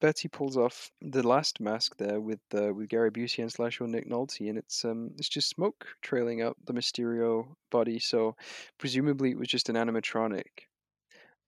Betty 0.00 0.28
pulls 0.28 0.56
off 0.56 0.90
the 1.00 1.26
last 1.26 1.60
mask 1.60 1.96
there 1.96 2.20
with 2.20 2.40
uh, 2.54 2.72
with 2.74 2.88
Gary 2.88 3.10
Busey 3.10 3.40
and 3.42 3.52
slash 3.52 3.80
or 3.80 3.86
Nick 3.88 4.08
Nolte, 4.08 4.48
and 4.48 4.58
it's 4.58 4.84
um 4.84 5.10
it's 5.18 5.28
just 5.28 5.48
smoke 5.48 5.86
trailing 6.02 6.42
up 6.42 6.56
the 6.64 6.72
Mysterio 6.74 7.54
body. 7.70 7.98
So 7.98 8.36
presumably 8.78 9.30
it 9.30 9.38
was 9.38 9.48
just 9.48 9.68
an 9.68 9.76
animatronic, 9.76 10.68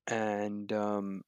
and 0.07 0.73
um, 0.73 1.23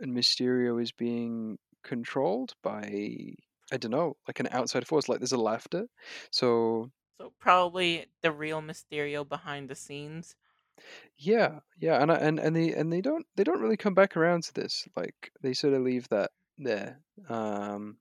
and 0.00 0.14
Mysterio 0.16 0.80
is 0.82 0.92
being 0.92 1.58
controlled 1.84 2.54
by 2.62 3.34
I 3.72 3.76
don't 3.78 3.90
know, 3.90 4.16
like 4.28 4.40
an 4.40 4.48
outside 4.50 4.86
force. 4.86 5.08
Like 5.08 5.20
there's 5.20 5.32
a 5.32 5.38
laughter. 5.38 5.86
So 6.30 6.90
Probably 7.38 8.06
the 8.22 8.32
real 8.32 8.60
Mysterio 8.62 9.28
behind 9.28 9.68
the 9.68 9.74
scenes. 9.74 10.36
yeah, 11.18 11.60
yeah, 11.78 12.00
and 12.02 12.10
and 12.10 12.38
and 12.38 12.56
they 12.56 12.72
and 12.72 12.92
they 12.92 13.00
don't 13.00 13.26
they 13.36 13.44
don't 13.44 13.60
really 13.60 13.76
come 13.76 13.94
back 13.94 14.16
around 14.16 14.44
to 14.44 14.54
this. 14.54 14.86
Like 14.96 15.32
they 15.42 15.52
sort 15.54 15.74
of 15.74 15.82
leave 15.82 16.08
that 16.08 16.30
there. 16.58 17.00
Um, 17.28 17.98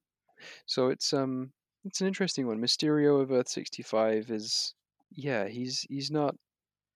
so 0.65 0.89
it's 0.89 1.13
um 1.13 1.53
it's 1.85 2.01
an 2.01 2.07
interesting 2.07 2.47
one. 2.47 2.59
Mysterio 2.61 3.21
of 3.21 3.31
Earth 3.31 3.49
sixty 3.49 3.83
five 3.83 4.31
is 4.31 4.73
yeah 5.11 5.47
he's 5.47 5.85
he's 5.89 6.11
not 6.11 6.35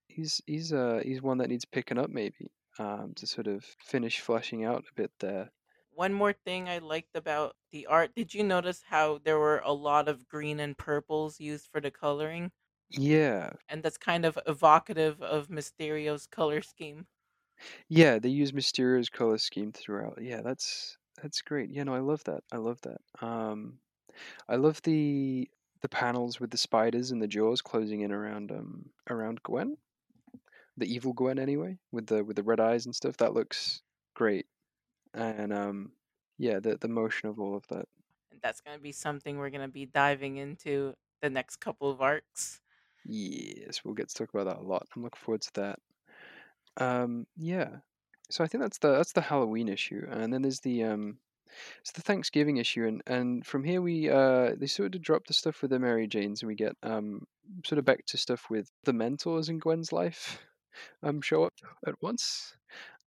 he's 0.08 0.42
he's 0.48 0.74
uh 0.74 1.02
he's 1.04 1.22
one 1.22 1.40
that 1.40 1.50
needs 1.50 1.66
picking 1.66 1.98
up 2.00 2.10
maybe 2.10 2.52
um 2.80 3.14
to 3.16 3.28
sort 3.28 3.48
of 3.48 3.64
finish 3.84 4.22
fleshing 4.22 4.66
out 4.66 4.86
a 4.90 4.96
bit 4.96 5.12
there. 5.20 5.52
One 5.96 6.14
more 6.14 6.32
thing 6.32 6.70
I 6.70 6.78
liked 6.78 7.16
about 7.16 7.58
the 7.72 7.88
art, 7.88 8.14
did 8.14 8.36
you 8.36 8.44
notice 8.44 8.84
how 8.84 9.18
there 9.18 9.40
were 9.40 9.62
a 9.62 9.74
lot 9.74 10.08
of 10.08 10.28
green 10.28 10.60
and 10.60 10.78
purples 10.78 11.40
used 11.40 11.70
for 11.72 11.82
the 11.82 11.90
coloring? 11.90 12.52
Yeah, 12.90 13.54
And 13.70 13.84
that's 13.84 13.98
kind 13.98 14.26
of 14.26 14.40
evocative 14.48 15.22
of 15.22 15.50
Mysterio's 15.50 16.26
color 16.26 16.62
scheme. 16.64 17.08
Yeah, 17.88 18.20
they 18.20 18.30
use 18.30 18.52
Mysterio's 18.54 19.10
color 19.10 19.38
scheme 19.38 19.72
throughout. 19.72 20.22
Yeah, 20.22 20.42
that's 20.42 20.98
that's 21.22 21.42
great. 21.42 21.70
Yeah, 21.72 21.84
no, 21.84 21.94
I 21.94 22.00
love 22.00 22.24
that. 22.26 22.44
I 22.52 22.58
love 22.58 22.82
that. 22.82 23.02
Um, 23.22 23.80
I 24.50 24.58
love 24.58 24.82
the 24.84 25.50
the 25.82 25.90
panels 25.90 26.40
with 26.40 26.52
the 26.52 26.58
spiders 26.60 27.12
and 27.12 27.22
the 27.22 27.28
jaws 27.30 27.62
closing 27.62 28.02
in 28.02 28.12
around 28.12 28.52
um 28.52 28.92
around 29.10 29.44
Gwen, 29.44 29.78
the 30.78 30.88
evil 30.94 31.14
Gwen 31.14 31.40
anyway, 31.40 31.80
with 31.92 32.08
the 32.08 32.24
with 32.24 32.36
the 32.38 32.44
red 32.44 32.60
eyes 32.60 32.86
and 32.86 32.96
stuff. 32.96 33.18
That 33.18 33.34
looks 33.34 33.82
great. 34.16 34.48
And 35.16 35.52
um, 35.52 35.94
yeah, 36.38 36.60
the 36.60 36.78
the 36.78 36.88
motion 36.88 37.30
of 37.30 37.40
all 37.40 37.56
of 37.56 37.66
that. 37.70 37.88
And 38.32 38.40
that's 38.42 38.62
going 38.62 38.78
to 38.78 38.82
be 38.82 38.92
something 38.92 39.38
we're 39.38 39.50
going 39.50 39.62
to 39.62 39.68
be 39.68 39.86
diving 39.86 40.38
into 40.38 40.94
the 41.22 41.30
next 41.30 41.58
couple 41.58 41.90
of 41.90 42.02
arcs. 42.02 42.62
Yes, 43.06 43.84
we'll 43.84 43.94
get 43.94 44.10
to 44.10 44.16
talk 44.16 44.34
about 44.34 44.46
that 44.46 44.58
a 44.58 44.68
lot. 44.68 44.88
I'm 44.96 45.04
looking 45.04 45.20
forward 45.20 45.42
to 45.44 45.54
that. 45.56 45.80
Um, 46.78 47.28
yeah. 47.38 47.80
So 48.30 48.44
I 48.44 48.48
think 48.48 48.64
that's 48.64 48.80
the 48.80 48.92
that's 48.94 49.14
the 49.14 49.22
Halloween 49.22 49.70
issue, 49.70 50.08
and 50.10 50.34
then 50.34 50.42
there's 50.44 50.62
the 50.62 50.84
um 50.86 51.20
It's 51.82 51.94
the 51.94 52.02
Thanksgiving 52.04 52.58
issue, 52.58 52.86
and 52.88 53.04
and 53.08 53.46
from 53.48 53.64
here 53.66 53.82
we 53.82 54.10
uh 54.10 54.56
they 54.58 54.68
sort 54.68 54.96
of 54.96 55.02
drop 55.02 55.28
the 55.28 55.34
stuff 55.34 55.62
with 55.62 55.72
the 55.72 55.80
Mary 55.80 56.08
Janes, 56.08 56.42
and 56.44 56.50
we 56.50 56.56
get 56.56 56.76
um 56.84 57.28
sort 57.66 57.80
of 57.80 57.86
back 57.86 58.06
to 58.08 58.18
stuff 58.18 58.50
with 58.50 58.72
the 58.86 58.94
mentors 58.94 59.50
in 59.50 59.60
Gwen's 59.60 59.94
life 59.94 60.40
um 61.04 61.22
show 61.22 61.44
up 61.46 61.54
at 61.88 62.02
once. 62.02 62.58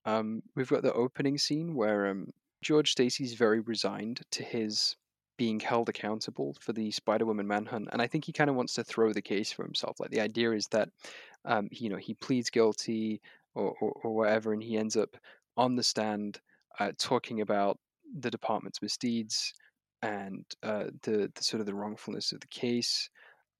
Um, 0.08 0.42
we've 0.54 0.70
got 0.70 0.82
the 0.82 0.92
opening 0.94 1.36
scene 1.38 1.74
where 1.74 2.06
um 2.08 2.30
George 2.62 2.92
Stacy's 2.92 3.34
very 3.34 3.60
resigned 3.60 4.22
to 4.32 4.42
his 4.42 4.96
being 5.36 5.60
held 5.60 5.88
accountable 5.88 6.56
for 6.60 6.72
the 6.72 6.90
Spider 6.90 7.26
Woman 7.26 7.46
manhunt, 7.46 7.88
and 7.92 8.02
I 8.02 8.06
think 8.06 8.24
he 8.24 8.32
kind 8.32 8.50
of 8.50 8.56
wants 8.56 8.74
to 8.74 8.84
throw 8.84 9.12
the 9.12 9.22
case 9.22 9.52
for 9.52 9.64
himself. 9.64 10.00
Like 10.00 10.10
the 10.10 10.20
idea 10.20 10.52
is 10.52 10.66
that 10.68 10.88
um 11.44 11.68
you 11.70 11.88
know 11.90 11.96
he 11.96 12.14
pleads 12.14 12.50
guilty 12.50 13.20
or 13.54 13.74
or, 13.80 13.92
or 14.02 14.14
whatever, 14.14 14.52
and 14.52 14.62
he 14.62 14.78
ends 14.78 14.96
up 14.96 15.16
on 15.56 15.76
the 15.76 15.82
stand 15.82 16.40
uh, 16.80 16.92
talking 16.98 17.40
about 17.40 17.78
the 18.20 18.30
department's 18.30 18.80
misdeeds 18.80 19.52
and 20.02 20.44
uh, 20.62 20.84
the, 21.02 21.30
the 21.34 21.42
sort 21.42 21.60
of 21.60 21.66
the 21.66 21.74
wrongfulness 21.74 22.30
of 22.32 22.40
the 22.40 22.46
case 22.46 23.10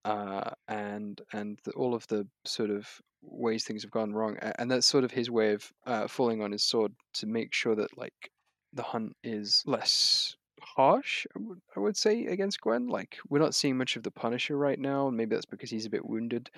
uh, 0.05 0.51
and 0.69 1.21
and 1.33 1.59
the, 1.65 1.73
all 1.73 1.95
of 1.95 2.07
the 2.07 2.27
sort 2.45 2.71
of 2.71 2.89
ways 3.23 3.65
things 3.65 3.83
have 3.83 3.91
gone 3.91 4.13
wrong 4.13 4.37
and 4.59 4.71
that's 4.71 4.87
sort 4.87 5.05
of 5.05 5.11
his 5.11 5.31
way 5.31 5.53
of 5.53 5.73
uh, 5.87 6.07
falling 6.09 6.43
on 6.43 6.53
his 6.53 6.65
sword 6.65 6.95
to 7.15 7.27
make 7.27 7.53
sure 7.53 7.75
that 7.75 7.97
like 7.99 8.31
the 8.73 8.83
hunt 8.83 9.17
is 9.23 9.63
less 9.67 10.37
harsh 10.61 11.27
I 11.37 11.39
would, 11.41 11.61
I 11.77 11.81
would 11.81 11.97
say 11.97 12.27
against 12.27 12.61
Gwen 12.61 12.89
like 12.89 13.19
we're 13.29 13.39
not 13.39 13.55
seeing 13.55 13.77
much 13.77 13.97
of 13.97 14.03
the 14.03 14.11
Punisher 14.11 14.57
right 14.57 14.79
now 14.79 15.09
and 15.09 15.17
maybe 15.17 15.35
that's 15.35 15.47
because 15.47 15.71
he's 15.71 15.87
a 15.87 15.91
bit 15.91 16.07
wounded 16.07 16.51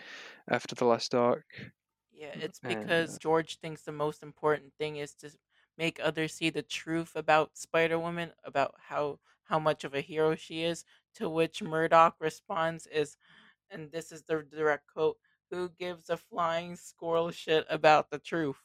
after 0.48 0.74
the 0.74 0.86
last 0.86 1.14
arc 1.14 1.72
Yeah, 2.11 2.34
it's 2.38 2.61
and 2.62 3.00
uh, 3.06 3.16
because 3.16 3.18
George 3.18 3.58
thinks 3.58 3.82
the 3.82 3.92
most 3.92 4.22
important 4.22 4.74
thing 4.74 4.96
is 4.96 5.14
to 5.16 5.30
make 5.76 5.98
others 6.00 6.34
see 6.34 6.50
the 6.50 6.62
truth 6.62 7.16
about 7.16 7.56
Spider 7.56 7.98
Woman, 7.98 8.32
about 8.44 8.74
how 8.78 9.20
how 9.44 9.58
much 9.58 9.84
of 9.84 9.94
a 9.94 10.00
hero 10.00 10.34
she 10.34 10.62
is. 10.62 10.84
To 11.14 11.28
which 11.30 11.62
Murdock 11.62 12.16
responds 12.20 12.86
is, 12.86 13.16
and 13.70 13.92
this 13.92 14.12
is 14.12 14.24
the 14.24 14.42
direct 14.42 14.88
quote: 14.88 15.18
"Who 15.51 15.68
gives 15.70 16.11
a 16.11 16.16
flying 16.16 16.76
squirrel 16.76 17.30
shit 17.32 17.66
about 17.68 18.11
the 18.11 18.18
truth?" 18.18 18.62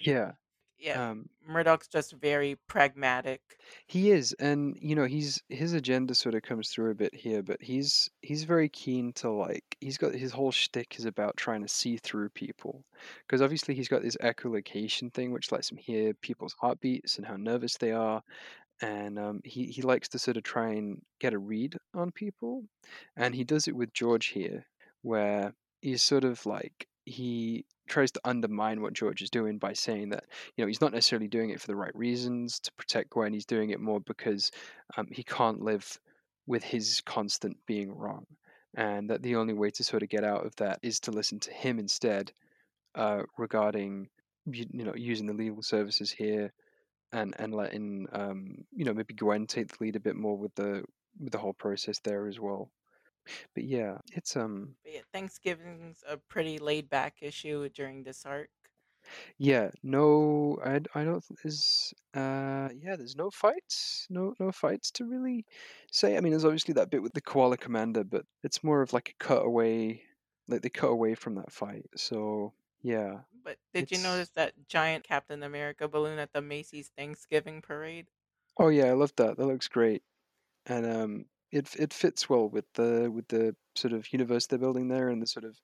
yeah 0.00 0.32
Yeah, 0.78 1.00
um 1.10 1.28
Murdock's 1.40 1.88
just 1.88 2.12
very 2.12 2.56
pragmatic. 2.68 3.60
He 3.88 4.10
is, 4.10 4.34
and 4.38 4.76
you 4.80 4.94
know, 4.94 5.04
he's 5.06 5.42
his 5.48 5.72
agenda 5.72 6.14
sort 6.14 6.34
of 6.34 6.42
comes 6.42 6.70
through 6.70 6.90
a 6.90 6.94
bit 6.94 7.14
here, 7.14 7.42
but 7.42 7.60
he's 7.62 8.08
he's 8.22 8.44
very 8.44 8.68
keen 8.68 9.12
to 9.14 9.30
like 9.30 9.76
he's 9.80 9.98
got 9.98 10.14
his 10.14 10.30
whole 10.32 10.52
shtick 10.52 10.96
is 10.98 11.04
about 11.04 11.36
trying 11.36 11.62
to 11.62 11.68
see 11.68 11.96
through 11.96 12.28
people, 12.30 12.84
because 13.26 13.42
obviously 13.42 13.74
he's 13.74 13.88
got 13.88 14.02
this 14.02 14.16
echolocation 14.18 15.12
thing 15.12 15.32
which 15.32 15.50
lets 15.50 15.70
him 15.72 15.76
hear 15.78 16.14
people's 16.14 16.54
heartbeats 16.60 17.16
and 17.16 17.26
how 17.26 17.36
nervous 17.36 17.76
they 17.78 17.92
are, 17.92 18.22
and 18.82 19.18
um, 19.18 19.40
he 19.44 19.66
he 19.66 19.82
likes 19.82 20.08
to 20.10 20.18
sort 20.20 20.36
of 20.38 20.44
try 20.44 20.70
and 20.70 21.02
get 21.20 21.34
a 21.34 21.38
read 21.38 21.76
on 21.94 22.12
people, 22.12 22.64
and 23.16 23.34
he 23.34 23.44
does 23.44 23.68
it 23.68 23.76
with 23.76 23.92
George 23.94 24.28
here, 24.28 24.66
where 25.02 25.54
he's 25.80 26.02
sort 26.02 26.24
of 26.24 26.44
like 26.46 26.88
he 27.04 27.64
tries 27.88 28.10
to 28.12 28.20
undermine 28.24 28.82
what 28.82 28.92
George 28.92 29.22
is 29.22 29.30
doing 29.30 29.58
by 29.58 29.72
saying 29.72 30.10
that 30.10 30.24
you 30.56 30.62
know 30.62 30.68
he's 30.68 30.80
not 30.80 30.92
necessarily 30.92 31.28
doing 31.28 31.50
it 31.50 31.60
for 31.60 31.66
the 31.66 31.76
right 31.76 31.94
reasons 31.94 32.60
to 32.60 32.72
protect 32.72 33.10
Gwen. 33.10 33.32
He's 33.32 33.46
doing 33.46 33.70
it 33.70 33.80
more 33.80 34.00
because 34.00 34.50
um, 34.96 35.08
he 35.10 35.22
can't 35.22 35.62
live 35.62 35.98
with 36.46 36.62
his 36.62 37.00
constant 37.02 37.56
being 37.66 37.90
wrong, 37.92 38.26
and 38.76 39.10
that 39.10 39.22
the 39.22 39.36
only 39.36 39.54
way 39.54 39.70
to 39.70 39.84
sort 39.84 40.02
of 40.02 40.08
get 40.08 40.24
out 40.24 40.44
of 40.44 40.54
that 40.56 40.78
is 40.82 41.00
to 41.00 41.10
listen 41.10 41.40
to 41.40 41.52
him 41.52 41.78
instead 41.78 42.32
uh, 42.94 43.22
regarding 43.36 44.08
you, 44.46 44.66
you 44.70 44.84
know 44.84 44.94
using 44.94 45.26
the 45.26 45.32
legal 45.32 45.62
services 45.62 46.10
here 46.10 46.52
and 47.12 47.34
and 47.38 47.54
letting 47.54 48.06
um, 48.12 48.64
you 48.74 48.84
know 48.84 48.94
maybe 48.94 49.14
Gwen 49.14 49.46
take 49.46 49.68
the 49.68 49.76
lead 49.80 49.96
a 49.96 50.00
bit 50.00 50.16
more 50.16 50.36
with 50.36 50.54
the 50.54 50.84
with 51.18 51.32
the 51.32 51.38
whole 51.38 51.54
process 51.54 51.98
there 52.00 52.28
as 52.28 52.38
well. 52.38 52.70
But 53.54 53.64
yeah, 53.64 53.98
it's 54.12 54.36
um 54.36 54.76
But 54.82 54.92
yeah, 54.92 55.02
Thanksgiving's 55.12 56.02
a 56.04 56.16
pretty 56.16 56.58
laid 56.58 56.88
back 56.88 57.22
issue 57.22 57.68
during 57.68 58.02
this 58.02 58.26
arc. 58.26 58.50
Yeah, 59.38 59.70
no, 59.82 60.58
I, 60.64 60.80
d- 60.80 60.90
I 60.94 61.04
don't. 61.04 61.24
th- 61.26 61.40
There's 61.42 61.94
uh, 62.14 62.68
yeah, 62.74 62.96
there's 62.96 63.16
no 63.16 63.30
fights, 63.30 64.06
no 64.10 64.34
no 64.38 64.52
fights 64.52 64.90
to 64.92 65.04
really 65.04 65.46
say. 65.92 66.16
I 66.16 66.20
mean, 66.20 66.32
there's 66.32 66.44
obviously 66.44 66.74
that 66.74 66.90
bit 66.90 67.02
with 67.02 67.12
the 67.14 67.20
koala 67.20 67.56
commander, 67.56 68.04
but 68.04 68.26
it's 68.42 68.64
more 68.64 68.82
of 68.82 68.92
like 68.92 69.10
a 69.10 69.24
cutaway, 69.24 70.02
like 70.48 70.62
they 70.62 70.70
cut 70.70 70.90
away 70.90 71.14
from 71.14 71.34
that 71.36 71.52
fight. 71.52 71.86
So 71.96 72.54
yeah, 72.82 73.22
But 73.32 73.58
did 73.72 73.90
you 73.90 73.96
it's 73.96 73.98
notice 73.98 74.28
that 74.32 74.68
giant 74.68 75.02
Captain 75.02 75.42
America 75.42 75.88
balloon 75.88 76.18
at 76.18 76.34
the 76.34 76.42
Macy's 76.42 76.90
Thanksgiving 76.90 77.62
parade? 77.62 78.10
oh 78.58 78.68
yeah, 78.68 78.86
I 78.86 78.92
love 78.92 79.12
that. 79.16 79.36
That 79.36 79.46
looks 79.46 79.68
great, 79.68 80.02
and 80.66 80.86
um, 80.86 81.26
it 81.52 81.74
it 81.76 81.92
fits 81.92 82.28
well 82.28 82.48
with 82.48 82.66
the 82.74 83.10
with 83.10 83.28
the 83.28 83.54
sort 83.76 83.92
of 83.92 84.12
universe 84.12 84.46
they're 84.46 84.58
building 84.58 84.88
there 84.88 85.08
and 85.08 85.22
the 85.22 85.26
sort 85.26 85.44
of 85.44 85.58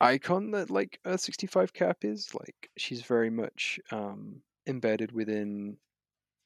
icon 0.00 0.50
that 0.52 0.70
like 0.70 1.00
Earth 1.06 1.20
65 1.20 1.72
Cap 1.72 2.04
is. 2.04 2.34
Like 2.34 2.70
she's 2.76 3.02
very 3.02 3.30
much 3.30 3.80
um 3.92 4.42
embedded 4.66 5.12
within 5.12 5.78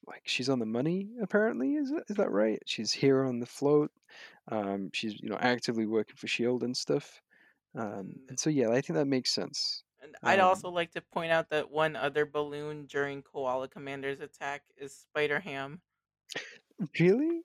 like 0.07 0.23
she's 0.27 0.49
on 0.49 0.59
the 0.59 0.67
money 0.67 1.11
apparently 1.23 1.75
is 1.77 1.91
that, 1.91 2.05
is 2.09 2.17
that 2.17 2.31
right 2.31 2.63
she's 2.67 2.93
here 2.93 3.25
on 3.25 3.41
the 3.41 3.47
float 3.47 3.91
um 4.51 4.91
she's 4.95 5.21
you 5.21 5.29
know 5.29 5.39
actively 5.41 5.87
working 5.87 6.17
for 6.17 6.27
shield 6.29 6.63
and 6.63 6.77
stuff 6.77 7.21
um 7.77 8.17
And 8.29 8.31
and 8.31 8.39
so 8.41 8.51
yeah 8.51 8.71
i 8.71 8.81
think 8.81 8.97
that 8.97 9.07
makes 9.07 9.33
sense 9.33 9.85
and 10.01 10.17
I'd 10.25 10.39
um 10.39 10.41
also 10.41 10.71
like 10.71 10.93
to 10.93 11.01
point 11.01 11.33
out 11.33 11.51
that 11.51 11.71
one 11.71 11.97
other 11.97 12.25
balloon 12.27 12.87
during 12.87 13.23
Koala 13.23 13.69
Commander's 13.69 14.21
attack 14.21 14.63
is 14.77 14.95
Spider 14.95 15.41
Ham. 15.41 15.83
really 17.01 17.43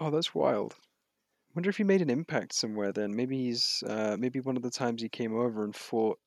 oh 0.00 0.10
that's 0.10 0.34
wild 0.34 0.76
wonder 1.54 1.70
if 1.70 1.76
he 1.78 1.84
made 1.84 2.02
an 2.02 2.10
impact 2.10 2.54
somewhere 2.54 2.92
then 2.92 3.14
maybe 3.16 3.36
he's 3.38 3.82
uh 3.86 4.16
maybe 4.18 4.40
one 4.40 4.56
of 4.56 4.62
the 4.62 4.70
times 4.70 5.02
he 5.02 5.08
came 5.08 5.34
over 5.34 5.64
and 5.64 5.76
fought 5.76 6.20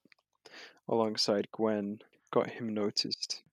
alongside 0.88 1.50
gwen 1.52 2.00
got 2.32 2.50
him 2.50 2.74
noticed 2.74 3.44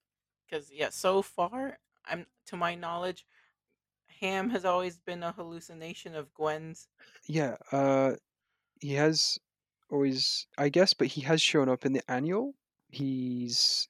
Because 0.47 0.71
yeah, 0.73 0.89
so 0.91 1.21
far, 1.23 1.79
I'm 2.07 2.27
to 2.47 2.57
my 2.57 2.75
knowledge, 2.75 3.27
Ham 4.21 4.51
has 4.51 4.65
always 4.65 4.99
been 4.99 5.23
a 5.23 5.33
hallucination 5.33 6.15
of 6.15 6.35
Gwen's. 6.35 6.89
yeah 7.27 7.57
uh 7.73 8.13
he 8.81 8.95
has 8.95 9.39
always 9.91 10.47
i 10.59 10.69
guess 10.69 10.95
but 10.95 11.09
he 11.09 11.23
has 11.23 11.43
shown 11.43 11.69
up 11.69 11.87
in 11.87 11.93
the 11.95 12.11
annual 12.11 12.55
he's 12.91 13.89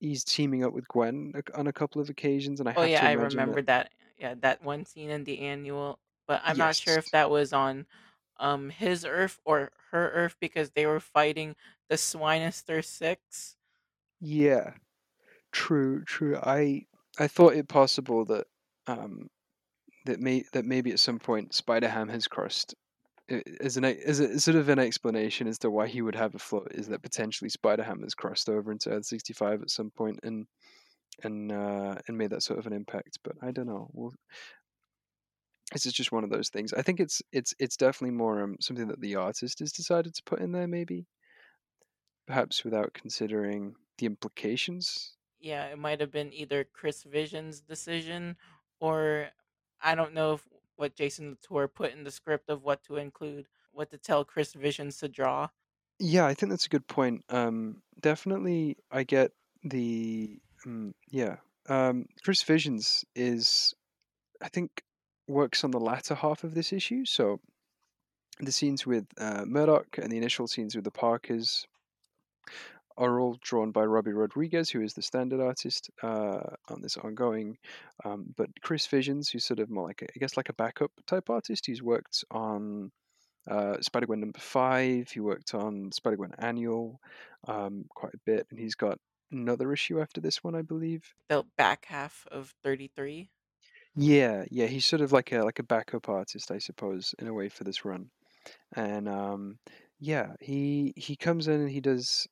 he's 0.00 0.24
teaming 0.24 0.64
up 0.64 0.72
with 0.74 0.88
Gwen 0.88 1.32
on 1.54 1.66
a 1.68 1.72
couple 1.72 2.00
of 2.02 2.10
occasions, 2.10 2.60
and 2.60 2.68
I 2.68 2.72
Oh 2.74 2.82
have 2.82 2.92
yeah, 2.92 3.02
to 3.02 3.06
I 3.06 3.12
imagine 3.12 3.46
that 3.46 3.52
remember 3.52 3.62
that. 3.62 3.92
Yeah, 4.22 4.34
that 4.40 4.62
one 4.62 4.84
scene 4.86 5.10
in 5.10 5.24
the 5.24 5.40
annual, 5.40 6.00
but 6.28 6.40
I'm 6.44 6.58
not 6.58 6.78
sure 6.78 6.96
if 6.96 7.10
that 7.10 7.30
was 7.30 7.52
on 7.52 7.86
um 8.38 8.70
his 8.70 9.04
Earth 9.04 9.40
or 9.44 9.72
her 9.90 10.10
Earth 10.12 10.36
because 10.40 10.70
they 10.72 10.86
were 10.86 11.00
fighting 11.00 11.56
the 11.88 11.96
Swinister 11.96 12.84
Six. 12.84 13.56
yeah, 14.20 14.74
true, 15.52 16.04
true. 16.04 16.38
I 16.42 16.86
I 17.18 17.28
thought 17.28 17.54
it 17.56 17.68
possible 17.68 18.26
that 18.26 18.46
um 18.88 19.28
that 20.06 20.20
may 20.20 20.44
that 20.54 20.64
maybe 20.66 20.92
at 20.92 21.00
some 21.00 21.20
point 21.20 21.54
Spider 21.54 21.88
Ham 21.88 22.08
has 22.10 22.28
crossed 22.28 22.74
i- 23.30 23.42
as 23.60 23.76
an 23.78 23.86
e- 23.86 24.02
as 24.06 24.20
a 24.20 24.40
sort 24.40 24.56
of 24.56 24.68
an 24.70 24.78
explanation 24.80 25.48
as 25.48 25.58
to 25.60 25.70
why 25.70 25.88
he 25.88 26.02
would 26.02 26.16
have 26.16 26.34
a 26.34 26.40
float 26.40 26.68
is 26.72 26.88
that 26.88 27.02
potentially 27.02 27.50
Spider 27.50 27.84
Ham 27.84 28.02
has 28.02 28.14
crossed 28.14 28.48
over 28.50 28.72
into 28.72 28.90
Earth 28.90 29.06
sixty 29.06 29.32
five 29.34 29.62
at 29.62 29.70
some 29.70 29.90
point 29.92 30.20
and 30.24 30.46
and 31.22 31.52
uh, 31.52 31.96
and 32.06 32.18
made 32.18 32.30
that 32.30 32.42
sort 32.42 32.58
of 32.58 32.66
an 32.66 32.72
impact. 32.72 33.18
But 33.22 33.36
I 33.42 33.50
don't 33.50 33.66
know. 33.66 33.88
Well, 33.92 34.12
this 35.72 35.86
is 35.86 35.92
just 35.92 36.12
one 36.12 36.24
of 36.24 36.30
those 36.30 36.48
things. 36.48 36.72
I 36.72 36.82
think 36.82 37.00
it's 37.00 37.22
it's 37.32 37.54
it's 37.58 37.76
definitely 37.76 38.16
more 38.16 38.42
um, 38.42 38.56
something 38.60 38.88
that 38.88 39.00
the 39.00 39.16
artist 39.16 39.60
has 39.60 39.72
decided 39.72 40.14
to 40.14 40.22
put 40.24 40.40
in 40.40 40.52
there, 40.52 40.68
maybe 40.68 41.06
perhaps 42.26 42.64
without 42.64 42.94
considering 42.94 43.74
the 43.98 44.06
implications. 44.06 45.14
Yeah, 45.40 45.66
it 45.66 45.78
might 45.78 46.00
have 46.00 46.12
been 46.12 46.32
either 46.32 46.64
Chris 46.72 47.02
Vision's 47.02 47.60
decision 47.60 48.36
or 48.80 49.28
I 49.82 49.94
don't 49.94 50.14
know 50.14 50.34
if 50.34 50.48
what 50.76 50.94
Jason 50.94 51.30
Latour 51.30 51.68
put 51.68 51.92
in 51.92 52.04
the 52.04 52.10
script 52.10 52.48
of 52.48 52.62
what 52.62 52.82
to 52.84 52.96
include, 52.96 53.46
what 53.72 53.90
to 53.90 53.98
tell 53.98 54.24
Chris 54.24 54.52
Visions 54.54 54.98
to 54.98 55.08
draw. 55.08 55.48
Yeah, 55.98 56.26
I 56.26 56.34
think 56.34 56.50
that's 56.50 56.66
a 56.66 56.70
good 56.70 56.86
point. 56.86 57.24
Um, 57.28 57.82
definitely, 58.00 58.76
I 58.90 59.04
get 59.04 59.32
the 59.62 60.40
um, 60.66 60.94
yeah. 61.10 61.36
Um, 61.68 62.06
Chris 62.24 62.42
Visions 62.42 63.04
is, 63.14 63.74
I 64.42 64.48
think, 64.48 64.82
works 65.28 65.64
on 65.64 65.70
the 65.70 65.80
latter 65.80 66.14
half 66.14 66.44
of 66.44 66.54
this 66.54 66.72
issue. 66.72 67.04
So 67.04 67.40
the 68.40 68.52
scenes 68.52 68.86
with 68.86 69.06
uh, 69.18 69.44
Murdock 69.46 69.98
and 69.98 70.10
the 70.10 70.16
initial 70.16 70.46
scenes 70.46 70.74
with 70.74 70.84
the 70.84 70.90
Parkers 70.90 71.66
are 72.98 73.20
all 73.20 73.38
drawn 73.42 73.70
by 73.70 73.82
Robbi 73.82 74.12
Rodriguez, 74.14 74.70
who 74.70 74.82
is 74.82 74.94
the 74.94 75.02
standard 75.02 75.40
artist 75.40 75.90
uh, 76.02 76.40
on 76.68 76.82
this 76.82 76.96
ongoing. 76.96 77.56
Um, 78.04 78.34
but 78.36 78.48
Chris 78.62 78.86
Visions, 78.86 79.30
who's 79.30 79.44
sort 79.44 79.60
of 79.60 79.70
more 79.70 79.86
like 79.86 80.02
a, 80.02 80.06
I 80.14 80.18
guess 80.18 80.36
like 80.36 80.50
a 80.50 80.54
backup 80.54 80.90
type 81.06 81.30
artist, 81.30 81.64
he's 81.66 81.82
worked 81.82 82.24
on 82.30 82.90
uh, 83.50 83.80
Spider 83.80 84.06
Gwen 84.06 84.20
number 84.20 84.38
five. 84.38 85.10
He 85.10 85.20
worked 85.20 85.54
on 85.54 85.90
Spider 85.92 86.16
Gwen 86.16 86.32
Annual 86.38 87.00
um, 87.48 87.86
quite 87.94 88.14
a 88.14 88.20
bit, 88.26 88.46
and 88.50 88.58
he's 88.58 88.74
got 88.74 88.98
another 89.32 89.72
issue 89.72 90.00
after 90.00 90.20
this 90.20 90.44
one, 90.44 90.54
I 90.54 90.62
believe. 90.62 91.14
The 91.26 91.42
back 91.56 91.86
half 91.86 92.28
of 92.28 92.50
33. 92.62 93.32
Yeah, 93.94 94.44
yeah, 94.50 94.66
he's 94.66 94.86
sort 94.86 95.02
of 95.02 95.12
like 95.12 95.32
a 95.32 95.42
like 95.44 95.58
a 95.58 95.62
backup 95.62 96.08
artist, 96.08 96.50
I 96.50 96.58
suppose, 96.58 97.14
in 97.18 97.26
a 97.28 97.34
way 97.34 97.48
for 97.48 97.64
this 97.64 97.84
run. 97.84 98.10
And 98.76 99.08
um, 99.08 99.60
yeah, 100.00 100.34
he 100.40 100.94
he 100.96 101.16
comes 101.16 101.48
in 101.48 101.60
and 101.62 101.70
he 101.70 101.80
does 101.80 102.28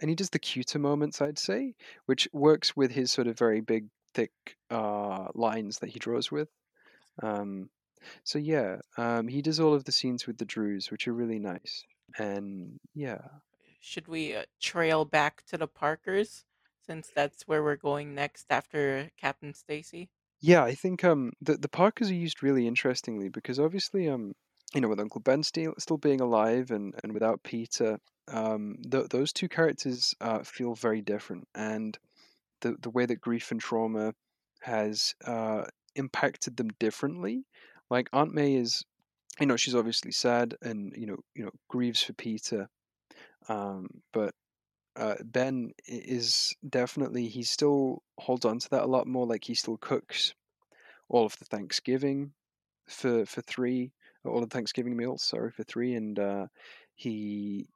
and 0.00 0.10
he 0.10 0.16
does 0.16 0.30
the 0.30 0.38
cuter 0.40 0.78
moments, 0.80 1.22
I'd 1.22 1.38
say, 1.38 1.74
which 2.06 2.28
works 2.32 2.76
with 2.76 2.92
his 2.92 3.12
sort 3.12 3.28
of 3.28 3.38
very 3.38 3.60
big, 3.62 3.88
thick 4.14 4.32
uh, 4.70 5.28
lines 5.34 5.80
that 5.80 5.90
he 5.90 5.98
draws 6.00 6.30
with. 6.32 6.50
Um, 7.22 7.70
so 8.24 8.38
yeah, 8.38 8.78
um, 8.98 9.28
he 9.28 9.42
does 9.42 9.60
all 9.60 9.74
of 9.74 9.84
the 9.84 9.92
scenes 9.92 10.26
with 10.26 10.38
the 10.38 10.46
Drews, 10.46 10.90
which 10.90 11.08
are 11.08 11.14
really 11.14 11.38
nice. 11.40 11.84
And 12.18 12.78
yeah, 12.94 13.20
Should 13.88 14.06
we 14.08 14.34
uh, 14.36 14.44
trail 14.60 15.04
back 15.06 15.44
to 15.46 15.56
the 15.58 15.66
Parkers 15.66 16.44
since 16.86 17.10
that's 17.10 17.48
where 17.48 17.62
we're 17.62 17.76
going 17.76 18.14
next 18.14 18.46
after 18.50 19.10
Captain 19.16 19.54
Stacy? 19.54 20.10
yeah, 20.40 20.62
I 20.62 20.74
think 20.74 21.04
um 21.04 21.32
the 21.40 21.56
the 21.56 21.68
Parkers 21.68 22.10
are 22.10 22.14
used 22.14 22.42
really 22.42 22.66
interestingly 22.66 23.28
because 23.28 23.58
obviously 23.58 24.08
um 24.08 24.32
you 24.74 24.80
know 24.80 24.88
with 24.88 25.00
Uncle 25.00 25.20
Ben 25.20 25.42
still 25.42 25.74
still 25.78 25.98
being 25.98 26.20
alive 26.20 26.70
and 26.70 26.94
and 27.02 27.12
without 27.12 27.42
Peter 27.42 27.98
um 28.28 28.76
th- 28.90 29.08
those 29.08 29.32
two 29.32 29.48
characters 29.48 30.14
uh, 30.20 30.42
feel 30.42 30.74
very 30.74 31.00
different 31.02 31.48
and 31.54 31.98
the 32.62 32.76
the 32.82 32.90
way 32.90 33.06
that 33.06 33.20
grief 33.22 33.50
and 33.52 33.60
trauma 33.60 34.14
has 34.62 35.14
uh, 35.26 35.64
impacted 35.96 36.56
them 36.56 36.68
differently. 36.80 37.44
Like 37.90 38.08
Aunt 38.12 38.34
May 38.34 38.56
is, 38.56 38.84
you 39.40 39.46
know, 39.46 39.56
she's 39.56 39.74
obviously 39.74 40.12
sad 40.12 40.56
and 40.62 40.92
you 40.96 41.06
know, 41.06 41.18
you 41.34 41.44
know, 41.44 41.52
grieves 41.68 42.02
for 42.02 42.14
Peter. 42.14 42.68
Um, 43.48 43.88
but 44.12 44.34
uh, 44.96 45.14
Ben 45.24 45.72
is 45.86 46.54
definitely 46.68 47.28
he 47.28 47.42
still 47.42 48.02
holds 48.18 48.44
on 48.44 48.58
to 48.58 48.70
that 48.70 48.82
a 48.82 48.86
lot 48.86 49.06
more. 49.06 49.26
Like 49.26 49.44
he 49.44 49.54
still 49.54 49.76
cooks 49.76 50.34
all 51.08 51.24
of 51.24 51.38
the 51.38 51.44
Thanksgiving 51.44 52.32
for 52.88 53.24
for 53.26 53.40
three, 53.42 53.92
all 54.24 54.40
the 54.40 54.46
Thanksgiving 54.46 54.96
meals. 54.96 55.22
Sorry 55.22 55.50
for 55.50 55.62
three, 55.64 55.94
and 55.94 56.18
uh, 56.18 56.46
he 56.94 57.68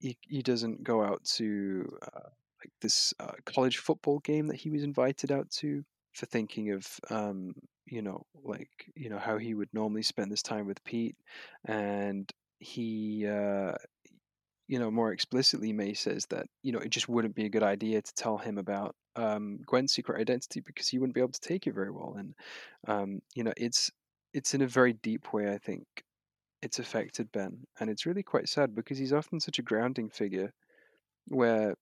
he 0.00 0.18
he 0.22 0.42
doesn't 0.42 0.82
go 0.82 1.02
out 1.02 1.22
to 1.36 1.88
uh, 2.02 2.28
like 2.60 2.72
this 2.80 3.14
uh, 3.20 3.32
college 3.44 3.78
football 3.78 4.18
game 4.20 4.48
that 4.48 4.56
he 4.56 4.70
was 4.70 4.82
invited 4.82 5.30
out 5.30 5.48
to 5.50 5.84
for 6.12 6.26
thinking 6.26 6.72
of 6.72 6.86
um 7.10 7.54
you 7.84 8.00
know 8.00 8.24
like 8.42 8.70
you 8.94 9.10
know 9.10 9.18
how 9.18 9.36
he 9.36 9.54
would 9.54 9.68
normally 9.74 10.02
spend 10.02 10.32
this 10.32 10.42
time 10.42 10.66
with 10.66 10.82
Pete 10.82 11.16
and 11.66 12.30
he 12.58 13.26
uh 13.26 13.72
you 14.68 14.78
know 14.78 14.90
more 14.90 15.12
explicitly 15.12 15.72
May 15.72 15.94
says 15.94 16.26
that 16.30 16.46
you 16.62 16.72
know 16.72 16.78
it 16.78 16.90
just 16.90 17.08
wouldn't 17.08 17.34
be 17.34 17.44
a 17.44 17.50
good 17.50 17.62
idea 17.62 18.02
to 18.02 18.14
tell 18.14 18.38
him 18.38 18.58
about 18.58 18.94
um 19.16 19.60
Gwen's 19.66 19.92
secret 19.92 20.20
identity 20.20 20.60
because 20.60 20.88
he 20.88 20.98
wouldn't 20.98 21.14
be 21.14 21.20
able 21.20 21.32
to 21.32 21.40
take 21.40 21.66
it 21.66 21.74
very 21.74 21.90
well 21.90 22.16
and 22.18 22.34
um 22.88 23.20
you 23.34 23.44
know 23.44 23.52
it's 23.56 23.90
it's 24.34 24.54
in 24.54 24.62
a 24.62 24.66
very 24.66 24.92
deep 24.92 25.32
way 25.32 25.52
I 25.52 25.58
think 25.58 25.84
it's 26.62 26.78
affected 26.78 27.30
Ben, 27.32 27.64
and 27.80 27.90
it's 27.90 28.06
really 28.06 28.22
quite 28.22 28.48
sad 28.48 28.74
because 28.74 28.98
he's 28.98 29.12
often 29.12 29.40
such 29.40 29.58
a 29.58 29.62
grounding 29.62 30.10
figure. 30.10 30.52
Where 31.28 31.74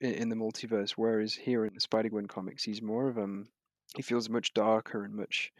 in 0.00 0.28
the 0.30 0.36
multiverse, 0.36 0.92
whereas 0.92 1.34
here 1.34 1.64
in 1.66 1.74
the 1.74 1.80
Spider-Gwen 1.80 2.26
comics, 2.26 2.64
he's 2.64 2.82
more 2.82 3.08
of 3.08 3.18
um, 3.18 3.48
he 3.96 4.02
feels 4.02 4.28
much 4.30 4.54
darker 4.54 5.04
and 5.04 5.14
much, 5.14 5.52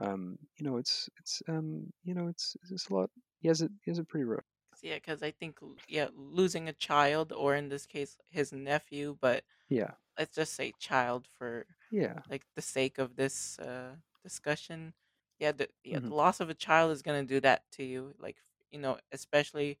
um, 0.00 0.38
you 0.58 0.66
know, 0.66 0.76
it's 0.76 1.08
it's 1.18 1.42
um, 1.48 1.92
you 2.04 2.14
know, 2.14 2.28
it's 2.28 2.56
it's 2.70 2.88
a 2.88 2.94
lot. 2.94 3.10
He 3.40 3.48
has 3.48 3.62
it 3.62 3.70
he 3.84 3.90
has 3.90 3.98
it 3.98 4.08
pretty 4.08 4.24
rough. 4.24 4.44
Yeah, 4.82 4.96
because 4.96 5.22
I 5.22 5.30
think 5.30 5.58
l- 5.62 5.78
yeah, 5.86 6.08
losing 6.14 6.68
a 6.68 6.72
child, 6.72 7.32
or 7.32 7.54
in 7.54 7.68
this 7.68 7.86
case, 7.86 8.18
his 8.30 8.52
nephew, 8.52 9.16
but 9.20 9.44
Yeah, 9.68 9.94
let's 10.18 10.34
just 10.36 10.54
say 10.54 10.72
child 10.72 11.28
for 11.28 11.66
yeah, 11.90 12.22
like 12.30 12.46
the 12.56 12.62
sake 12.62 12.98
of 12.98 13.16
this 13.16 13.58
uh, 13.60 13.96
discussion. 14.24 14.94
Yeah, 15.40 15.52
the 15.52 15.70
yeah 15.84 16.00
hmm 16.00 16.10
the 16.10 16.14
loss 16.14 16.40
of 16.40 16.50
a 16.50 16.54
child 16.54 16.92
is 16.92 17.02
gonna 17.02 17.24
do 17.24 17.40
that 17.40 17.70
to 17.72 17.84
you. 17.84 18.14
Like 18.18 18.38
you 18.72 18.78
know, 18.80 18.98
especially 19.12 19.78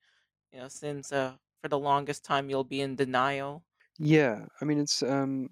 you 0.52 0.60
know 0.60 0.68
since 0.68 1.12
uh 1.12 1.38
for 1.62 1.68
the 1.68 1.78
longest 1.78 2.24
time 2.24 2.50
you'll 2.50 2.64
be 2.64 2.80
in 2.82 2.96
denial. 2.96 3.64
yeah. 3.98 4.46
I 4.60 4.64
mean, 4.64 4.78
it's 4.78 5.02
um, 5.02 5.50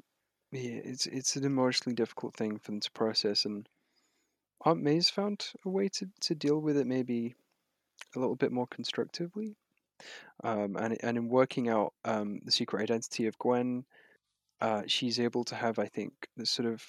yeah, 0.52 0.80
it's 0.84 1.06
it's 1.06 1.36
an 1.36 1.44
emotionally 1.44 1.94
difficult 1.94 2.34
thing 2.36 2.58
for 2.58 2.70
them 2.72 2.80
to 2.80 2.90
process, 2.92 3.44
and 3.44 3.68
Aunt 4.64 4.82
May's 4.82 5.10
found 5.10 5.52
a 5.64 5.70
way 5.70 5.88
to 5.90 6.10
to 6.22 6.34
deal 6.34 6.60
with 6.60 6.76
it, 6.76 6.86
maybe 6.86 7.36
a 8.16 8.18
little 8.18 8.36
bit 8.36 8.52
more 8.52 8.66
constructively. 8.68 9.56
um, 10.44 10.76
and 10.76 10.96
and 11.02 11.16
in 11.16 11.28
working 11.28 11.68
out 11.68 11.94
um, 12.04 12.40
the 12.44 12.52
secret 12.52 12.82
identity 12.82 13.26
of 13.26 13.38
Gwen, 13.38 13.84
uh, 14.60 14.82
she's 14.86 15.20
able 15.20 15.44
to 15.44 15.54
have, 15.56 15.78
I 15.78 15.86
think, 15.88 16.12
this 16.36 16.50
sort 16.50 16.68
of 16.68 16.82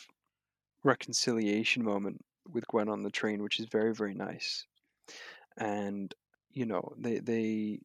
reconciliation 0.83 1.83
moment 1.83 2.21
with 2.49 2.67
Gwen 2.67 2.89
on 2.89 3.03
the 3.03 3.11
train, 3.11 3.43
which 3.43 3.59
is 3.59 3.67
very 3.67 3.93
very 3.93 4.13
nice. 4.15 4.65
And 5.57 6.13
you 6.51 6.65
know, 6.65 6.93
they 6.97 7.19
they 7.19 7.79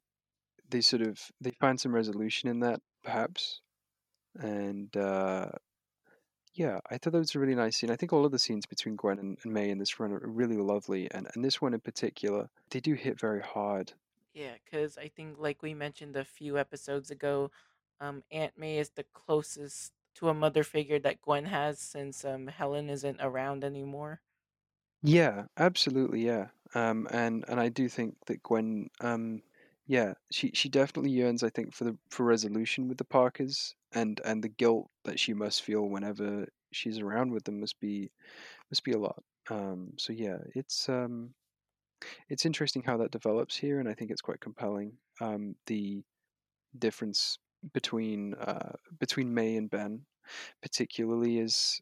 they 0.71 0.81
sort 0.81 1.03
of 1.03 1.21
they 1.41 1.53
find 1.61 1.81
some 1.81 1.95
resolution 1.95 2.49
in 2.49 2.61
that, 2.61 2.81
perhaps. 3.05 3.61
And 4.39 4.95
uh, 4.97 5.51
yeah, 6.55 6.81
I 6.91 6.97
thought 6.99 7.13
that 7.13 7.19
was 7.19 7.35
a 7.35 7.39
really 7.39 7.55
nice 7.55 7.77
scene. 7.77 7.91
I 7.91 7.97
think 7.97 8.13
all 8.13 8.25
of 8.25 8.33
the 8.33 8.39
scenes 8.39 8.67
between 8.67 8.97
Gwen 8.97 9.19
and, 9.19 9.39
and 9.43 9.53
May 9.53 9.71
in 9.71 9.79
this 9.79 10.01
run 10.01 10.13
are 10.13 10.19
really 10.27 10.57
lovely, 10.57 11.11
and 11.11 11.29
and 11.35 11.45
this 11.45 11.61
one 11.61 11.75
in 11.75 11.81
particular, 11.81 12.49
they 12.71 12.81
do 12.81 12.95
hit 12.95 13.21
very 13.21 13.43
hard. 13.43 13.93
Yeah, 14.33 14.57
because 14.65 14.99
I 14.99 15.09
think 15.09 15.39
like 15.39 15.63
we 15.63 15.75
mentioned 15.75 16.17
a 16.17 16.25
few 16.25 16.59
episodes 16.59 17.11
ago, 17.11 17.51
um, 18.01 18.23
Aunt 18.31 18.57
May 18.59 18.79
is 18.79 18.91
the 18.91 19.05
closest 19.05 19.93
to 20.15 20.29
a 20.29 20.35
mother 20.35 20.65
figure 20.65 20.99
that 21.01 21.21
Gwen 21.23 21.47
has 21.47 21.81
since 21.81 22.25
um 22.25 22.49
Helen 22.49 22.91
isn't 22.91 23.21
around 23.21 23.65
anymore. 23.65 24.23
Yeah, 25.03 25.47
absolutely, 25.57 26.25
yeah. 26.25 26.49
Um, 26.75 27.07
and 27.11 27.45
and 27.49 27.61
I 27.61 27.69
do 27.69 27.89
think 27.89 28.17
that 28.27 28.43
Gwen, 28.43 28.89
um, 29.01 29.43
yeah, 29.87 30.15
she 30.31 30.51
she 30.55 30.69
definitely 30.69 31.11
yearns, 31.13 31.43
I 31.43 31.51
think, 31.51 31.75
for 31.75 31.85
the 31.85 31.99
for 32.11 32.25
resolution 32.25 32.89
with 32.89 32.99
the 32.99 33.05
Parkers, 33.05 33.75
and 33.93 34.21
and 34.25 34.43
the 34.43 34.49
guilt 34.49 34.91
that 35.05 35.21
she 35.21 35.35
must 35.35 35.63
feel 35.63 35.89
whenever 35.89 36.47
she's 36.73 36.99
around 36.99 37.33
with 37.33 37.45
them 37.45 37.61
must 37.61 37.79
be 37.81 38.11
must 38.71 38.85
be 38.85 38.93
a 38.93 38.99
lot. 38.99 39.23
Um, 39.51 39.95
so 39.99 40.13
yeah, 40.15 40.39
it's 40.55 40.89
um, 40.89 41.35
it's 42.29 42.47
interesting 42.47 42.83
how 42.83 42.97
that 42.99 43.13
develops 43.13 43.57
here, 43.57 43.81
and 43.81 43.89
I 43.89 43.95
think 43.95 44.11
it's 44.11 44.23
quite 44.23 44.41
compelling. 44.41 44.99
Um, 45.21 45.57
the 45.67 46.05
difference 46.79 47.39
between 47.75 48.35
uh 48.35 48.73
between 49.01 49.35
May 49.35 49.57
and 49.57 49.71
Ben, 49.71 50.07
particularly, 50.63 51.39
is 51.39 51.81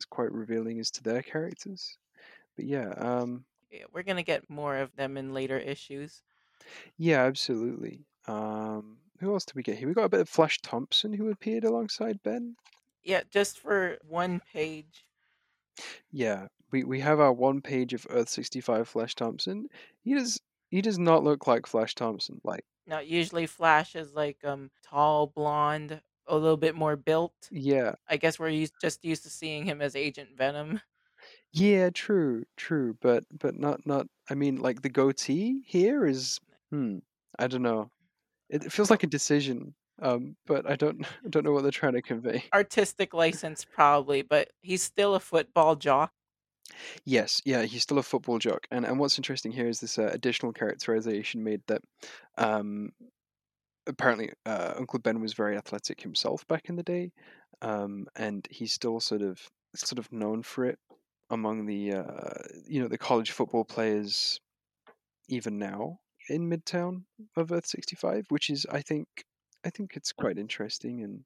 is 0.00 0.06
quite 0.06 0.32
revealing 0.32 0.80
as 0.80 0.90
to 0.92 1.02
their 1.04 1.22
characters. 1.22 1.98
But 2.56 2.66
yeah, 2.66 2.90
um, 2.90 3.46
Yeah, 3.70 3.84
we're 3.90 4.02
gonna 4.02 4.22
get 4.22 4.48
more 4.50 4.76
of 4.76 4.94
them 4.96 5.16
in 5.16 5.32
later 5.32 5.58
issues. 5.58 6.22
Yeah, 6.96 7.22
absolutely. 7.24 8.06
Um, 8.26 8.98
who 9.20 9.32
else 9.32 9.44
did 9.44 9.56
we 9.56 9.62
get 9.62 9.78
here? 9.78 9.88
We 9.88 9.94
got 9.94 10.04
a 10.04 10.08
bit 10.08 10.20
of 10.20 10.28
Flash 10.28 10.58
Thompson 10.62 11.12
who 11.12 11.30
appeared 11.30 11.64
alongside 11.64 12.22
Ben. 12.22 12.56
Yeah, 13.02 13.22
just 13.30 13.58
for 13.60 13.98
one 14.02 14.40
page. 14.40 15.06
Yeah, 16.10 16.48
we, 16.70 16.84
we 16.84 17.00
have 17.00 17.20
our 17.20 17.32
one 17.32 17.60
page 17.60 17.92
of 17.94 18.06
Earth 18.10 18.28
sixty 18.28 18.60
five 18.60 18.88
Flash 18.88 19.14
Thompson. 19.14 19.68
He 20.02 20.14
does 20.14 20.40
he 20.70 20.80
does 20.80 20.98
not 20.98 21.24
look 21.24 21.46
like 21.46 21.66
Flash 21.66 21.94
Thompson. 21.94 22.40
Like 22.44 22.64
Now, 22.86 23.00
usually 23.00 23.46
Flash 23.46 23.96
is 23.96 24.12
like 24.12 24.44
um 24.44 24.70
tall, 24.84 25.26
blonde, 25.26 26.00
a 26.26 26.36
little 26.36 26.56
bit 26.56 26.74
more 26.74 26.96
built. 26.96 27.50
yeah, 27.50 27.94
I 28.08 28.16
guess 28.16 28.38
we're 28.38 28.48
used, 28.50 28.74
just 28.80 29.04
used 29.04 29.24
to 29.24 29.30
seeing 29.30 29.64
him 29.66 29.82
as 29.82 29.96
Agent 29.96 30.36
Venom. 30.36 30.80
yeah, 31.52 31.90
true, 31.90 32.44
true, 32.56 32.96
but 33.00 33.24
but 33.38 33.58
not 33.58 33.86
not. 33.86 34.06
I 34.30 34.34
mean, 34.34 34.56
like 34.56 34.82
the 34.82 34.88
goatee 34.88 35.62
here 35.66 36.06
is 36.06 36.38
hmm. 36.72 36.98
I 37.38 37.46
don't 37.46 37.62
know. 37.62 37.90
It, 38.48 38.64
it 38.64 38.72
feels 38.72 38.90
like 38.90 39.02
a 39.02 39.08
decision. 39.08 39.74
Um, 40.00 40.36
but 40.46 40.68
I 40.68 40.74
don't 40.74 41.04
I 41.24 41.28
don't 41.30 41.44
know 41.44 41.52
what 41.52 41.62
they're 41.62 41.70
trying 41.70 41.92
to 41.92 42.02
convey. 42.02 42.44
artistic 42.52 43.14
license 43.14 43.64
probably, 43.64 44.22
but 44.22 44.48
he's 44.60 44.82
still 44.82 45.14
a 45.14 45.20
football 45.20 45.76
jock. 45.76 46.12
Yes, 47.04 47.42
yeah, 47.44 47.62
he's 47.62 47.82
still 47.82 47.98
a 47.98 48.02
football 48.02 48.38
jock, 48.38 48.66
and 48.70 48.84
and 48.86 48.98
what's 48.98 49.18
interesting 49.18 49.52
here 49.52 49.68
is 49.68 49.80
this 49.80 49.98
uh, 49.98 50.10
additional 50.12 50.52
characterization 50.52 51.44
made 51.44 51.60
that 51.66 51.82
um, 52.38 52.92
apparently 53.86 54.30
uh, 54.46 54.74
Uncle 54.78 54.98
Ben 54.98 55.20
was 55.20 55.34
very 55.34 55.56
athletic 55.56 56.00
himself 56.00 56.46
back 56.46 56.68
in 56.68 56.76
the 56.76 56.82
day, 56.82 57.12
um, 57.60 58.06
and 58.16 58.46
he's 58.50 58.72
still 58.72 59.00
sort 59.00 59.22
of 59.22 59.38
sort 59.74 59.98
of 59.98 60.10
known 60.12 60.42
for 60.42 60.64
it 60.64 60.78
among 61.30 61.66
the 61.66 61.92
uh, 61.92 62.42
you 62.66 62.80
know 62.80 62.88
the 62.88 62.98
college 62.98 63.32
football 63.32 63.64
players 63.64 64.40
even 65.28 65.58
now 65.58 65.98
in 66.28 66.48
Midtown 66.50 67.04
of 67.36 67.52
Earth 67.52 67.66
sixty 67.66 67.96
five, 67.96 68.26
which 68.28 68.50
is 68.50 68.66
I 68.70 68.82
think 68.82 69.06
I 69.64 69.70
think 69.70 69.96
it's 69.96 70.12
quite 70.12 70.38
interesting 70.38 71.02
and 71.02 71.24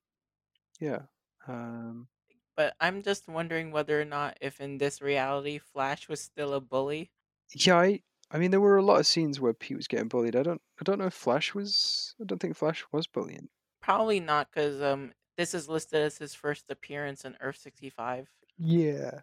yeah. 0.81 1.03
Um, 1.49 2.09
But 2.57 2.75
I'm 2.81 3.03
just 3.03 3.29
wondering 3.29 3.71
whether 3.71 4.01
or 4.01 4.05
not 4.05 4.37
if 4.41 4.61
in 4.61 4.79
this 4.79 5.01
reality 5.01 5.59
Flash 5.59 6.09
was 6.09 6.21
still 6.21 6.55
a 6.55 6.61
bully. 6.61 7.11
Yeah, 7.55 7.79
I 7.79 8.03
I 8.31 8.39
mean 8.39 8.51
there 8.51 8.61
were 8.61 8.77
a 8.77 8.83
lot 8.83 9.01
of 9.01 9.07
scenes 9.07 9.41
where 9.41 9.53
Pete 9.55 9.77
was 9.77 9.89
getting 9.89 10.09
bullied. 10.09 10.37
I 10.37 10.43
don't 10.43 10.63
I 10.81 10.85
don't 10.85 10.99
know 10.99 11.07
if 11.07 11.15
Flash 11.15 11.55
was 11.55 12.15
I 12.21 12.25
don't 12.25 12.39
think 12.41 12.57
Flash 12.57 12.85
was 12.93 13.07
bullying. 13.07 13.49
Probably 13.81 14.21
not, 14.21 14.51
because 14.51 14.83
um 14.83 15.13
this 15.37 15.55
is 15.55 15.69
listed 15.69 16.03
as 16.03 16.19
his 16.19 16.35
first 16.35 16.71
appearance 16.71 17.25
in 17.25 17.37
Earth 17.41 17.57
65. 17.59 18.29
Yeah. 18.59 19.21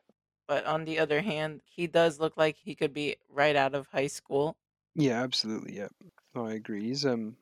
But 0.48 0.66
on 0.66 0.86
the 0.86 1.00
other 1.00 1.22
hand, 1.22 1.62
he 1.66 1.88
does 1.88 2.20
look 2.20 2.38
like 2.38 2.56
he 2.58 2.76
could 2.76 2.94
be 2.94 3.18
right 3.30 3.56
out 3.56 3.76
of 3.76 3.88
high 3.88 4.08
school. 4.08 4.58
Yeah, 4.96 5.22
absolutely. 5.22 5.76
Yeah. 5.76 5.90
No, 6.34 6.46
I 6.48 6.54
agree. 6.54 6.84
He's 6.88 7.06
um 7.06 7.38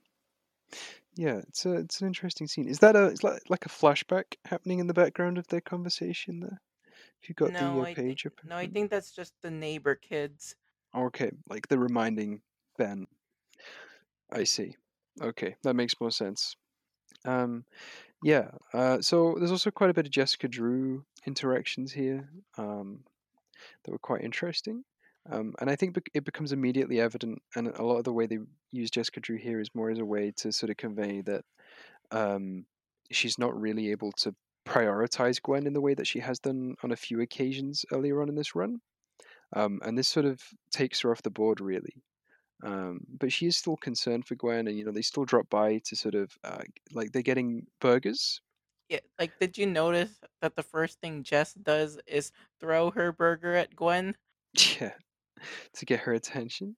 yeah, 1.15 1.37
it's 1.47 1.65
a 1.65 1.73
it's 1.73 2.01
an 2.01 2.07
interesting 2.07 2.47
scene. 2.47 2.67
Is 2.67 2.79
that 2.79 2.95
a 2.95 3.07
it's 3.07 3.23
like 3.23 3.41
like 3.49 3.65
a 3.65 3.69
flashback 3.69 4.35
happening 4.45 4.79
in 4.79 4.87
the 4.87 4.93
background 4.93 5.37
of 5.37 5.47
their 5.47 5.61
conversation 5.61 6.39
there? 6.39 6.61
If 7.21 7.29
you 7.29 7.35
got 7.35 7.55
the 7.57 7.65
No, 7.65 7.81
uh, 7.81 7.85
I 7.85 7.95
think 7.95 8.19
page 8.19 8.25
up 8.25 8.33
no, 8.41 8.55
I 8.55 8.67
think 8.67 8.89
that's 8.89 9.11
just 9.11 9.33
the 9.41 9.51
neighbor 9.51 9.95
kids. 9.95 10.55
Okay, 10.95 11.31
like 11.49 11.67
the 11.67 11.77
reminding 11.77 12.43
Ben. 12.77 13.07
I 14.31 14.43
see. 14.45 14.75
Okay, 15.21 15.55
that 15.63 15.75
makes 15.75 15.99
more 15.99 16.11
sense. 16.11 16.55
Um, 17.25 17.65
yeah. 18.23 18.51
Uh, 18.73 19.01
so 19.01 19.35
there's 19.37 19.51
also 19.51 19.71
quite 19.71 19.89
a 19.89 19.93
bit 19.95 20.07
of 20.07 20.11
Jessica 20.13 20.47
Drew 20.49 21.05
interactions 21.27 21.93
here. 21.93 22.29
Um, 22.57 23.05
that 23.83 23.91
were 23.91 23.99
quite 23.99 24.23
interesting. 24.23 24.85
Um, 25.29 25.53
and 25.59 25.69
I 25.69 25.75
think 25.75 25.97
it 26.13 26.25
becomes 26.25 26.51
immediately 26.51 26.99
evident, 26.99 27.39
and 27.55 27.67
a 27.67 27.83
lot 27.83 27.97
of 27.97 28.03
the 28.05 28.13
way 28.13 28.25
they 28.25 28.39
use 28.71 28.89
Jessica 28.89 29.19
Drew 29.19 29.37
here 29.37 29.59
is 29.59 29.69
more 29.75 29.91
as 29.91 29.99
a 29.99 30.05
way 30.05 30.31
to 30.37 30.51
sort 30.51 30.71
of 30.71 30.77
convey 30.77 31.21
that 31.21 31.43
um, 32.11 32.65
she's 33.11 33.37
not 33.37 33.59
really 33.59 33.91
able 33.91 34.11
to 34.13 34.33
prioritize 34.67 35.41
Gwen 35.41 35.67
in 35.67 35.73
the 35.73 35.81
way 35.81 35.93
that 35.93 36.07
she 36.07 36.19
has 36.19 36.39
done 36.39 36.75
on 36.83 36.91
a 36.91 36.95
few 36.95 37.21
occasions 37.21 37.85
earlier 37.91 38.21
on 38.21 38.29
in 38.29 38.35
this 38.35 38.55
run. 38.55 38.79
Um, 39.53 39.79
and 39.83 39.97
this 39.97 40.07
sort 40.07 40.25
of 40.25 40.41
takes 40.71 41.01
her 41.01 41.11
off 41.11 41.21
the 41.21 41.29
board, 41.29 41.59
really. 41.61 42.03
Um, 42.63 43.01
but 43.19 43.31
she 43.31 43.47
is 43.47 43.57
still 43.57 43.75
concerned 43.75 44.25
for 44.25 44.35
Gwen, 44.35 44.67
and 44.67 44.77
you 44.77 44.85
know 44.85 44.91
they 44.91 45.01
still 45.01 45.25
drop 45.25 45.49
by 45.49 45.79
to 45.85 45.95
sort 45.95 46.15
of 46.15 46.31
uh, 46.43 46.61
like 46.93 47.11
they're 47.11 47.21
getting 47.23 47.65
burgers. 47.79 48.41
Yeah, 48.89 48.99
like 49.19 49.31
did 49.39 49.57
you 49.57 49.65
notice 49.65 50.19
that 50.41 50.55
the 50.55 50.63
first 50.63 50.99
thing 50.99 51.23
Jess 51.23 51.53
does 51.53 51.99
is 52.05 52.31
throw 52.59 52.91
her 52.91 53.11
burger 53.11 53.55
at 53.55 53.75
Gwen? 53.75 54.15
Yeah, 54.79 54.91
to 55.73 55.85
get 55.85 56.01
her 56.01 56.13
attention. 56.13 56.77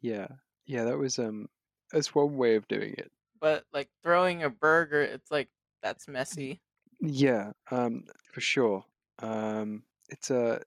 Yeah, 0.00 0.28
yeah, 0.66 0.84
that 0.84 0.98
was 0.98 1.18
um, 1.18 1.48
that's 1.92 2.14
one 2.14 2.36
way 2.36 2.56
of 2.56 2.68
doing 2.68 2.94
it. 2.98 3.12
But 3.38 3.66
like 3.72 3.90
throwing 4.02 4.42
a 4.42 4.50
burger, 4.50 5.00
it's 5.02 5.30
like 5.30 5.50
that's 5.80 6.08
messy. 6.08 6.60
Yeah, 7.00 7.52
um, 7.70 8.04
for 8.32 8.40
sure. 8.40 8.84
Um, 9.18 9.84
it's 10.08 10.30
a 10.30 10.62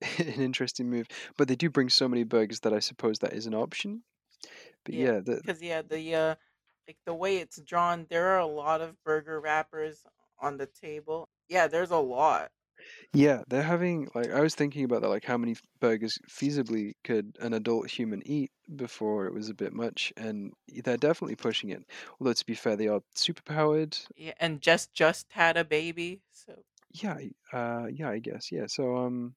an 0.18 0.26
interesting 0.40 0.90
move, 0.90 1.08
but 1.36 1.48
they 1.48 1.56
do 1.56 1.70
bring 1.70 1.88
so 1.88 2.08
many 2.08 2.24
burgers 2.24 2.60
that 2.60 2.72
I 2.74 2.80
suppose 2.80 3.20
that 3.20 3.32
is 3.34 3.46
an 3.46 3.54
option. 3.54 4.04
But 4.84 4.94
Yeah, 4.94 5.10
yeah, 5.10 5.20
the 5.20 5.42
because 5.42 5.62
yeah, 5.62 5.82
the 5.82 6.14
uh, 6.14 6.34
like 6.88 6.98
the 7.04 7.14
way 7.14 7.38
it's 7.38 7.60
drawn, 7.62 8.06
there 8.10 8.28
are 8.28 8.38
a 8.38 8.46
lot 8.46 8.80
of 8.80 9.02
burger 9.04 9.40
wrappers 9.40 10.04
on 10.38 10.56
the 10.58 10.66
table. 10.66 11.30
Yeah, 11.48 11.66
there's 11.68 11.90
a 11.90 11.98
lot. 11.98 12.52
Yeah 13.12 13.42
they're 13.48 13.62
having 13.62 14.08
like 14.14 14.30
I 14.30 14.40
was 14.40 14.54
thinking 14.54 14.84
about 14.84 15.02
that, 15.02 15.08
like 15.08 15.24
how 15.24 15.36
many 15.38 15.56
burgers 15.80 16.18
feasibly 16.28 16.94
could 17.04 17.36
an 17.40 17.52
adult 17.54 17.90
human 17.90 18.22
eat 18.26 18.52
before 18.76 19.26
it 19.26 19.34
was 19.34 19.48
a 19.48 19.54
bit 19.54 19.72
much, 19.72 20.12
and 20.16 20.52
they're 20.68 20.96
definitely 20.96 21.36
pushing 21.36 21.70
it. 21.70 21.84
Although 22.20 22.32
to 22.34 22.46
be 22.46 22.54
fair, 22.54 22.76
they 22.76 22.88
are 22.88 23.00
superpowered. 23.16 23.98
Yeah, 24.14 24.34
and 24.38 24.60
Jess 24.60 24.86
just 24.86 25.32
had 25.32 25.56
a 25.56 25.64
baby, 25.64 26.22
so 26.30 26.64
Yeah, 26.92 27.18
uh, 27.52 27.86
yeah, 27.92 28.10
I 28.10 28.18
guess, 28.18 28.50
yeah. 28.50 28.66
So 28.66 28.96
um, 28.96 29.36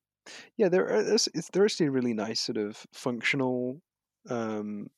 yeah, 0.57 0.69
they're 0.69 0.91
uh, 0.93 1.03
it's, 1.15 1.27
it's 1.35 1.49
they're 1.51 1.65
actually 1.65 1.87
a 1.87 1.91
really 1.91 2.13
nice 2.13 2.41
sort 2.41 2.57
of 2.57 2.85
functional 2.93 3.81
um 4.29 4.89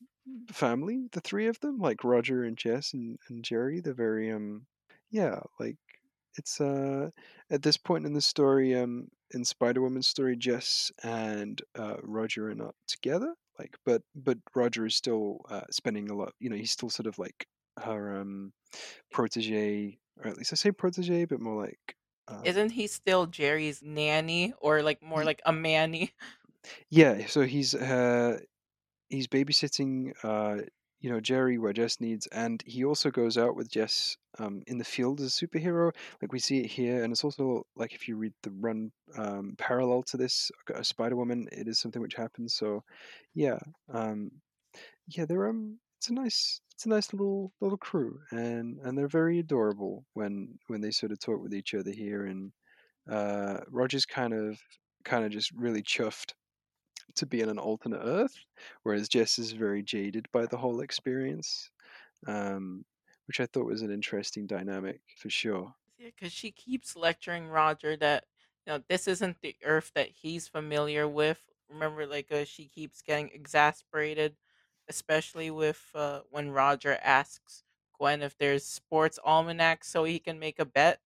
family, 0.52 1.08
the 1.14 1.22
three 1.22 1.48
of 1.48 1.60
them, 1.62 1.80
like 1.80 2.04
Roger 2.04 2.44
and 2.44 2.58
Jess 2.58 2.94
and, 2.94 3.20
and 3.30 3.44
Gerry. 3.46 3.82
They're 3.82 3.94
very 3.96 4.32
um 4.32 4.68
yeah, 5.12 5.42
like 5.60 5.78
it's 6.38 6.60
uh 6.62 7.10
at 7.50 7.62
this 7.64 7.78
point 7.78 8.06
in 8.06 8.14
the 8.14 8.22
story, 8.22 8.76
um 8.76 9.10
in 9.32 9.44
Spider 9.46 9.82
Woman's 9.82 10.08
story, 10.08 10.36
Jess 10.38 10.92
and 11.04 11.62
uh 11.76 11.98
Roger 12.04 12.50
are 12.50 12.56
not 12.56 12.76
together. 12.88 13.36
Like 13.60 13.78
but 13.86 14.04
but 14.16 14.38
Roger 14.56 14.86
is 14.86 14.96
still 14.96 15.40
uh 15.50 15.66
spending 15.72 16.10
a 16.10 16.16
lot 16.16 16.34
you 16.40 16.50
know, 16.50 16.56
he's 16.58 16.72
still 16.72 16.90
sort 16.90 17.08
of 17.08 17.18
like 17.20 17.48
her 17.80 18.18
um 18.20 18.54
protege 19.12 20.00
or 20.18 20.30
at 20.30 20.38
least 20.38 20.54
I 20.54 20.58
say 20.58 20.72
protege, 20.72 21.26
but 21.26 21.42
more 21.42 21.64
like 21.64 21.98
um 22.28 22.56
isn't 22.56 22.72
he 22.72 22.88
still 22.88 23.26
Gerry's 23.26 23.82
nanny 23.82 24.54
or 24.60 24.82
like 24.84 25.02
more 25.02 25.24
like 25.26 25.42
a 25.46 25.52
manny? 25.52 26.14
yeah, 26.90 27.26
so 27.28 27.42
he's 27.42 27.74
uh 27.76 28.40
he's 29.10 29.28
babysitting 29.28 30.14
uh 30.24 30.64
you 31.06 31.12
know 31.12 31.20
Gerry 31.20 31.60
where 31.60 31.72
Jess 31.72 32.02
needs 32.02 32.26
and 32.32 32.64
he 32.66 32.84
also 32.84 33.12
goes 33.12 33.38
out 33.38 33.56
with 33.56 33.70
Jess 33.70 34.18
um 34.40 34.64
in 34.66 34.80
the 34.80 34.84
field 34.84 35.22
as 35.22 35.40
a 35.40 35.46
superhero 35.46 35.92
like 36.20 36.34
we 36.34 36.40
see 36.40 36.62
it 36.62 36.66
here 36.66 37.04
and 37.04 37.14
it's 37.14 37.24
also 37.24 37.62
like 37.76 37.94
if 37.94 38.08
you 38.08 38.18
read 38.18 38.34
the 38.42 38.50
run 38.60 38.92
um 39.16 39.54
parallel 39.60 40.02
to 40.02 40.18
this 40.18 40.50
uh, 40.74 40.82
Spider 40.82 41.16
Woman 41.16 41.48
it 41.52 41.68
is 41.68 41.78
something 41.78 42.02
which 42.02 42.16
happens 42.16 42.56
so 42.56 42.84
yeah 43.36 43.60
um 43.94 44.32
yeah 45.16 45.26
they're 45.26 45.48
um 45.48 45.78
it's 46.00 46.10
a 46.10 46.14
nice 46.14 46.60
it's 46.74 46.88
a 46.88 46.90
nice 46.90 47.14
little 47.14 47.52
little 47.62 47.78
crew 47.78 48.18
and 48.32 48.80
and 48.84 48.98
they're 48.98 49.08
very 49.08 49.38
adorable 49.38 50.06
when 50.16 50.58
when 50.70 50.82
they 50.82 50.90
sort 50.90 51.12
of 51.12 51.20
talk 51.20 51.40
with 51.40 51.54
each 51.54 51.76
other 51.76 51.92
here 51.92 52.26
and 52.26 52.52
uh 53.12 53.58
Roger's 53.70 54.08
kind 54.08 54.34
of 54.34 54.60
kind 55.04 55.24
of 55.24 55.30
just 55.30 55.52
really 55.52 55.84
chuffed 55.84 56.34
to 57.16 57.26
be 57.26 57.42
in 57.42 57.50
an 57.50 57.60
alternate 57.60 58.02
Earth, 58.04 58.38
whereas 58.84 59.10
Jess 59.10 59.40
is 59.40 59.52
very 59.54 59.84
jaded 59.84 60.28
by 60.32 60.46
the 60.46 60.58
whole 60.58 60.82
experience, 60.82 61.72
um, 62.28 62.86
which 63.28 63.40
I 63.40 63.48
thought 63.48 63.66
was 63.68 63.84
an 63.84 63.92
interesting 63.92 64.48
dynamic 64.48 65.02
for 65.18 65.30
sure. 65.30 65.76
Yeah, 65.98 66.08
because 66.08 66.34
she 66.34 66.52
keeps 66.52 66.96
lecturing 66.96 67.48
Roger 67.48 67.96
that 67.98 68.26
you 68.66 68.74
know 68.74 68.84
this 68.88 69.08
isn't 69.08 69.42
the 69.42 69.56
Earth 69.64 69.92
that 69.96 70.10
he's 70.10 70.48
familiar 70.48 71.08
with. 71.08 71.50
Remember, 71.70 72.06
like 72.06 72.32
uh, 72.32 72.46
she 72.46 72.68
keeps 72.68 73.02
getting 73.02 73.30
exasperated, 73.30 74.38
especially 74.88 75.50
with 75.52 75.90
uh, 75.94 76.22
when 76.30 76.52
Roger 76.52 76.98
asks 77.02 77.64
Gwen 77.98 78.22
if 78.22 78.38
there's 78.38 78.66
sports 78.66 79.20
almanacs 79.24 79.88
so 79.88 80.04
he 80.04 80.20
can 80.20 80.38
make 80.40 80.60
a 80.60 80.66
bet. 80.66 81.02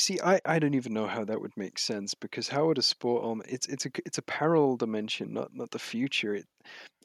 See, 0.00 0.18
I, 0.24 0.40
I 0.46 0.58
don't 0.58 0.74
even 0.74 0.94
know 0.94 1.06
how 1.06 1.24
that 1.26 1.42
would 1.42 1.54
make 1.58 1.78
sense 1.78 2.14
because 2.14 2.48
how 2.48 2.66
would 2.66 2.78
a 2.78 2.82
sport 2.82 3.22
um 3.22 3.42
it's 3.46 3.66
it's 3.66 3.84
a 3.84 3.90
it's 4.06 4.16
a 4.16 4.22
parallel 4.22 4.76
dimension, 4.76 5.34
not 5.34 5.50
not 5.54 5.70
the 5.70 5.78
future. 5.78 6.34
It 6.34 6.46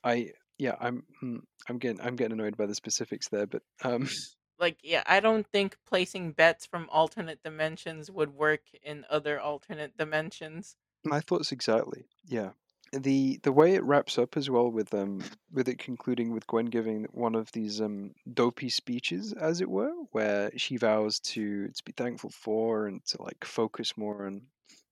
I 0.03 0.31
yeah 0.57 0.75
I'm 0.79 1.03
hmm, 1.19 1.39
I'm 1.67 1.77
getting 1.77 1.99
I'm 1.99 2.15
getting 2.15 2.39
annoyed 2.39 2.55
by 2.55 2.67
the 2.67 2.75
specifics 2.75 3.27
there, 3.27 3.47
but 3.47 3.63
um 3.83 4.07
Like, 4.57 4.77
yeah, 4.83 5.03
I 5.05 5.19
don't 5.19 5.45
think 5.45 5.77
placing 5.85 6.31
bets 6.31 6.65
from 6.65 6.87
alternate 6.89 7.43
dimensions 7.43 8.09
would 8.09 8.33
work 8.33 8.61
in 8.81 9.05
other 9.09 9.37
alternate 9.37 9.97
dimensions. 9.97 10.77
My 11.03 11.19
thoughts 11.19 11.51
exactly. 11.51 12.05
Yeah. 12.25 12.51
The 12.97 13.39
the 13.43 13.51
way 13.51 13.75
it 13.75 13.83
wraps 13.83 14.17
up 14.17 14.37
as 14.37 14.49
well 14.49 14.71
with 14.71 14.93
um 14.93 15.21
with 15.51 15.67
it 15.67 15.79
concluding 15.79 16.31
with 16.31 16.47
Gwen 16.47 16.67
giving 16.67 17.05
one 17.11 17.35
of 17.35 17.51
these 17.51 17.81
um 17.81 18.13
dopey 18.33 18.69
speeches, 18.69 19.33
as 19.33 19.59
it 19.59 19.69
were, 19.69 19.91
where 20.11 20.51
she 20.57 20.77
vows 20.77 21.19
to 21.21 21.67
to 21.67 21.83
be 21.83 21.91
thankful 21.91 22.29
for 22.29 22.87
and 22.87 23.03
to 23.07 23.21
like 23.21 23.43
focus 23.43 23.97
more 23.97 24.25
on 24.25 24.43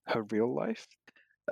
her 0.07 0.23
real 0.23 0.53
life. 0.53 0.87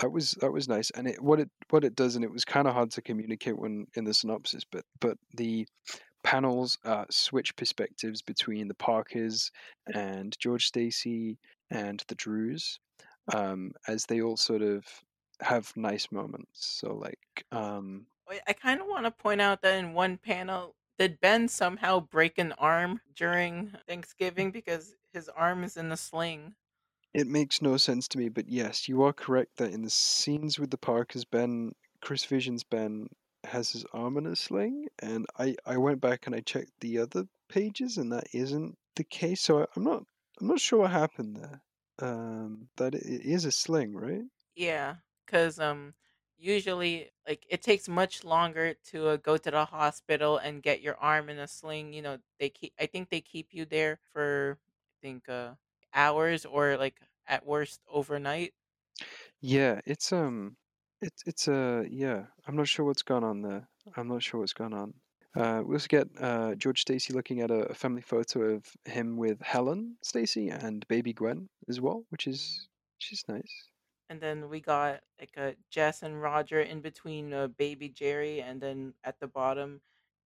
That 0.01 0.11
was 0.11 0.31
that 0.41 0.51
was 0.51 0.67
nice. 0.67 0.91
And 0.91 1.07
it 1.07 1.21
what 1.21 1.39
it 1.39 1.49
what 1.69 1.85
it 1.85 1.95
does 1.95 2.15
and 2.15 2.25
it 2.25 2.31
was 2.31 2.43
kind 2.43 2.67
of 2.67 2.73
hard 2.73 2.91
to 2.91 3.01
communicate 3.01 3.57
when 3.57 3.87
in 3.95 4.03
the 4.03 4.13
synopsis, 4.13 4.65
but 4.69 4.83
but 4.99 5.17
the 5.35 5.67
panels 6.23 6.77
uh, 6.85 7.05
switch 7.09 7.55
perspectives 7.55 8.21
between 8.21 8.67
the 8.67 8.75
Parkers 8.75 9.51
and 9.93 10.37
George 10.39 10.67
Stacy 10.67 11.39
and 11.69 12.03
the 12.07 12.15
Drews, 12.15 12.79
um, 13.33 13.71
as 13.87 14.05
they 14.05 14.21
all 14.21 14.37
sort 14.37 14.61
of 14.61 14.85
have 15.41 15.71
nice 15.75 16.11
moments. 16.11 16.65
So 16.65 16.93
like, 16.93 17.45
um, 17.51 18.05
I 18.47 18.53
kind 18.53 18.79
of 18.79 18.87
want 18.87 19.05
to 19.05 19.11
point 19.11 19.41
out 19.41 19.61
that 19.61 19.77
in 19.77 19.93
one 19.93 20.17
panel, 20.17 20.75
did 20.97 21.19
Ben 21.19 21.47
somehow 21.47 21.99
break 21.99 22.37
an 22.37 22.53
arm 22.53 23.01
during 23.15 23.73
Thanksgiving 23.87 24.51
because 24.51 24.95
his 25.13 25.27
arm 25.29 25.63
is 25.63 25.75
in 25.75 25.91
a 25.91 25.97
sling? 25.97 26.53
it 27.13 27.27
makes 27.27 27.61
no 27.61 27.77
sense 27.77 28.07
to 28.09 28.17
me, 28.17 28.29
but 28.29 28.47
yes, 28.47 28.87
you 28.87 29.03
are 29.03 29.13
correct 29.13 29.57
that 29.57 29.73
in 29.73 29.81
the 29.81 29.89
scenes 29.89 30.57
with 30.57 30.71
the 30.71 30.77
Parkers, 30.77 31.25
Ben, 31.25 31.73
Chris 32.01 32.23
Vision's 32.25 32.63
Ben 32.63 33.07
has 33.43 33.71
his 33.71 33.85
arm 33.93 34.17
in 34.17 34.27
a 34.27 34.35
sling, 34.35 34.87
and 34.99 35.25
I 35.37 35.55
I 35.65 35.77
went 35.77 35.99
back 35.99 36.25
and 36.25 36.35
I 36.35 36.41
checked 36.41 36.71
the 36.79 36.99
other 36.99 37.25
pages, 37.49 37.97
and 37.97 38.11
that 38.11 38.27
isn't 38.33 38.77
the 38.95 39.03
case. 39.03 39.41
So 39.41 39.61
I, 39.61 39.65
I'm 39.75 39.83
not 39.83 40.03
I'm 40.39 40.47
not 40.47 40.59
sure 40.59 40.79
what 40.79 40.91
happened 40.91 41.37
there. 41.37 41.61
Um, 41.99 42.69
that 42.77 42.95
it 42.95 43.03
is 43.05 43.45
a 43.45 43.51
sling, 43.51 43.93
right? 43.93 44.23
Yeah, 44.55 44.95
because 45.31 45.59
um, 45.59 45.95
usually 46.37 47.11
like 47.27 47.45
it 47.49 47.61
takes 47.61 47.87
much 47.89 48.23
longer 48.25 48.73
to 48.73 49.09
uh, 49.09 49.17
go 49.17 49.37
to 49.37 49.51
the 49.51 49.65
hospital 49.65 50.37
and 50.37 50.63
get 50.63 50.81
your 50.81 50.97
arm 50.97 51.29
in 51.29 51.39
a 51.39 51.47
sling. 51.47 51.93
You 51.93 52.01
know, 52.01 52.19
they 52.39 52.49
keep. 52.49 52.73
I 52.79 52.85
think 52.87 53.09
they 53.09 53.21
keep 53.21 53.53
you 53.53 53.65
there 53.65 53.97
for 54.11 54.59
I 54.61 55.07
think 55.07 55.29
uh 55.29 55.55
hours 55.93 56.45
or 56.45 56.77
like 56.77 57.01
at 57.27 57.45
worst 57.45 57.81
overnight. 57.87 58.53
Yeah, 59.41 59.81
it's 59.85 60.11
um, 60.13 60.57
it's 61.01 61.23
it's 61.25 61.47
uh, 61.47 61.83
yeah. 61.89 62.27
I'm 62.47 62.55
not 62.55 62.67
sure 62.67 62.85
what's 62.85 63.01
gone 63.03 63.23
on 63.23 63.41
there. 63.41 63.67
I'm 63.95 64.07
not 64.07 64.23
sure 64.23 64.39
what's 64.39 64.53
gone 64.53 64.73
on. 64.73 64.93
Uh, 65.35 65.63
we 65.65 65.75
also 65.75 65.87
get 65.87 66.07
uh, 66.19 66.55
George 66.55 66.81
Stacy 66.81 67.13
looking 67.13 67.39
at 67.41 67.51
a, 67.51 67.69
a 67.69 67.73
family 67.73 68.01
photo 68.01 68.55
of 68.55 68.65
him 68.85 69.15
with 69.17 69.41
Helen 69.41 69.97
Stacy 70.03 70.49
and 70.49 70.85
baby 70.87 71.13
Gwen 71.13 71.49
as 71.69 71.79
well, 71.79 72.05
which 72.09 72.27
Mhm. 72.27 72.27
is 72.27 72.67
she's 72.97 73.23
nice. 73.27 73.70
And 74.11 74.19
then 74.19 74.49
we 74.49 74.59
got 74.59 74.99
like 75.21 75.37
a 75.37 75.55
Jess 75.69 76.03
and 76.03 76.21
Roger 76.21 76.59
in 76.59 76.81
between 76.81 77.31
uh, 77.31 77.47
baby 77.47 77.87
Gerry, 77.87 78.41
and 78.41 78.59
then 78.59 78.93
at 79.05 79.21
the 79.21 79.27
bottom 79.27 79.79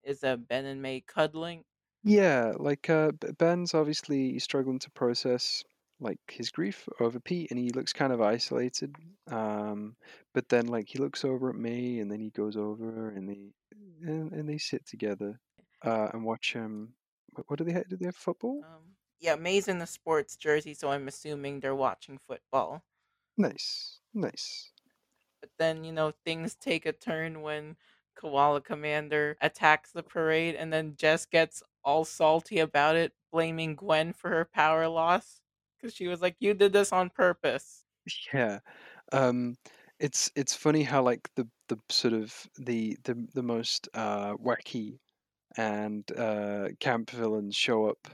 is 0.03 0.25
uh, 0.25 0.37
Ben 0.37 0.65
and 0.65 0.81
May 0.81 1.03
cuddling. 1.03 1.65
Yeah, 2.03 2.55
like 2.57 2.89
uh, 2.89 3.13
Ben's 3.39 3.75
obviously 3.75 4.39
struggling 4.39 4.79
to 4.79 4.91
process 4.93 5.63
like 6.01 6.19
his 6.31 6.51
grief 6.51 6.89
over 6.99 7.21
Pete, 7.21 7.51
and 7.51 7.61
he 7.61 7.69
looks 7.73 7.93
kind 7.93 8.11
of 8.11 8.23
isolated. 8.23 8.97
Um, 9.31 9.97
but 10.33 10.49
then 10.49 10.67
like 10.67 10.89
he 10.89 10.99
looks 10.99 11.23
over 11.23 11.51
at 11.51 11.57
me, 11.57 12.01
and 12.01 12.11
then 12.11 12.21
he 12.21 12.31
goes 12.31 12.57
over, 12.57 13.11
and 13.11 13.29
they 13.29 13.53
and, 14.01 14.33
and 14.33 14.49
they 14.49 14.57
sit 14.57 14.87
together 14.87 15.39
uh, 15.83 16.09
and 16.15 16.25
watch 16.25 16.57
um. 16.57 16.95
What, 17.35 17.51
what 17.51 17.59
do 17.59 17.65
they 17.65 17.73
have? 17.73 17.87
Do 17.91 17.99
they 17.99 18.07
have 18.07 18.17
football? 18.17 18.63
Um, 18.63 18.97
yeah, 19.21 19.37
May's 19.37 19.69
in 19.69 19.79
the 19.79 19.87
sports 19.87 20.37
jersey, 20.37 20.73
so 20.73 20.91
I'm 20.91 21.07
assuming 21.07 21.61
they're 21.61 21.75
watching 21.75 22.17
football. 22.17 22.83
Nice, 23.37 24.01
nice. 24.13 24.73
But 25.41 25.51
then, 25.59 25.85
you 25.85 25.93
know, 25.93 26.13
things 26.25 26.55
take 26.57 26.87
a 26.87 26.93
turn 26.93 27.43
when 27.43 27.77
Koala 28.17 28.61
Commander 28.61 29.37
attacks 29.41 29.93
the 29.93 30.03
parade, 30.03 30.55
and 30.57 30.73
then 30.73 30.97
Jess 30.97 31.27
gets 31.27 31.63
all 31.85 32.05
salty 32.05 32.59
about 32.59 32.97
it, 32.97 33.13
blaming 33.31 33.77
Gwen 33.77 34.13
for 34.13 34.31
her 34.31 34.45
power 34.45 34.89
loss. 34.89 35.41
Because 35.77 35.95
she 35.95 36.09
was 36.09 36.21
like, 36.23 36.37
You 36.41 36.55
did 36.55 36.73
this 36.73 36.93
on 36.93 37.11
purpose. 37.11 37.85
Yeah. 38.33 38.61
Um, 39.13 39.57
it's 39.99 40.31
it's 40.35 40.55
funny 40.55 40.83
how 40.83 41.03
like 41.03 41.31
the 41.37 41.49
the 41.69 41.79
sort 41.91 42.15
of 42.15 42.47
the 42.59 42.97
the 43.05 43.27
the 43.35 43.43
most 43.43 43.89
uh 43.95 44.35
wacky 44.37 44.99
and 45.57 46.11
uh 46.19 46.71
camp 46.81 47.11
villains 47.11 47.57
show 47.57 47.87
up 47.87 48.09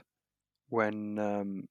when 0.69 1.19
um 1.19 1.67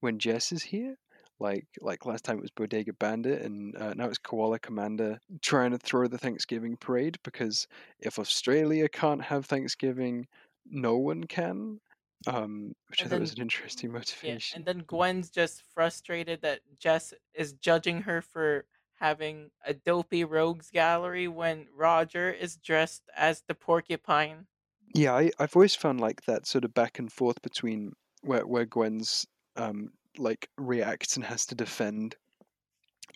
when 0.00 0.18
Jess 0.18 0.52
is 0.52 0.62
here. 0.64 0.96
Like 1.40 1.66
like 1.80 2.06
last 2.06 2.24
time 2.24 2.38
it 2.38 2.42
was 2.42 2.50
Bodega 2.50 2.92
Bandit, 2.94 3.42
and 3.42 3.76
uh, 3.76 3.94
now 3.94 4.06
it's 4.06 4.18
Koala 4.18 4.58
Commander 4.58 5.18
trying 5.42 5.70
to 5.70 5.78
throw 5.78 6.08
the 6.08 6.18
Thanksgiving 6.18 6.76
parade 6.76 7.18
because 7.22 7.66
if 8.00 8.18
Australia 8.18 8.88
can't 8.88 9.22
have 9.22 9.46
Thanksgiving, 9.46 10.26
no 10.66 10.96
one 10.96 11.24
can. 11.24 11.80
Um, 12.26 12.74
which 12.88 13.04
I 13.04 13.04
And 13.04 13.10
thought 13.10 13.20
was 13.20 13.32
an 13.34 13.42
interesting 13.42 13.92
motivation. 13.92 14.56
Yeah, 14.56 14.58
and 14.58 14.64
then 14.66 14.84
Gwen's 14.86 15.30
just 15.30 15.62
frustrated 15.72 16.42
that 16.42 16.60
Jess 16.78 17.14
is 17.34 17.52
judging 17.54 18.02
her 18.02 18.20
for 18.20 18.66
having 18.94 19.50
a 19.64 19.72
dopey 19.72 20.24
rogues 20.24 20.70
gallery 20.70 21.28
when 21.28 21.68
Roger 21.72 22.30
is 22.30 22.56
dressed 22.56 23.08
as 23.16 23.42
the 23.46 23.54
porcupine. 23.54 24.46
Yeah, 24.94 25.14
I, 25.14 25.30
I've 25.38 25.54
always 25.54 25.74
found 25.74 26.00
like 26.00 26.24
that 26.24 26.46
sort 26.46 26.64
of 26.64 26.74
back 26.74 26.98
and 26.98 27.12
forth 27.12 27.40
between 27.42 27.92
where 28.22 28.46
where 28.46 28.64
Gwen's 28.66 29.26
um 29.56 29.92
like 30.18 30.48
reacts 30.58 31.16
and 31.16 31.24
has 31.24 31.46
to 31.46 31.54
defend 31.54 32.16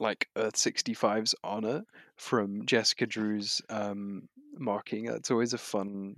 like 0.00 0.28
Earth 0.36 0.55
65's 0.55 1.34
honor 1.44 1.84
from 2.16 2.64
Jessica 2.66 3.07
Drew's 3.07 3.61
um 3.68 4.28
marking. 4.59 5.07
That's 5.07 5.30
always 5.30 5.53
a 5.53 5.59
fun 5.59 6.16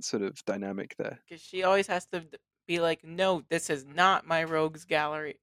sort 0.00 0.22
of 0.22 0.44
dynamic 0.44 0.94
there. 0.98 1.18
Because 1.28 1.42
she 1.42 1.62
always 1.62 1.86
has 1.86 2.06
to 2.06 2.24
be 2.66 2.80
like, 2.80 3.04
no, 3.04 3.42
this 3.48 3.70
is 3.70 3.84
not 3.84 4.26
my 4.26 4.44
rogues 4.44 4.84
gallery. 4.84 5.40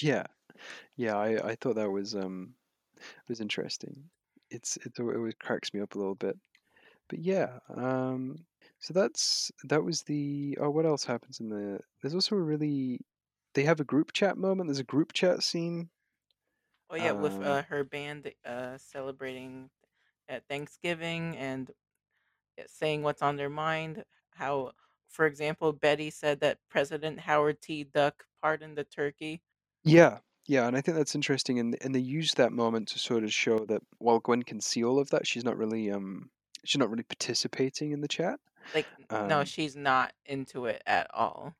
Yeah, 0.00 0.26
yeah, 0.96 1.16
I, 1.16 1.50
I 1.50 1.54
thought 1.56 1.76
that 1.76 1.90
was 1.90 2.14
um 2.14 2.54
was 3.28 3.40
interesting. 3.40 4.04
It's 4.50 4.76
it 4.76 4.92
always 5.00 5.34
cracks 5.40 5.72
me 5.74 5.80
up 5.80 5.94
a 5.94 5.98
little 5.98 6.14
bit. 6.14 6.36
But 7.08 7.18
yeah, 7.20 7.58
um 7.74 8.36
so 8.78 8.94
that's 8.94 9.50
that 9.64 9.82
was 9.82 10.02
the 10.02 10.56
oh 10.60 10.70
what 10.70 10.86
else 10.86 11.04
happens 11.04 11.40
in 11.40 11.48
the 11.48 11.80
there's 12.00 12.14
also 12.14 12.36
a 12.36 12.40
really 12.40 13.00
they 13.54 13.64
have 13.64 13.80
a 13.80 13.84
group 13.84 14.12
chat 14.12 14.38
moment. 14.38 14.68
There's 14.68 14.78
a 14.78 14.84
group 14.84 15.12
chat 15.12 15.42
scene. 15.42 15.90
Oh, 16.90 16.96
yeah, 16.96 17.12
with 17.12 17.38
Um 17.38 17.42
uh, 17.42 17.62
her 17.64 17.84
band 17.84 18.32
uh, 18.44 18.78
celebrating 18.78 19.70
at 20.28 20.46
Thanksgiving 20.48 21.36
and 21.36 21.70
uh, 22.58 22.64
saying 22.68 23.02
what's 23.02 23.22
on 23.22 23.36
their 23.36 23.50
mind. 23.50 24.04
How, 24.32 24.72
for 25.08 25.26
example, 25.26 25.72
Betty 25.72 26.10
said 26.10 26.40
that 26.40 26.58
President 26.70 27.20
Howard 27.20 27.62
T. 27.62 27.84
Duck 27.84 28.26
pardoned 28.42 28.78
the 28.78 28.84
turkey. 28.84 29.42
yeah, 29.84 30.18
yeah, 30.46 30.66
and 30.66 30.76
I 30.76 30.80
think 30.80 30.96
that's 30.96 31.14
interesting 31.14 31.58
and 31.58 31.76
and 31.82 31.94
they 31.94 32.00
use 32.00 32.34
that 32.34 32.52
moment 32.52 32.88
to 32.88 32.98
sort 32.98 33.24
of 33.24 33.32
show 33.32 33.64
that 33.66 33.82
while 33.98 34.20
Gwen 34.20 34.42
can 34.42 34.60
see 34.60 34.84
all 34.84 34.98
of 34.98 35.10
that, 35.10 35.26
she's 35.26 35.44
not 35.44 35.56
really 35.56 35.90
um 35.90 36.30
she's 36.64 36.78
not 36.78 36.90
really 36.90 37.04
participating 37.04 37.92
in 37.92 38.00
the 38.00 38.08
chat. 38.08 38.40
Like, 38.74 38.88
n- 38.98 39.06
no, 39.26 39.44
Um 39.44 39.44
she's 39.44 39.76
not 39.76 40.12
into 40.24 40.66
it 40.66 40.82
at 40.86 41.08
all. 41.14 41.54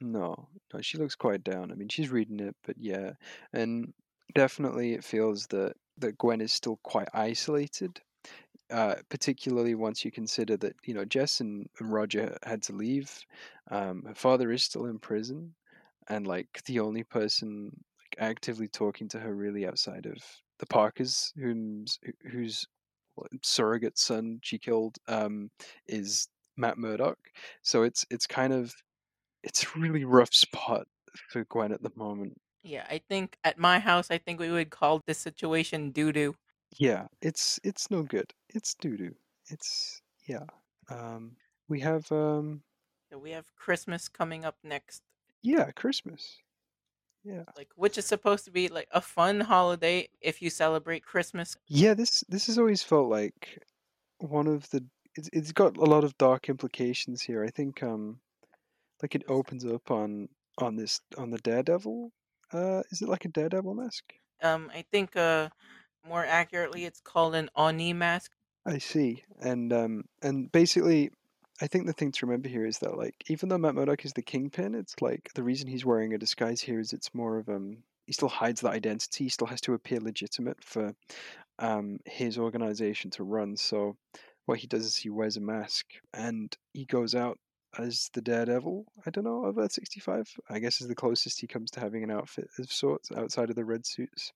No, 0.00 0.48
no, 0.72 0.80
she 0.80 0.98
looks 0.98 1.14
quite 1.14 1.44
down. 1.44 1.72
I 1.72 1.74
mean, 1.74 1.88
she's 1.88 2.10
reading 2.10 2.40
it, 2.40 2.56
but 2.64 2.76
yeah. 2.78 3.12
And 3.52 3.92
definitely 4.34 4.94
it 4.94 5.04
feels 5.04 5.46
that 5.48 5.74
that 5.98 6.18
Gwen 6.18 6.40
is 6.40 6.52
still 6.52 6.78
quite 6.84 7.08
isolated 7.12 8.00
uh, 8.70 8.96
particularly 9.08 9.74
once 9.74 10.04
you 10.04 10.10
consider 10.10 10.56
that 10.58 10.76
you 10.84 10.94
know 10.94 11.04
Jess 11.04 11.40
and, 11.40 11.68
and 11.80 11.92
Roger 11.92 12.36
had 12.42 12.62
to 12.64 12.72
leave. 12.72 13.10
Um, 13.70 14.04
her 14.06 14.14
father 14.14 14.52
is 14.52 14.62
still 14.62 14.86
in 14.86 14.98
prison, 14.98 15.54
and 16.08 16.26
like 16.26 16.62
the 16.66 16.80
only 16.80 17.04
person 17.04 17.70
like 17.98 18.16
actively 18.30 18.68
talking 18.68 19.08
to 19.08 19.20
her 19.20 19.34
really 19.34 19.66
outside 19.66 20.06
of 20.06 20.18
the 20.58 20.66
Parkers, 20.66 21.32
whom's 21.36 21.98
whose 22.30 22.66
surrogate 23.42 23.98
son 23.98 24.38
she 24.42 24.58
killed, 24.58 24.96
um, 25.08 25.50
is 25.86 26.28
Matt 26.56 26.78
Murdock. 26.78 27.18
So 27.62 27.84
it's 27.84 28.04
it's 28.10 28.26
kind 28.26 28.52
of 28.52 28.74
it's 29.42 29.64
a 29.64 29.78
really 29.78 30.04
rough 30.04 30.34
spot 30.34 30.86
for 31.30 31.44
Gwen 31.44 31.72
at 31.72 31.82
the 31.82 31.92
moment. 31.96 32.40
Yeah, 32.62 32.86
I 32.88 32.98
think 32.98 33.36
at 33.44 33.58
my 33.58 33.78
house, 33.80 34.10
I 34.10 34.18
think 34.18 34.38
we 34.40 34.50
would 34.50 34.70
call 34.70 35.00
this 35.06 35.18
situation 35.18 35.90
doo 35.90 36.12
doo. 36.12 36.36
Yeah, 36.78 37.08
it's 37.20 37.58
it's 37.64 37.90
no 37.90 38.02
good. 38.02 38.32
It's 38.48 38.74
doo 38.74 38.96
doo. 38.96 39.14
It's 39.48 40.02
yeah. 40.26 40.44
Um, 40.90 41.36
we 41.68 41.80
have 41.80 42.10
um 42.12 42.62
We 43.14 43.32
have 43.32 43.54
Christmas 43.54 44.08
coming 44.08 44.46
up 44.46 44.56
next, 44.64 45.02
yeah 45.42 45.70
Christmas. 45.72 46.42
Yeah, 47.24 47.44
like 47.56 47.70
which 47.76 47.98
is 47.98 48.06
supposed 48.06 48.44
to 48.46 48.50
be 48.50 48.68
like 48.68 48.88
a 48.90 49.00
fun 49.00 49.40
holiday 49.40 50.08
if 50.20 50.40
you 50.42 50.50
celebrate 50.50 51.04
Christmas. 51.04 51.56
yeah. 51.68 51.94
This 51.94 52.24
this 52.28 52.46
has 52.46 52.58
always 52.58 52.82
felt 52.82 53.08
like 53.08 53.62
one 54.18 54.46
of 54.46 54.68
the. 54.70 54.84
It's 55.16 55.28
it's 55.32 55.52
got 55.52 55.76
a 55.76 55.84
lot 55.84 56.04
of 56.04 56.16
dark 56.18 56.48
implications 56.48 57.22
here. 57.22 57.44
I 57.44 57.50
think 57.50 57.82
um 57.82 58.20
like 59.02 59.14
it 59.14 59.24
opens 59.28 59.64
up 59.64 59.90
on 59.90 60.28
on 60.58 60.76
this 60.76 61.00
on 61.16 61.30
the 61.30 61.38
Daredevil. 61.38 62.12
Uh, 62.52 62.82
is 62.90 63.02
it 63.02 63.08
like 63.08 63.24
a 63.24 63.28
Daredevil 63.28 63.74
mask? 63.74 64.04
Um, 64.42 64.70
I 64.74 64.84
think 64.90 65.16
uh, 65.16 65.48
more 66.06 66.24
accurately, 66.24 66.84
it's 66.84 67.00
called 67.00 67.34
an 67.34 67.50
Oni 67.56 67.92
mask. 67.92 68.32
I 68.66 68.78
see. 68.78 69.22
And 69.40 69.72
um 69.72 70.04
and 70.22 70.52
basically 70.52 71.10
I 71.60 71.66
think 71.66 71.86
the 71.86 71.92
thing 71.92 72.12
to 72.12 72.26
remember 72.26 72.48
here 72.48 72.66
is 72.66 72.78
that 72.80 72.96
like 72.96 73.14
even 73.28 73.48
though 73.48 73.58
Matt 73.58 73.74
Murdock 73.74 74.04
is 74.04 74.12
the 74.12 74.22
kingpin, 74.22 74.74
it's 74.74 74.94
like 75.00 75.30
the 75.34 75.42
reason 75.42 75.68
he's 75.68 75.86
wearing 75.86 76.14
a 76.14 76.18
disguise 76.18 76.60
here 76.60 76.78
is 76.78 76.92
it's 76.92 77.14
more 77.14 77.38
of 77.38 77.48
um 77.48 77.78
he 78.06 78.12
still 78.12 78.28
hides 78.28 78.60
that 78.62 78.72
identity, 78.72 79.24
he 79.24 79.30
still 79.30 79.46
has 79.46 79.60
to 79.62 79.74
appear 79.74 80.00
legitimate 80.00 80.62
for 80.62 80.94
um 81.58 81.98
his 82.04 82.38
organization 82.38 83.10
to 83.12 83.24
run. 83.24 83.56
So 83.56 83.96
what 84.46 84.58
he 84.58 84.66
does 84.66 84.84
is 84.84 84.96
he 84.96 85.10
wears 85.10 85.36
a 85.36 85.40
mask 85.40 85.86
and 86.12 86.54
he 86.72 86.84
goes 86.84 87.14
out 87.14 87.38
as 87.76 88.10
the 88.14 88.22
Daredevil, 88.22 88.86
I 89.06 89.10
don't 89.10 89.24
know, 89.24 89.44
of 89.44 89.58
Earth 89.58 89.72
65. 89.72 90.28
I 90.48 90.58
guess 90.58 90.80
is 90.80 90.88
the 90.88 90.94
closest 90.94 91.40
he 91.40 91.46
comes 91.46 91.70
to 91.72 91.80
having 91.80 92.02
an 92.04 92.10
outfit 92.10 92.48
of 92.58 92.72
sorts 92.72 93.10
outside 93.12 93.50
of 93.50 93.56
the 93.56 93.64
red 93.64 93.86
suits. 93.86 94.32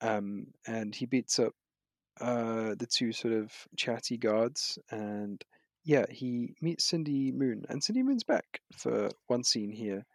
Um 0.00 0.48
and 0.66 0.94
he 0.94 1.06
beats 1.06 1.38
up 1.38 1.54
uh, 2.20 2.74
the 2.78 2.86
two 2.86 3.12
sort 3.12 3.34
of 3.34 3.52
chatty 3.76 4.18
guards, 4.18 4.78
and 4.90 5.44
yeah, 5.84 6.06
he 6.10 6.54
meets 6.60 6.84
Cindy 6.84 7.32
Moon, 7.32 7.64
and 7.68 7.82
Cindy 7.82 8.02
Moon's 8.02 8.24
back 8.24 8.60
for 8.72 9.10
one 9.28 9.44
scene 9.44 9.72
here 9.72 10.06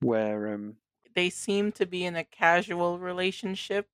where 0.00 0.54
um 0.54 0.78
They 1.14 1.30
seem 1.30 1.70
to 1.72 1.86
be 1.86 2.04
in 2.04 2.16
a 2.16 2.24
casual 2.24 2.98
relationship. 2.98 3.88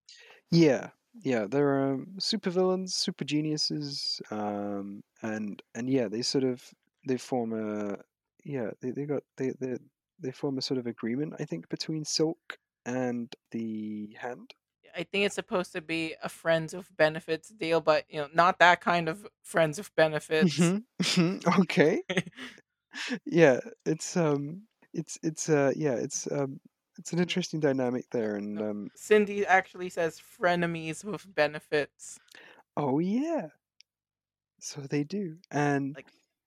yeah 0.50 0.90
yeah 1.22 1.46
they're 1.46 1.92
um, 1.92 2.16
super 2.18 2.50
villains, 2.50 2.94
super 2.94 3.24
geniuses, 3.24 4.20
um 4.30 5.02
and 5.22 5.62
and 5.74 5.88
yeah 5.88 6.08
they 6.08 6.22
sort 6.22 6.44
of 6.44 6.62
they 7.06 7.16
form 7.16 7.52
a 7.52 7.98
yeah 8.44 8.70
they 8.82 8.90
they 8.90 9.04
got 9.04 9.22
they 9.36 9.52
they 9.60 9.78
they 10.18 10.32
form 10.32 10.58
a 10.58 10.62
sort 10.62 10.78
of 10.78 10.86
agreement 10.86 11.34
I 11.38 11.44
think 11.44 11.68
between 11.68 12.04
Silk 12.04 12.58
and 12.84 13.34
the 13.50 14.16
Hand. 14.18 14.54
I 14.96 15.02
think 15.02 15.26
it's 15.26 15.34
supposed 15.34 15.72
to 15.72 15.82
be 15.82 16.14
a 16.22 16.28
friends 16.28 16.72
of 16.72 16.88
benefits 16.96 17.50
deal, 17.50 17.80
but 17.82 18.04
you 18.08 18.18
know, 18.18 18.28
not 18.32 18.58
that 18.60 18.80
kind 18.80 19.08
of 19.08 19.26
friends 19.42 19.78
of 19.78 19.94
benefits. 19.94 20.58
hmm 20.58 21.36
okay. 21.60 22.00
yeah, 23.26 23.60
it's 23.84 24.16
um, 24.16 24.62
it's 24.94 25.18
it's 25.22 25.48
uh, 25.50 25.72
yeah, 25.76 25.94
it's 25.94 26.30
um, 26.32 26.60
it's 26.98 27.12
an 27.12 27.18
interesting 27.18 27.60
dynamic 27.60 28.06
there, 28.10 28.36
and 28.36 28.60
um, 28.60 28.88
Cindy 28.94 29.44
actually 29.44 29.90
says 29.90 30.20
frenemies 30.40 31.04
with 31.04 31.34
benefits. 31.34 32.18
oh 32.76 32.98
yeah, 32.98 33.48
so 34.60 34.80
they 34.80 35.04
do, 35.04 35.36
and 35.50 35.94
Like 35.94 36.06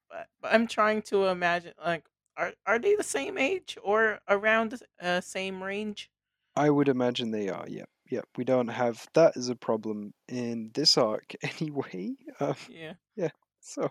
But 0.10 0.28
i'm 0.44 0.68
trying 0.68 1.02
to 1.04 1.26
imagine 1.28 1.74
like 1.84 2.06
are 2.40 2.54
are 2.66 2.80
they 2.80 2.96
the 2.96 3.04
same 3.04 3.38
age 3.38 3.78
or 3.84 4.20
around 4.28 4.72
the 4.72 5.06
uh, 5.06 5.22
same 5.22 5.62
range? 5.62 6.10
I 6.56 6.70
would 6.70 6.88
imagine 6.88 7.32
they 7.32 7.50
are. 7.50 7.66
Yep, 7.68 7.90
yep. 8.10 8.26
We 8.38 8.44
don't 8.46 8.70
have 8.70 9.06
that 9.14 9.38
as 9.38 9.50
a 9.50 9.56
problem 9.56 10.14
in 10.28 10.72
this 10.74 10.98
arc 10.98 11.36
anyway. 11.60 12.16
Um, 12.40 12.56
Yeah, 12.70 12.94
yeah. 13.16 13.30
So, 13.60 13.90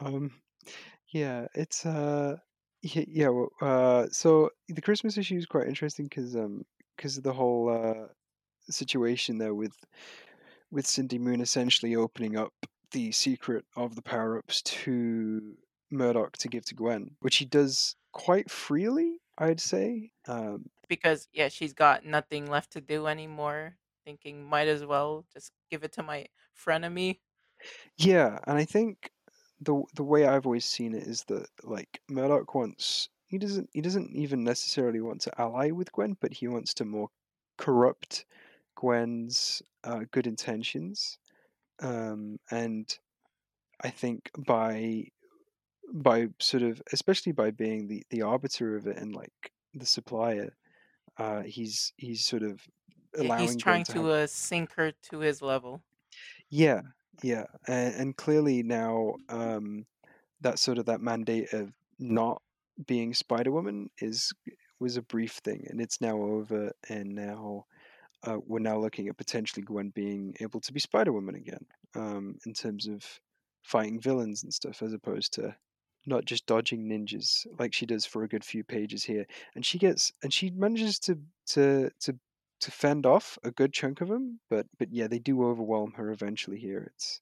um, 0.00 0.30
yeah, 1.12 1.46
it's 1.54 1.86
uh, 1.86 2.36
yeah, 2.82 3.04
yeah. 3.08 3.28
Well, 3.28 3.50
uh, 3.62 4.06
so 4.10 4.50
the 4.68 4.82
Christmas 4.82 5.16
issue 5.16 5.36
is 5.36 5.46
quite 5.46 5.66
interesting 5.66 6.06
because 6.06 6.36
um, 6.36 6.64
because 6.96 7.16
of 7.16 7.24
the 7.24 7.32
whole 7.32 7.70
uh 7.70 8.08
situation 8.70 9.38
there 9.38 9.54
with 9.54 9.74
with 10.70 10.86
Cindy 10.86 11.18
Moon 11.18 11.40
essentially 11.40 11.96
opening 11.96 12.36
up 12.36 12.52
the 12.94 13.12
secret 13.12 13.64
of 13.76 13.96
the 13.96 14.02
power 14.02 14.38
ups 14.38 14.62
to 14.62 15.56
Murdock 15.90 16.36
to 16.38 16.48
give 16.48 16.64
to 16.66 16.74
Gwen, 16.74 17.16
which 17.20 17.36
he 17.36 17.44
does 17.44 17.96
quite 18.12 18.50
freely, 18.50 19.18
I'd 19.36 19.60
say. 19.60 20.12
Um, 20.28 20.70
because 20.88 21.28
yeah, 21.32 21.48
she's 21.48 21.72
got 21.72 22.06
nothing 22.06 22.46
left 22.46 22.72
to 22.72 22.80
do 22.80 23.06
anymore. 23.08 23.76
Thinking 24.04 24.44
might 24.44 24.68
as 24.68 24.84
well 24.86 25.24
just 25.32 25.52
give 25.70 25.82
it 25.82 25.92
to 25.94 26.02
my 26.02 26.26
frenemy. 26.56 27.18
yeah, 27.96 28.38
and 28.46 28.56
I 28.56 28.64
think 28.64 29.10
the 29.60 29.82
the 29.94 30.04
way 30.04 30.26
I've 30.26 30.46
always 30.46 30.64
seen 30.64 30.94
it 30.94 31.02
is 31.02 31.24
that 31.24 31.48
like 31.64 32.00
Murdock 32.08 32.54
wants 32.54 33.08
he 33.26 33.38
doesn't 33.38 33.70
he 33.72 33.80
doesn't 33.80 34.14
even 34.14 34.44
necessarily 34.44 35.00
want 35.00 35.20
to 35.22 35.40
ally 35.40 35.70
with 35.72 35.92
Gwen, 35.92 36.16
but 36.20 36.32
he 36.32 36.46
wants 36.48 36.74
to 36.74 36.84
more 36.84 37.08
corrupt 37.58 38.24
Gwen's 38.76 39.62
uh, 39.82 40.02
good 40.12 40.26
intentions. 40.26 41.18
Um, 41.84 42.38
and 42.50 42.98
I 43.82 43.90
think 43.90 44.30
by 44.38 45.08
by 45.92 46.28
sort 46.40 46.62
of 46.62 46.82
especially 46.92 47.32
by 47.32 47.50
being 47.50 47.88
the 47.88 48.04
the 48.10 48.22
arbiter 48.22 48.76
of 48.76 48.86
it 48.86 48.96
and 48.96 49.14
like 49.14 49.52
the 49.74 49.86
supplier 49.86 50.56
uh 51.18 51.42
he's 51.42 51.92
he's 51.96 52.24
sort 52.24 52.42
of 52.42 52.60
Yeah, 53.18 53.30
he's 53.36 53.56
allowing 53.56 53.56
trying 53.56 53.84
to 53.84 53.92
to 53.94 54.10
uh, 54.10 54.26
sink 54.26 54.72
her 54.74 54.92
to 55.10 55.18
his 55.20 55.42
level. 55.42 55.82
yeah 56.50 56.82
yeah 57.22 57.44
and, 57.66 57.94
and 57.94 58.16
clearly 58.16 58.62
now 58.62 59.14
um 59.28 59.86
that 60.40 60.58
sort 60.58 60.78
of 60.78 60.86
that 60.86 61.00
mandate 61.00 61.52
of 61.52 61.72
not 61.98 62.42
being 62.86 63.14
Spider 63.14 63.52
Woman 63.52 63.90
is 63.98 64.32
was 64.80 64.96
a 64.96 65.02
brief 65.02 65.34
thing 65.44 65.66
and 65.70 65.80
it's 65.80 66.00
now 66.00 66.16
over 66.20 66.72
and 66.88 67.14
now 67.14 67.66
uh, 68.26 68.38
we're 68.46 68.58
now 68.58 68.78
looking 68.78 69.08
at 69.08 69.16
potentially 69.16 69.62
Gwen 69.62 69.90
being 69.90 70.34
able 70.40 70.60
to 70.60 70.72
be 70.72 70.80
Spider 70.80 71.12
Woman 71.12 71.34
again 71.34 71.66
um 71.94 72.36
in 72.46 72.52
terms 72.54 72.86
of 72.88 73.04
fighting 73.62 74.00
villains 74.00 74.42
and 74.42 74.52
stuff 74.52 74.82
as 74.82 74.92
opposed 74.92 75.32
to 75.34 75.56
not 76.06 76.24
just 76.24 76.46
dodging 76.46 76.86
ninjas 76.88 77.46
like 77.58 77.72
she 77.72 77.86
does 77.86 78.04
for 78.04 78.24
a 78.24 78.28
good 78.28 78.44
few 78.44 78.62
pages 78.64 79.04
here 79.04 79.26
and 79.54 79.64
she 79.64 79.78
gets 79.78 80.12
and 80.22 80.32
she 80.34 80.50
manages 80.50 80.98
to 80.98 81.18
to 81.46 81.90
to 82.00 82.18
to 82.60 82.70
fend 82.70 83.06
off 83.06 83.38
a 83.44 83.50
good 83.50 83.72
chunk 83.72 84.00
of 84.00 84.08
them 84.08 84.40
but 84.50 84.66
but 84.78 84.92
yeah 84.92 85.06
they 85.06 85.18
do 85.18 85.44
overwhelm 85.44 85.92
her 85.92 86.10
eventually 86.10 86.58
here 86.58 86.90
it's 86.94 87.20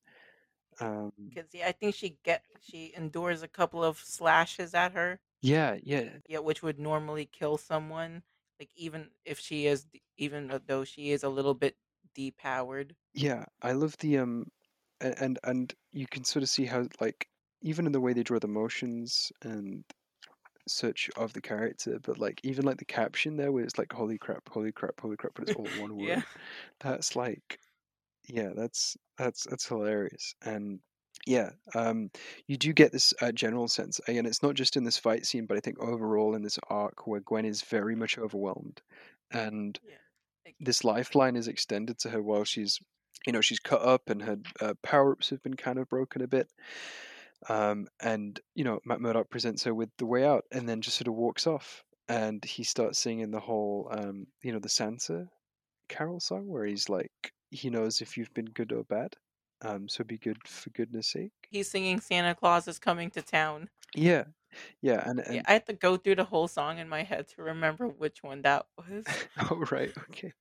um 0.81 1.13
Because 1.29 1.53
yeah, 1.55 1.69
I 1.69 1.73
think 1.73 1.95
she 1.95 2.19
get 2.23 2.45
she 2.61 2.93
endures 2.95 3.43
a 3.43 3.49
couple 3.49 3.83
of 3.83 3.99
slashes 3.99 4.75
at 4.75 4.93
her. 4.93 5.21
yeah 5.41 5.77
yeah 5.83 6.19
Yeah, 6.27 6.39
which 6.41 6.63
would 6.65 6.81
normally 6.81 7.27
kill 7.27 7.57
someone. 7.59 8.25
Like 8.63 8.71
even 8.77 9.11
if 9.25 9.41
she 9.41 9.67
is, 9.67 9.87
even 10.17 10.61
though 10.69 10.85
she 10.85 11.11
is 11.11 11.25
a 11.25 11.29
little 11.29 11.55
bit 11.55 11.77
depowered. 12.17 12.93
yeah 13.15 13.45
i 13.63 13.73
love 13.73 13.97
the 13.99 14.19
um 14.19 14.47
and 15.01 15.39
and 15.45 15.75
you 15.91 16.07
can 16.07 16.25
sort 16.25 16.43
of 16.43 16.49
see 16.49 16.65
how 16.65 16.87
like 17.01 17.29
even 17.63 17.87
in 17.87 17.93
the 17.93 18.01
way 18.01 18.13
they 18.13 18.23
draw 18.23 18.39
the 18.39 18.49
motions 18.49 19.33
and 19.43 19.85
such 20.69 21.11
of 21.17 21.33
the 21.33 21.41
character 21.41 21.99
but 22.03 22.19
like 22.19 22.41
even 22.45 22.65
like 22.65 22.79
the 22.79 22.85
caption 22.85 23.37
there 23.37 23.51
where 23.51 23.65
it's 23.65 23.79
like 23.79 23.93
holy 23.93 24.19
crap 24.19 24.49
holy 24.49 24.73
crap 24.73 25.01
holy 25.01 25.17
crap 25.17 25.33
but 25.35 25.49
it's 25.49 25.57
all 25.57 25.67
one 25.81 25.97
word 25.97 26.09
yeah, 26.09 26.17
word 26.17 26.25
that's 26.81 27.17
like 27.17 27.59
yeah 28.29 28.51
that's 28.55 28.97
that's 29.19 29.45
that's 29.51 29.67
hilarious 29.67 30.35
and 30.45 30.81
yeah 31.27 31.51
um 31.75 32.11
you 32.47 32.57
do 32.57 32.73
get 32.73 32.93
this 32.93 33.15
uh, 33.21 33.33
general 33.33 33.69
sense 33.69 34.01
again 34.09 34.27
it's 34.27 34.43
not 34.43 34.55
just 34.55 34.77
in 34.77 34.85
this 34.85 34.99
fight 34.99 35.25
scene 35.25 35.47
but 35.47 35.57
i 35.57 35.61
think 35.61 35.79
overall 35.79 36.35
in 36.35 36.43
this 36.43 36.59
arc 36.69 37.07
where 37.07 37.21
gwen 37.21 37.45
is 37.45 37.63
very 37.63 37.95
much 37.95 38.19
overwhelmed 38.19 38.81
and 39.31 39.79
yeah. 39.89 39.97
This 40.61 40.85
lifeline 40.85 41.37
is 41.37 41.49
extended 41.49 41.99
to 42.01 42.11
her 42.11 42.23
while 42.23 42.45
she's 42.45 42.79
you 43.27 43.33
know 43.33 43.41
she's 43.41 43.59
cut 43.59 43.83
up 43.83 44.11
and 44.11 44.23
her 44.23 44.39
uh, 44.61 44.75
power-ups 44.83 45.31
have 45.31 45.43
been 45.43 45.55
kind 45.55 45.79
of 45.79 45.89
broken 45.89 46.23
a 46.23 46.29
bit 46.29 46.49
um 47.49 47.87
and 48.01 48.41
you 48.55 48.65
know 48.65 48.81
matt 48.85 49.01
murdock 49.01 49.29
presents 49.31 49.65
her 49.65 49.75
with 49.75 49.91
the 49.99 50.07
way 50.07 50.25
out 50.25 50.45
and 50.53 50.69
then 50.69 50.81
just 50.81 50.97
sort 50.97 51.09
of 51.09 51.15
walks 51.15 51.47
off 51.47 51.85
and 52.09 52.45
he 52.45 52.63
starts 52.63 52.99
singing 52.99 53.31
the 53.31 53.41
whole 53.41 53.89
um 53.93 54.27
you 54.43 54.53
know 54.53 54.59
the 54.59 54.69
santa 54.69 55.27
carol 55.89 56.21
song 56.21 56.47
where 56.49 56.65
he's 56.65 56.89
like 56.89 57.33
he 57.51 57.69
knows 57.71 58.01
if 58.01 58.17
you've 58.17 58.33
been 58.35 58.47
good 58.47 58.73
or 58.73 58.85
bad 58.85 59.15
um 59.63 59.89
so 59.89 60.05
be 60.05 60.19
good 60.19 60.37
for 60.47 60.71
goodness 60.71 61.09
sake 61.09 61.33
he's 61.51 61.69
singing 61.71 62.01
Santa 62.01 62.35
Claus 62.35 62.67
is 62.69 62.79
coming 62.79 63.11
to 63.11 63.23
town. 63.23 63.69
yeah 63.95 64.25
yeah 64.83 65.09
and 65.09 65.23
Yeah, 65.29 65.43
I 65.47 65.53
had 65.55 65.67
to 65.67 65.73
go 65.73 65.97
through 65.97 66.17
the 66.17 66.25
whole 66.25 66.49
song 66.49 66.79
in 66.79 66.89
my 66.89 67.03
head 67.03 67.29
to 67.29 67.43
remember 67.43 67.89
which 67.89 68.23
one 68.23 68.43
that 68.43 68.67
was. 68.77 69.07
oh 69.51 69.65
right 69.71 69.93
okay 70.11 70.33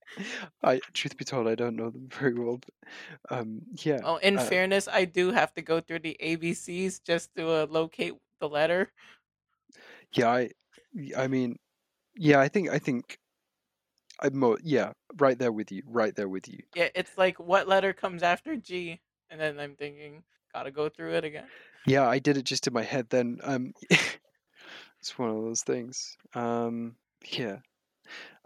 i 0.62 0.80
truth 0.92 1.16
be 1.16 1.24
told 1.24 1.48
i 1.48 1.54
don't 1.54 1.76
know 1.76 1.90
them 1.90 2.08
very 2.10 2.34
well 2.34 2.58
but 2.58 3.36
um 3.38 3.62
yeah 3.84 4.00
Oh, 4.02 4.16
in 4.16 4.34
uh, 4.36 4.48
fairness, 4.48 4.88
I 4.88 5.04
do 5.06 5.30
have 5.32 5.54
to 5.54 5.62
go 5.62 5.80
through 5.80 6.00
the 6.00 6.16
ABCs 6.20 7.02
just 7.04 7.34
to 7.36 7.48
uh, 7.50 7.66
locate 7.70 8.14
the 8.40 8.48
letter. 8.48 8.92
yeah 10.12 10.28
i 10.30 10.50
i 11.16 11.26
mean 11.26 11.56
yeah 12.16 12.40
i 12.40 12.48
think 12.48 12.70
i 12.70 12.78
think 12.78 13.18
i'm 14.20 14.36
mo- 14.36 14.58
yeah 14.62 14.92
right 15.18 15.38
there 15.38 15.52
with 15.52 15.70
you 15.72 15.82
right 15.86 16.14
there 16.16 16.28
with 16.28 16.48
you 16.48 16.60
Yeah, 16.74 16.88
it's 16.94 17.16
like 17.18 17.38
what 17.38 17.68
letter 17.68 17.92
comes 17.92 18.22
after 18.22 18.56
G, 18.56 19.00
and 19.32 19.40
then 19.40 19.60
I'm 19.60 19.76
thinking, 19.76 20.24
gotta 20.54 20.70
go 20.72 20.90
through 20.90 21.14
it 21.16 21.24
again. 21.24 21.50
yeah 21.86 22.08
i 22.08 22.18
did 22.18 22.36
it 22.36 22.44
just 22.44 22.66
in 22.66 22.72
my 22.72 22.82
head 22.82 23.08
then 23.10 23.38
um 23.42 23.72
it's 25.00 25.18
one 25.18 25.30
of 25.30 25.36
those 25.36 25.62
things 25.62 26.16
um 26.34 26.96
yeah 27.32 27.58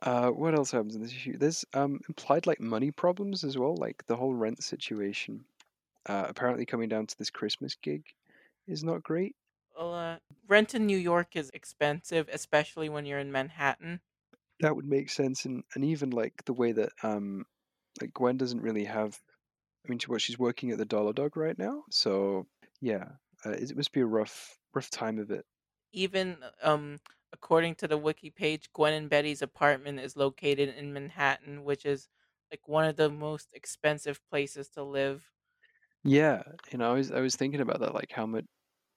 uh 0.02 0.30
what 0.30 0.54
else 0.54 0.72
happens 0.72 0.96
in 0.96 1.02
this 1.02 1.12
issue 1.12 1.38
there's 1.38 1.64
um 1.74 2.00
implied 2.08 2.46
like 2.46 2.60
money 2.60 2.92
problems 2.92 3.44
as 3.44 3.58
well 3.58 3.76
like 3.76 4.04
the 4.06 4.16
whole 4.16 4.34
rent 4.34 4.62
situation 4.62 5.44
uh 6.08 6.26
apparently 6.28 6.66
coming 6.66 6.88
down 6.90 7.06
to 7.06 7.18
this 7.18 7.30
christmas 7.30 7.76
gig 7.82 8.04
is 8.68 8.84
not 8.84 9.02
great 9.04 9.36
Well, 9.76 9.94
uh, 9.94 10.18
rent 10.48 10.74
in 10.74 10.86
New 10.86 10.98
York 10.98 11.36
is 11.36 11.50
expensive, 11.54 12.28
especially 12.32 12.88
when 12.88 13.06
you're 13.06 13.20
in 13.20 13.30
Manhattan. 13.30 14.00
that 14.60 14.74
would 14.74 14.86
make 14.86 15.10
sense 15.10 15.44
and 15.44 15.64
and 15.74 15.84
even 15.84 16.10
like 16.10 16.44
the 16.44 16.52
way 16.52 16.72
that 16.72 16.90
um 17.02 17.44
like 18.00 18.12
gwen 18.14 18.36
doesn't 18.36 18.62
really 18.62 18.84
have 18.84 19.20
i 19.86 19.90
mean 19.90 19.98
she, 19.98 20.06
what 20.08 20.20
she's 20.20 20.38
working 20.38 20.70
at 20.70 20.78
the 20.78 20.84
dollar 20.84 21.12
dog 21.12 21.36
right 21.36 21.58
now 21.58 21.84
so 21.90 22.46
yeah 22.80 23.12
uh, 23.44 23.50
it 23.50 23.70
it 23.70 23.76
must 23.76 23.92
be 23.92 24.00
a 24.00 24.06
rough 24.06 24.58
rough 24.74 24.90
time 24.90 25.18
of 25.18 25.30
it 25.30 25.46
Even 25.92 26.44
um, 26.62 27.00
according 27.32 27.74
to 27.76 27.88
the 27.88 27.98
wiki 27.98 28.30
page, 28.30 28.72
Gwen 28.72 28.92
and 28.94 29.10
Betty's 29.10 29.42
apartment 29.42 29.98
is 29.98 30.14
located 30.16 30.68
in 30.68 30.92
Manhattan, 30.92 31.64
which 31.64 31.84
is 31.84 32.08
like 32.52 32.68
one 32.68 32.84
of 32.84 32.94
the 32.96 33.10
most 33.10 33.48
expensive 33.52 34.24
places 34.28 34.68
to 34.70 34.84
live. 34.84 35.32
yeah 36.04 36.42
you 36.70 36.78
know 36.78 36.90
i 36.90 36.94
was 36.94 37.10
i 37.10 37.20
was 37.20 37.36
thinking 37.36 37.60
about 37.60 37.80
that 37.80 37.94
like 37.94 38.12
how 38.12 38.26
much 38.26 38.44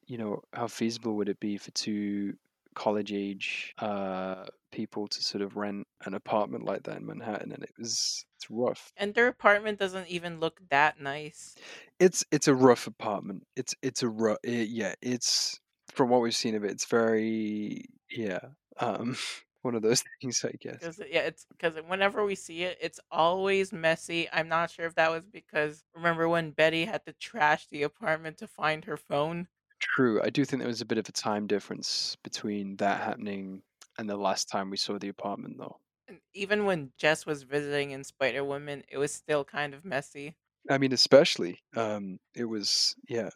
you 0.07 0.17
know 0.17 0.41
how 0.53 0.67
feasible 0.67 1.15
would 1.15 1.29
it 1.29 1.39
be 1.39 1.57
for 1.57 1.71
two 1.71 2.35
college 2.75 3.13
age 3.13 3.73
uh 3.79 4.45
people 4.71 5.07
to 5.07 5.21
sort 5.23 5.41
of 5.41 5.55
rent 5.57 5.87
an 6.05 6.13
apartment 6.13 6.63
like 6.65 6.83
that 6.83 6.97
in 6.97 7.05
manhattan 7.05 7.51
and 7.51 7.63
it 7.63 7.71
was 7.77 8.25
it's 8.37 8.49
rough 8.49 8.93
And 8.95 9.15
their 9.15 9.25
apartment 9.27 9.79
doesn't 9.79 10.09
even 10.09 10.39
look 10.39 10.61
that 10.69 10.99
nice. 10.99 11.59
it's 11.99 12.23
it's 12.31 12.47
a 12.47 12.55
rough 12.55 12.87
apartment 12.87 13.43
it's 13.55 13.75
it's 13.81 14.03
a 14.03 14.09
rough 14.09 14.37
yeah 14.43 14.93
it's 15.01 15.59
from 15.91 16.09
what 16.09 16.21
we've 16.21 16.35
seen 16.35 16.55
of 16.55 16.63
it 16.63 16.71
it's 16.71 16.85
very 16.85 17.83
yeah 18.09 18.39
um 18.77 19.15
one 19.61 19.75
of 19.75 19.81
those 19.81 20.03
things 20.21 20.43
i 20.45 20.51
guess 20.59 20.79
Because 20.79 20.99
yeah, 20.99 21.21
it's 21.21 21.45
because 21.45 21.75
whenever 21.87 22.23
we 22.25 22.35
see 22.35 22.63
it, 22.63 22.77
it's 22.81 22.99
always 23.11 23.73
messy. 23.73 24.29
I'm 24.31 24.47
not 24.47 24.71
sure 24.71 24.85
if 24.85 24.95
that 24.95 25.09
was 25.11 25.25
because 25.25 25.83
remember 25.93 26.27
when 26.29 26.51
Betty 26.51 26.85
had 26.85 27.05
to 27.05 27.13
trash 27.13 27.67
the 27.67 27.83
apartment 27.83 28.37
to 28.39 28.47
find 28.47 28.85
her 28.85 28.97
phone. 28.97 29.49
true 29.79 30.21
i 30.23 30.29
do 30.29 30.43
think 30.45 30.59
there 30.59 30.67
was 30.67 30.81
a 30.81 30.85
bit 30.85 30.97
of 30.97 31.07
a 31.07 31.11
time 31.11 31.47
difference 31.47 32.15
between 32.23 32.75
that 32.77 33.01
happening 33.01 33.61
and 33.99 34.09
the 34.09 34.17
last 34.17 34.49
time 34.49 34.71
we 34.71 34.77
saw 34.77 34.97
the 34.99 35.09
apartment 35.09 35.57
though 35.59 35.77
And 36.09 36.21
even 36.33 36.65
when 36.65 36.91
Jess 36.97 37.25
was 37.25 37.43
visiting 37.43 37.91
in 37.91 38.03
Spider 38.03 38.43
Woman, 38.43 38.83
it 38.89 38.97
was 38.97 39.13
still 39.13 39.45
kind 39.45 39.73
of 39.73 39.85
messy. 39.85 40.35
I 40.69 40.77
mean, 40.77 40.93
especially, 40.93 41.59
um, 41.75 42.19
it 42.35 42.45
was 42.45 42.95
yeah. 43.07 43.29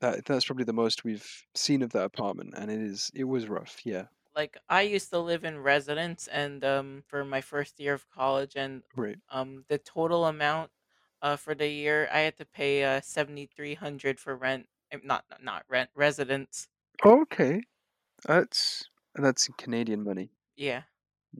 That 0.00 0.24
that's 0.24 0.46
probably 0.46 0.64
the 0.64 0.72
most 0.72 1.04
we've 1.04 1.30
seen 1.54 1.82
of 1.82 1.90
that 1.92 2.04
apartment, 2.04 2.54
and 2.56 2.70
it 2.70 2.80
is 2.80 3.10
it 3.14 3.24
was 3.24 3.48
rough. 3.48 3.84
Yeah, 3.84 4.06
Like 4.34 4.56
I 4.68 4.82
used 4.82 5.10
to 5.10 5.18
live 5.18 5.44
in 5.44 5.58
residence, 5.60 6.28
and 6.28 6.64
um, 6.64 7.02
for 7.06 7.24
my 7.24 7.40
first 7.40 7.78
year 7.80 7.94
of 7.94 8.08
college, 8.08 8.56
and 8.56 8.82
right. 8.96 9.20
um, 9.28 9.64
the 9.68 9.78
total 9.78 10.24
amount 10.26 10.72
uh 11.22 11.36
for 11.36 11.54
the 11.54 11.68
year 11.68 12.08
I 12.10 12.20
had 12.20 12.36
to 12.38 12.46
pay 12.46 12.82
uh 12.84 13.00
seventy 13.02 13.46
three 13.46 13.74
hundred 13.74 14.18
for 14.20 14.36
rent. 14.36 14.68
Eh, 14.90 14.98
not 15.02 15.24
not 15.42 15.64
rent 15.68 15.90
residence. 15.94 16.68
Okay, 17.04 17.62
that's 18.24 18.89
that's 19.14 19.48
Canadian 19.56 20.02
money. 20.02 20.32
Yeah. 20.56 20.84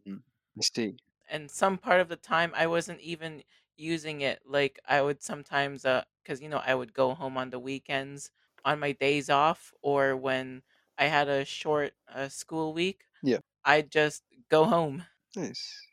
Mm, 0.07 0.23
I 0.59 0.61
see. 0.63 0.97
and 1.29 1.51
some 1.51 1.79
part 1.79 2.01
of 2.01 2.09
the 2.09 2.17
time 2.17 2.53
I 2.55 2.67
wasn't 2.67 3.01
even 3.01 3.43
using 3.77 4.21
it. 4.23 4.41
Like 4.45 4.79
I 4.87 5.03
would 5.03 5.23
sometimes, 5.23 5.85
uh, 5.85 6.05
because 6.23 6.41
you 6.43 6.49
know 6.49 6.59
I 6.65 6.75
would 6.75 6.93
go 6.93 7.15
home 7.15 7.37
on 7.37 7.51
the 7.51 7.59
weekends 7.59 8.31
on 8.65 8.79
my 8.81 8.93
days 8.93 9.31
off, 9.31 9.73
or 9.83 10.17
when 10.17 10.63
I 10.99 11.07
had 11.07 11.29
a 11.29 11.45
short 11.45 11.95
uh, 12.09 12.29
school 12.29 12.75
week, 12.75 13.05
Yeah. 13.23 13.41
I'd 13.65 13.91
just 13.93 14.25
go 14.51 14.65
home. 14.67 15.07
Nice. 15.35 15.89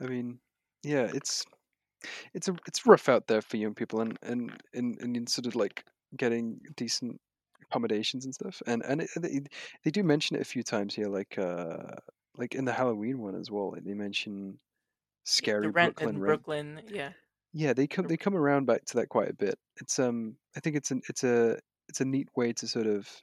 I 0.00 0.06
mean, 0.06 0.40
yeah, 0.82 1.10
it's 1.14 1.44
it's 2.34 2.48
a 2.48 2.56
it's 2.66 2.86
rough 2.86 3.08
out 3.08 3.28
there 3.28 3.42
for 3.42 3.56
young 3.58 3.74
people, 3.74 4.00
and 4.00 4.18
and 4.22 4.62
and, 4.74 5.00
and 5.00 5.16
in 5.16 5.26
sort 5.28 5.46
of 5.46 5.56
like 5.56 5.86
getting 6.16 6.60
decent 6.76 7.20
accommodations 7.62 8.24
and 8.24 8.34
stuff. 8.34 8.62
And 8.66 8.82
and 8.84 9.02
it, 9.02 9.10
they 9.16 9.40
they 9.84 9.90
do 9.90 10.02
mention 10.04 10.36
it 10.36 10.42
a 10.42 10.46
few 10.46 10.62
times 10.62 10.94
here, 10.94 11.08
like 11.08 11.38
uh 11.38 11.96
like 12.36 12.54
in 12.54 12.64
the 12.64 12.72
Halloween 12.72 13.20
one 13.20 13.34
as 13.36 13.50
well. 13.50 13.72
Like 13.72 13.84
they 13.84 13.94
mention 13.94 14.60
Y- 15.38 15.52
The 15.60 15.68
scary 15.68 15.70
rent 15.70 16.00
Brooklyn 16.00 16.16
in 16.16 16.20
rent. 16.20 16.46
Brooklyn, 16.46 16.80
yeah, 16.86 17.12
Yeah, 17.52 17.72
they 17.74 17.86
come 17.86 18.06
they 18.06 18.16
come 18.16 18.34
around 18.34 18.66
back 18.66 18.84
to 18.86 18.96
that 18.98 19.08
quite 19.08 19.28
a 19.30 19.34
bit. 19.34 19.58
It's 19.80 19.98
um 19.98 20.38
I 20.56 20.60
think 20.60 20.76
it's 20.76 20.90
an 20.90 21.02
it's 21.08 21.24
a 21.24 21.58
it's 21.88 22.00
a 22.00 22.04
neat 22.04 22.28
way 22.36 22.52
to 22.54 22.66
sort 22.68 22.86
of 22.86 23.22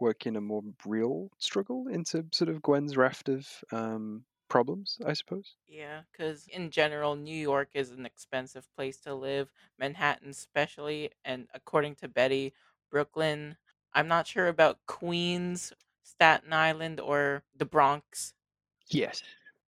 work 0.00 0.26
in 0.26 0.36
a 0.36 0.40
more 0.42 0.62
real 0.86 1.30
struggle 1.38 1.88
into 1.88 2.26
sort 2.32 2.50
of 2.50 2.62
Gwen's 2.62 2.96
raft 2.96 3.28
of 3.30 3.48
um 3.72 4.26
problems, 4.48 4.98
I 5.06 5.14
suppose. 5.14 5.56
yeah. 5.66 6.02
Because 6.10 6.46
in 6.48 6.70
general, 6.70 7.16
New 7.16 7.36
York 7.36 7.70
is 7.74 7.90
an 7.90 8.04
expensive 8.06 8.70
place 8.74 8.98
to 9.00 9.14
live. 9.14 9.52
Manhattan, 9.78 10.30
especially, 10.30 11.10
and 11.24 11.48
according 11.54 11.94
to 11.96 12.08
Betty, 12.08 12.54
Brooklyn. 12.90 13.56
I'm 13.92 14.08
not 14.08 14.26
sure 14.26 14.48
about 14.48 14.78
Queens, 14.86 15.72
Staten 16.02 16.52
Island, 16.52 17.00
or 17.00 17.42
the 17.56 17.64
Bronx 17.64 18.34
Yes. 18.90 19.22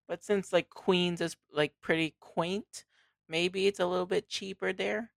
But 0.09 0.25
since 0.25 0.53
like 0.53 0.68
Queens 0.70 1.20
is 1.20 1.37
like 1.53 1.73
pretty 1.81 2.14
quaint, 2.20 2.85
maybe 3.29 3.66
it's 3.66 3.81
a 3.81 3.87
little 3.87 4.07
bit 4.07 4.29
cheaper 4.29 4.73
there 4.73 5.11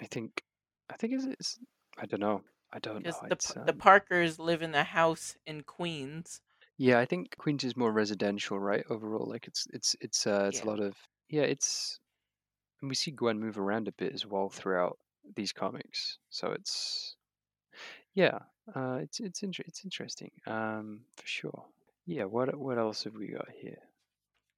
I 0.00 0.06
think 0.06 0.42
I 0.90 0.96
think 0.96 1.14
it's, 1.14 1.24
it's 1.24 1.58
I 1.98 2.06
don't 2.06 2.20
know. 2.20 2.42
I 2.72 2.78
don't 2.78 3.04
know. 3.04 3.12
the 3.28 3.36
P- 3.36 3.60
the 3.66 3.72
um 3.72 3.78
Parkers 3.78 4.38
live 4.38 4.62
in 4.62 4.74
a 4.74 4.84
house 4.84 5.36
in 5.46 5.62
Queens. 5.62 6.40
yeah, 6.78 6.98
I 6.98 7.04
think 7.04 7.36
Queens 7.36 7.64
is 7.64 7.76
more 7.76 7.92
residential, 7.92 8.58
right? 8.58 8.84
Overall, 8.88 9.28
like 9.28 9.46
it's 9.46 9.66
it's 9.72 9.94
it's 10.00 10.26
uh 10.26 10.46
it's 10.48 10.62
a 10.62 10.66
lot 10.66 10.80
of 10.80 10.96
yeah, 11.28 11.42
it's 11.42 12.00
and 12.80 12.88
we 12.88 12.94
see 12.94 13.10
Gwen 13.10 13.38
move 13.38 13.58
around 13.58 13.88
a 13.88 13.92
bit 13.92 14.12
as 14.14 14.26
well 14.26 14.48
throughout 14.48 14.98
these 15.36 15.52
comics. 15.52 16.18
So 16.30 16.52
it's 16.52 17.16
yeah, 18.14 18.38
uh 18.74 18.98
it's 19.02 19.20
it's 19.20 19.42
inter- 19.42 19.64
it's 19.66 19.84
interesting. 19.84 20.30
Um 20.46 21.06
for 21.16 21.26
sure. 21.26 21.66
Yeah, 22.06 22.24
what 22.24 22.54
what 22.56 22.78
else 22.78 23.04
have 23.04 23.14
we 23.14 23.28
got 23.28 23.50
here? 23.50 23.78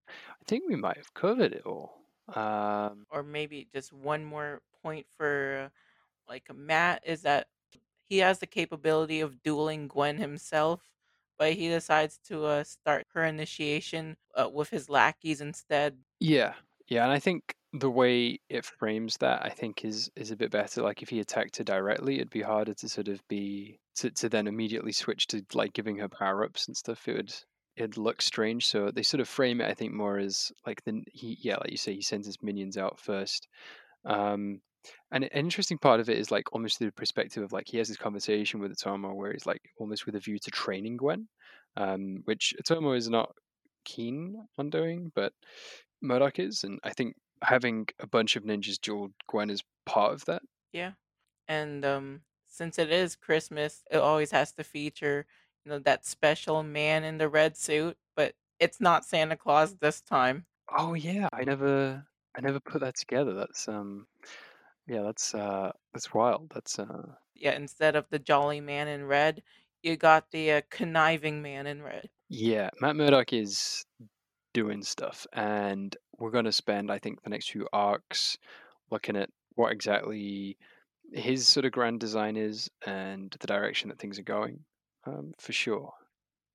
I 0.09 0.45
think 0.45 0.65
we 0.69 0.77
might 0.77 0.97
have 0.97 1.15
covered 1.15 1.53
it 1.53 1.67
all. 1.67 2.03
Um 2.29 3.07
or 3.11 3.23
maybe 3.23 3.65
just 3.73 3.93
one 3.93 4.25
more 4.25 4.63
point 4.83 5.07
for 5.11 5.71
like 6.29 6.55
Matt 6.55 7.03
is 7.07 7.23
that 7.23 7.49
he 8.09 8.19
has 8.21 8.41
the 8.41 8.47
capability 8.49 9.21
of 9.21 9.43
dueling 9.43 9.89
Gwen 9.89 10.19
himself, 10.19 10.93
but 11.39 11.55
he 11.55 11.69
decides 11.69 12.19
to 12.27 12.45
uh, 12.47 12.65
start 12.65 13.07
her 13.15 13.25
initiation 13.25 14.17
uh, 14.35 14.51
with 14.53 14.71
his 14.71 14.91
lackeys 14.91 15.41
instead. 15.41 16.05
Yeah, 16.21 16.55
yeah, 16.89 17.05
and 17.05 17.13
I 17.13 17.19
think 17.19 17.55
the 17.75 17.91
way 17.91 18.39
it 18.49 18.65
frames 18.65 19.17
that, 19.19 19.45
I 19.45 19.49
think, 19.49 19.85
is 19.85 20.09
is 20.17 20.31
a 20.31 20.37
bit 20.37 20.51
better. 20.53 20.81
Like 20.83 21.03
if 21.03 21.09
he 21.09 21.21
attacked 21.21 21.57
her 21.57 21.65
directly, 21.65 22.17
it'd 22.17 22.31
be 22.31 22.43
harder 22.43 22.73
to 22.75 22.89
sort 22.89 23.09
of 23.09 23.27
be 23.29 23.81
to 23.97 24.11
to 24.13 24.29
then 24.29 24.47
immediately 24.47 24.93
switch 24.93 25.27
to 25.29 25.45
like 25.55 25.73
giving 25.73 25.97
her 25.99 26.09
power 26.09 26.45
ups 26.45 26.69
and 26.69 26.77
stuff. 26.77 27.09
It 27.09 27.17
would 27.17 27.35
it'd 27.77 27.97
look 27.97 28.23
strange. 28.23 28.67
So 28.67 28.91
they 28.91 29.03
sort 29.03 29.21
of 29.21 29.29
frame 29.29 29.61
it, 29.61 29.69
I 29.69 29.75
think, 29.75 29.93
more 29.93 30.19
as 30.19 30.53
like 30.67 30.85
the 30.85 31.03
he 31.13 31.37
yeah, 31.41 31.57
like 31.57 31.73
you 31.73 31.77
say, 31.77 31.95
he 31.95 32.03
sends 32.03 32.27
his 32.27 32.43
minions 32.43 32.77
out 32.77 32.99
first. 33.01 33.49
Um, 34.05 34.61
and 35.11 35.25
an 35.25 35.31
interesting 35.33 35.79
part 35.79 35.99
of 36.01 36.09
it 36.09 36.19
is 36.19 36.31
like 36.31 36.53
almost 36.53 36.79
the 36.79 36.93
perspective 36.93 37.43
of 37.43 37.53
like 37.53 37.67
he 37.69 37.79
has 37.79 37.89
this 37.89 37.97
conversation 37.97 38.61
with 38.61 38.77
Atomo 38.77 39.15
where 39.15 39.33
he's 39.33 39.47
like 39.47 39.63
almost 39.79 40.07
with 40.07 40.15
a 40.15 40.21
view 40.21 40.39
to 40.39 40.51
training 40.51 40.99
Gwen, 40.99 41.27
um, 41.77 42.23
which 42.27 42.55
Atomo 42.63 42.97
is 42.97 43.09
not 43.11 43.33
keen 43.85 44.37
on 44.59 44.71
doing, 44.71 45.11
but 45.15 45.33
Murdock 46.03 46.39
is, 46.39 46.65
and 46.65 46.79
I 46.85 46.91
think 46.91 47.17
having 47.45 47.87
a 48.01 48.07
bunch 48.07 48.37
of 48.37 48.45
ninjas 48.45 48.81
duel 48.81 49.11
Gwen 49.29 49.51
is 49.51 49.63
part 49.87 50.13
of 50.15 50.25
that. 50.27 50.43
Yeah. 50.73 50.93
And 51.49 51.85
um 51.85 52.23
since 52.47 52.79
it 52.79 52.91
is 52.91 53.17
Christmas, 53.17 53.85
it 53.91 53.99
always 53.99 54.31
has 54.33 54.53
to 54.53 54.65
feature, 54.65 55.27
you 55.65 55.71
know, 55.73 55.79
that 55.81 56.07
special 56.07 56.63
man 56.63 57.05
in 57.05 57.19
the 57.19 57.29
red 57.29 57.57
suit, 57.57 57.99
but 58.17 58.37
it's 58.61 58.81
not 58.81 59.05
Santa 59.05 59.37
Claus 59.37 59.77
this 59.77 60.01
time. 60.01 60.47
Oh 60.69 60.95
yeah, 60.95 61.29
I 61.33 61.45
never, 61.45 62.07
I 62.35 62.41
never 62.41 62.61
put 62.61 62.81
that 62.81 62.97
together. 62.97 63.35
That's 63.35 63.69
um, 63.69 64.07
yeah, 64.87 65.03
that's 65.03 65.35
uh, 65.35 65.73
that's 65.93 66.15
wild. 66.15 66.51
That's 66.55 66.79
uh, 66.79 67.15
Yeah, 67.35 67.55
instead 67.55 67.95
of 67.97 68.09
the 68.11 68.19
jolly 68.19 68.61
man 68.61 68.89
in 68.89 69.05
red, 69.05 69.43
you 69.83 69.97
got 69.97 70.31
the 70.33 70.51
uh, 70.53 70.63
conniving 70.71 71.43
man 71.43 71.67
in 71.69 71.83
red. 71.83 72.11
yeah, 72.29 72.71
Matt 72.81 72.97
Murdock 72.97 73.33
is 73.33 73.85
doing 74.55 74.83
stuff, 74.85 75.27
and 75.35 75.97
we're 76.19 76.31
gonna 76.33 76.53
spend, 76.53 76.93
I 76.93 76.99
think, 77.01 77.23
the 77.23 77.31
next 77.31 77.51
few 77.53 77.69
arcs 77.75 78.39
looking 78.91 79.17
at 79.17 79.31
what 79.57 79.73
exactly 79.73 80.59
his 81.13 81.49
sort 81.49 81.67
of 81.67 81.73
grand 81.73 82.01
design 82.01 82.37
is 82.37 82.71
and 82.87 83.33
the 83.41 83.47
direction 83.49 83.91
that 83.91 83.99
things 84.01 84.19
are 84.19 84.25
going, 84.25 84.65
um, 85.07 85.35
for 85.39 85.53
sure. 85.53 85.93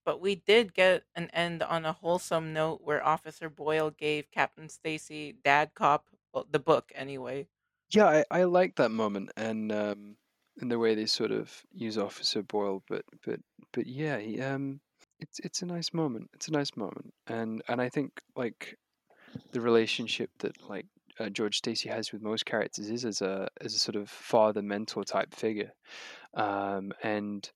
But 0.03 0.19
we 0.19 0.35
did 0.35 0.73
get 0.73 1.05
an 1.15 1.29
end 1.29 1.63
on 1.63 1.85
a 1.85 1.93
wholesome 1.93 2.51
note 2.51 2.81
where 2.81 3.01
Officer 3.01 3.49
Boyle 3.49 3.91
gave 3.91 4.29
Captain 4.29 4.67
Stacy 4.67 5.31
Dad 5.31 5.73
Cop 5.73 6.09
well, 6.33 6.43
the 6.43 6.59
book 6.59 6.91
anyway. 6.95 7.47
Yeah, 7.91 8.05
I, 8.05 8.25
I 8.31 8.43
like 8.43 8.75
that 8.75 8.89
moment 8.91 9.31
and 9.35 9.71
um 9.71 10.17
and 10.57 10.69
the 10.71 10.79
way 10.79 10.93
they 10.95 11.05
sort 11.05 11.31
of 11.31 11.65
use 11.71 11.97
Officer 11.97 12.43
Boyle, 12.43 12.83
but 12.87 13.05
but 13.23 13.39
but 13.71 13.87
yeah, 13.87 14.17
he, 14.19 14.41
um 14.41 14.81
it's 15.19 15.39
it's 15.39 15.61
a 15.61 15.65
nice 15.65 15.93
moment. 15.93 16.29
It's 16.33 16.47
a 16.47 16.51
nice 16.51 16.75
moment. 16.75 17.13
And 17.27 17.61
and 17.67 17.81
I 17.81 17.89
think 17.89 18.21
like 18.35 18.77
the 19.51 19.61
relationship 19.61 20.31
that 20.39 20.61
like 20.69 20.87
uh, 21.19 21.29
George 21.29 21.57
Stacy 21.57 21.89
has 21.89 22.11
with 22.13 22.21
most 22.23 22.45
characters 22.45 22.89
is 22.89 23.05
as 23.05 23.21
a 23.21 23.49
as 23.61 23.75
a 23.75 23.79
sort 23.79 23.95
of 23.97 24.09
father 24.09 24.61
mentor 24.63 25.03
type 25.05 25.33
figure. 25.35 25.73
Um 26.35 26.93
and 27.03 27.51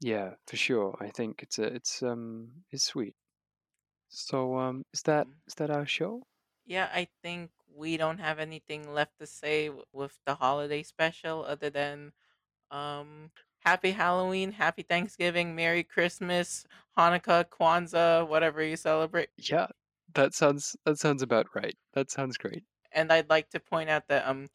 yeah, 0.00 0.34
for 0.46 0.56
sure. 0.56 0.96
I 1.00 1.10
think 1.10 1.42
it's 1.42 1.58
a 1.58 1.64
it's 1.64 2.02
um 2.02 2.64
it's 2.70 2.84
sweet. 2.84 3.16
So 4.08 4.58
um 4.58 4.84
is 4.94 5.02
that 5.04 5.26
Um, 5.26 5.42
that 5.56 5.70
our 5.70 5.86
show? 5.86 6.24
yeah, 6.64 6.90
I 6.92 7.08
think 7.22 7.52
we 7.68 7.96
don't 7.96 8.18
have 8.18 8.38
anything 8.38 8.92
left 8.92 9.18
to 9.18 9.26
say 9.26 9.66
w- 9.66 9.84
with 9.92 10.18
the 10.26 10.34
holiday 10.36 10.82
special 10.82 11.44
other 11.44 11.70
than 11.70 12.12
um 12.70 13.32
happy 13.66 13.90
Halloween, 13.90 14.52
happy 14.52 14.82
Thanksgiving, 14.82 15.56
Merry 15.56 15.82
Christmas, 15.82 16.64
Hanukkah, 16.96 17.44
Kwanzaa, 17.46 18.26
whatever 18.28 18.62
you 18.62 18.76
celebrate. 18.76 19.28
Yeah, 19.36 19.66
that 20.14 20.34
sounds 20.34 20.76
that 20.84 20.98
sounds 20.98 21.20
about 21.20 21.48
right. 21.52 21.76
That 21.94 22.08
sounds 22.12 22.38
great. 22.38 22.62
And 22.92 23.12
I'd 23.12 23.28
like 23.28 23.50
to 23.50 23.60
point 23.60 23.90
out 23.90 24.06
that 24.06 24.24
um 24.26 24.48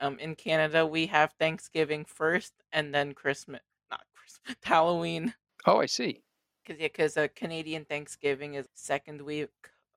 um 0.00 0.18
in 0.18 0.34
Canada 0.34 0.86
we 0.86 1.06
have 1.06 1.34
Thanksgiving 1.38 2.06
first 2.06 2.54
and 2.72 2.94
then 2.94 3.12
Christmas, 3.12 3.60
not 3.90 4.00
Christmas, 4.14 4.56
Halloween. 4.64 5.34
Oh, 5.66 5.76
I 5.76 5.86
see. 5.86 6.22
Cause 6.66 6.76
yeah, 6.80 6.88
cause 6.88 7.18
uh, 7.18 7.28
Canadian 7.36 7.84
Thanksgiving 7.84 8.54
is 8.54 8.66
second 8.74 9.20
week 9.20 9.50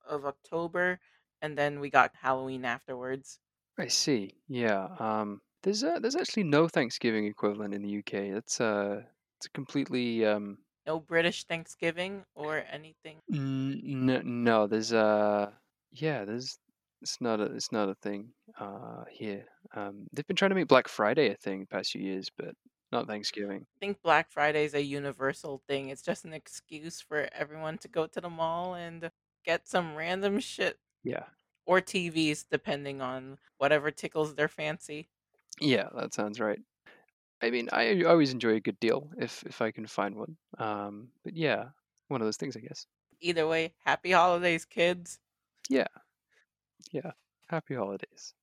of 0.08 0.26
October, 0.26 0.99
and 1.41 1.58
then 1.58 1.80
we 1.80 1.89
got 1.89 2.12
Halloween 2.22 2.66
afterwards. 2.66 3.39
I 3.78 3.88
see. 3.88 4.36
Yeah. 4.49 4.88
Um, 4.99 5.41
there's 5.64 5.84
uh, 5.84 5.99
there's 5.99 6.16
actually 6.16 6.43
no 6.43 6.68
Thanksgiving 6.68 7.26
equivalent 7.26 7.74
in 7.74 7.82
the 7.82 7.97
UK. 7.99 8.43
Uh, 8.59 9.01
it's 9.39 9.47
completely 9.53 10.26
um. 10.26 10.57
No 10.88 10.99
British 10.99 11.43
Thanksgiving 11.43 12.24
or 12.34 12.64
anything. 12.72 13.18
N- 13.32 14.09
n- 14.09 14.43
no, 14.43 14.66
there's 14.68 14.93
uh, 14.93 15.51
yeah, 15.91 16.26
there's 16.26 16.57
it's 17.01 17.22
not 17.22 17.39
a 17.39 17.45
it's 17.45 17.72
not 17.72 17.89
a 17.89 17.95
thing 17.95 18.30
uh 18.59 19.03
here. 19.09 19.45
Um, 19.76 20.07
they've 20.14 20.26
been 20.28 20.36
trying 20.36 20.49
to 20.49 20.55
make 20.55 20.68
Black 20.68 20.88
Friday 20.88 21.30
a 21.32 21.36
thing 21.36 21.62
the 21.62 21.66
past 21.68 21.91
few 21.91 22.01
years, 22.01 22.30
but 22.36 22.55
not 22.91 23.07
Thanksgiving. 23.07 23.62
I 23.62 23.80
think 23.80 24.01
Black 24.03 24.30
Friday 24.32 24.66
is 24.66 24.74
a 24.74 24.84
universal 24.84 25.62
thing. 25.68 25.89
It's 25.89 26.01
just 26.01 26.26
an 26.26 26.34
excuse 26.34 26.99
for 26.99 27.30
everyone 27.32 27.78
to 27.80 27.88
go 27.88 28.05
to 28.07 28.20
the 28.20 28.30
mall 28.30 28.74
and 28.76 29.09
get 29.45 29.68
some 29.68 29.95
random 29.95 30.39
shit 30.39 30.78
Yeah. 31.03 31.24
or 31.66 31.80
TVs, 31.80 32.45
depending 32.51 33.01
on 33.01 33.38
whatever 33.59 33.91
tickles 33.91 34.36
their 34.36 34.49
fancy. 34.49 35.07
Yeah, 35.60 35.89
that 35.95 36.14
sounds 36.14 36.39
right. 36.39 36.60
I 37.41 37.49
mean, 37.52 37.70
I 37.72 38.04
always 38.04 38.32
enjoy 38.32 38.56
a 38.56 38.60
good 38.62 38.80
deal 38.80 39.12
if 39.18 39.43
if 39.43 39.62
I 39.62 39.72
can 39.72 39.88
find 39.88 40.16
one. 40.16 40.38
Um, 40.58 41.10
but 41.24 41.36
yeah, 41.36 41.70
one 42.08 42.22
of 42.22 42.28
those 42.28 42.38
things, 42.38 42.56
I 42.58 42.62
guess. 42.62 42.86
Either 43.22 43.47
way, 43.47 43.74
happy 43.86 44.12
holidays, 44.12 44.66
kids. 44.66 45.20
Yeah, 45.70 45.88
yeah. 46.91 47.12
Happy 47.49 47.76
holidays. 47.76 48.34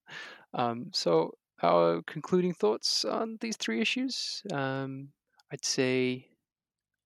Um, 0.54 0.90
so 0.92 1.32
our 1.62 2.02
concluding 2.02 2.54
thoughts 2.54 3.04
on 3.04 3.38
these 3.40 3.56
three 3.56 3.80
issues. 3.80 4.42
Um, 4.52 5.10
I'd 5.52 5.64
say 5.64 6.28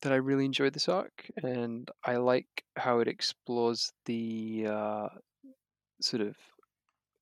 that 0.02 0.12
I 0.12 0.16
really 0.16 0.44
enjoyed 0.44 0.72
this 0.74 0.88
arc, 0.88 1.30
and 1.42 1.90
I 2.04 2.16
like 2.16 2.64
how 2.76 3.00
it 3.00 3.08
explores 3.08 3.92
the 4.06 4.66
uh, 4.68 5.08
sort 6.00 6.22
of 6.22 6.36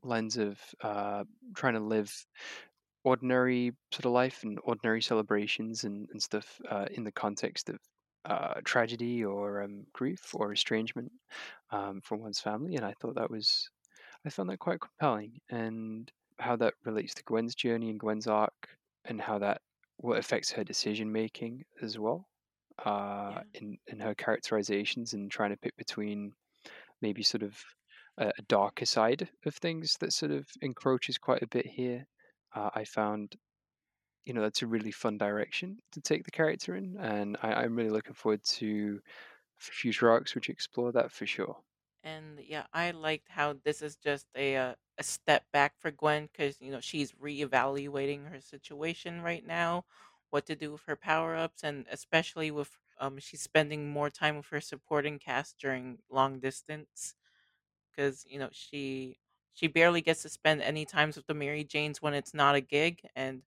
lens 0.03 0.37
of 0.37 0.61
uh, 0.83 1.25
trying 1.55 1.75
to 1.75 1.81
live 1.81 2.27
ordinary 3.05 3.73
sort 3.93 4.05
of 4.07 4.13
life 4.13 4.43
and 4.43 4.59
ordinary 4.65 5.03
celebrations 5.03 5.85
and, 5.85 6.09
and 6.11 6.23
stuff 6.23 6.61
uh, 6.69 6.87
in 6.91 7.05
the 7.05 7.13
context 7.13 7.69
of 7.71 7.79
uh, 8.27 8.61
tragedy 8.65 9.25
or 9.25 9.63
um, 9.63 9.85
grief 9.93 10.35
or 10.35 10.53
estrangement 10.53 11.11
um, 11.71 12.01
from 12.03 12.21
one's 12.21 12.41
family. 12.41 12.77
And 12.77 12.85
I 12.85 12.95
thought 13.01 13.15
that 13.17 13.31
was, 13.31 13.69
I 14.27 14.31
found 14.31 14.51
that 14.51 14.59
quite 14.59 14.81
compelling 14.81 15.41
and 15.51 16.11
how 16.39 16.57
that 16.57 16.75
relates 16.85 17.15
to 17.15 17.25
Gwen's 17.25 17.55
journey 17.55 17.91
and 17.91 18.01
Gwen's 18.01 18.27
arc 18.27 18.77
and 19.05 19.21
how 19.21 19.39
that 19.39 19.63
what 19.99 20.19
affects 20.19 20.51
her 20.53 20.65
decision 20.65 21.13
making 21.13 21.65
as 21.83 21.99
well 21.99 22.29
uh, 22.85 23.35
Yeah. 23.35 23.43
in, 23.55 23.79
in 23.87 24.01
her 24.01 24.15
characterizations 24.15 25.13
and 25.15 25.31
trying 25.31 25.51
to 25.51 25.59
pick 25.59 25.77
between 25.77 26.33
maybe 27.03 27.23
sort 27.23 27.43
of 27.43 27.59
a, 28.19 28.29
a 28.39 28.43
darker 28.49 28.87
side 28.87 29.29
of 29.47 29.55
things 29.57 29.97
that 30.01 30.13
sort 30.13 30.33
of 30.33 30.47
encroaches 30.63 31.19
quite 31.19 31.43
a 31.43 31.49
bit 31.49 31.67
here. 31.67 32.07
Uh, 32.55 32.71
I 32.75 32.85
found, 32.85 33.37
you 34.25 34.35
know, 34.35 34.43
that's 34.43 34.63
a 34.63 34.69
really 34.69 34.93
fun 34.93 35.19
direction 35.19 35.81
to 35.93 36.01
take 36.03 36.25
the 36.25 36.31
character 36.33 36.77
in, 36.77 36.97
and 36.99 37.37
I, 37.43 37.55
I'm 37.65 37.77
really 37.77 37.91
looking 37.91 38.15
forward 38.15 38.45
to 38.45 39.01
future 39.59 40.11
arcs 40.11 40.35
which 40.35 40.51
explore 40.51 40.93
that 40.93 41.13
for 41.13 41.27
sure. 41.27 41.63
And 42.03 42.41
yeah, 42.41 42.67
I 42.73 42.91
liked 42.93 43.29
how 43.29 43.53
this 43.55 43.83
is 43.83 43.97
just 43.97 44.29
a 44.35 44.57
uh, 44.57 44.75
a 44.99 45.03
step 45.03 45.51
back 45.53 45.77
for 45.79 45.91
Gwen 45.91 46.27
because 46.27 46.61
you 46.61 46.71
know 46.73 46.81
she's 46.81 47.13
reevaluating 47.13 48.29
her 48.31 48.41
situation 48.41 49.21
right 49.23 49.45
now, 49.45 49.85
what 50.31 50.47
to 50.47 50.57
do 50.57 50.73
with 50.73 50.83
her 50.85 50.97
power 50.97 51.37
ups, 51.37 51.63
and 51.63 51.87
especially 51.91 52.51
with 52.51 52.79
um 52.99 53.19
she's 53.19 53.43
spending 53.43 53.91
more 53.91 54.09
time 54.11 54.37
with 54.39 54.47
her 54.47 54.61
supporting 54.63 55.19
cast 55.19 55.59
during 55.59 56.01
long 56.09 56.41
distance 56.41 57.15
because 57.91 58.25
you 58.27 58.39
know 58.39 58.51
she 58.53 59.19
she 59.53 59.67
barely 59.69 60.01
gets 60.01 60.23
to 60.23 60.29
spend 60.29 60.63
any 60.63 60.85
times 60.87 61.17
with 61.17 61.27
the 61.27 61.35
Mary 61.35 61.65
Janes 61.65 62.01
when 62.03 62.15
it's 62.15 62.35
not 62.35 62.55
a 62.55 62.61
gig, 62.61 63.03
and 63.15 63.43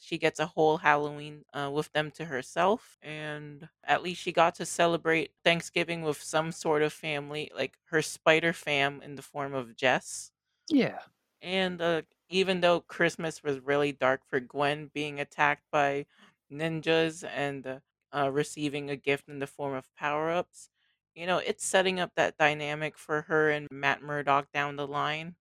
she 0.00 0.18
gets 0.18 0.38
a 0.38 0.46
whole 0.46 0.78
Halloween 0.78 1.44
uh, 1.54 1.70
with 1.72 1.90
them 1.92 2.10
to 2.12 2.26
herself. 2.26 2.98
And 3.02 3.68
at 3.84 4.02
least 4.02 4.20
she 4.20 4.32
got 4.32 4.54
to 4.56 4.66
celebrate 4.66 5.32
Thanksgiving 5.44 6.02
with 6.02 6.20
some 6.22 6.52
sort 6.52 6.82
of 6.82 6.92
family, 6.92 7.50
like 7.54 7.78
her 7.86 8.02
Spider 8.02 8.52
fam 8.52 9.00
in 9.02 9.14
the 9.16 9.22
form 9.22 9.54
of 9.54 9.76
Jess. 9.76 10.32
Yeah, 10.70 11.00
And 11.40 11.80
uh, 11.80 12.02
even 12.28 12.60
though 12.60 12.80
Christmas 12.80 13.42
was 13.42 13.60
really 13.60 13.92
dark 13.92 14.24
for 14.24 14.40
Gwen 14.40 14.88
being 14.88 15.20
attacked 15.20 15.64
by 15.70 16.06
ninjas 16.50 17.26
and 17.28 17.66
uh, 17.66 17.80
uh, 18.14 18.30
receiving 18.32 18.90
a 18.90 18.96
gift 18.96 19.28
in 19.28 19.38
the 19.38 19.46
form 19.46 19.74
of 19.74 19.92
power 19.94 20.30
ups, 20.30 20.70
you 21.14 21.26
know, 21.26 21.38
it's 21.38 21.64
setting 21.64 22.00
up 22.00 22.14
that 22.16 22.36
dynamic 22.38 22.96
for 22.98 23.22
her 23.22 23.50
and 23.50 23.68
Matt 23.70 24.02
Murdock 24.02 24.52
down 24.52 24.76
the 24.76 24.86
line. 24.86 25.36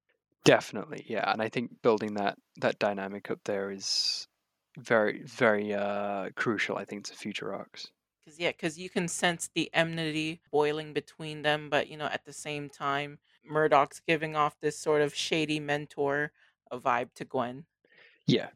Definitely. 0.48 1.06
Yeah, 1.08 1.32
and 1.32 1.42
I 1.42 1.50
think 1.50 1.82
building 1.84 2.16
that 2.16 2.38
that 2.62 2.80
dynamic 2.80 3.30
up 3.30 3.40
there 3.44 3.70
is 3.70 4.28
very 4.78 5.24
very 5.24 5.74
uh, 5.74 6.30
crucial. 6.36 6.78
I 6.78 6.86
think 6.86 7.06
to 7.06 7.14
future 7.14 7.54
arcs. 7.54 7.92
Because, 8.24 8.40
yeah, 8.40 8.52
because 8.52 8.78
you 8.78 8.90
can 8.90 9.08
sense 9.08 9.50
the 9.54 9.70
enmity 9.74 10.42
boiling 10.52 10.92
between 10.94 11.44
them, 11.44 11.70
but, 11.70 11.88
you 11.88 11.96
know, 11.96 12.08
at 12.08 12.26
the 12.26 12.34
same 12.34 12.70
time, 12.70 13.20
Murdock's 13.46 14.02
giving 14.06 14.36
off 14.36 14.60
this 14.60 14.78
sort 14.78 15.02
of 15.02 15.16
shady 15.16 15.62
mentor 15.62 16.34
a 16.70 16.78
vibe 16.78 17.14
to 17.14 17.24
Gwen. 17.24 17.66
Yeah, 18.26 18.50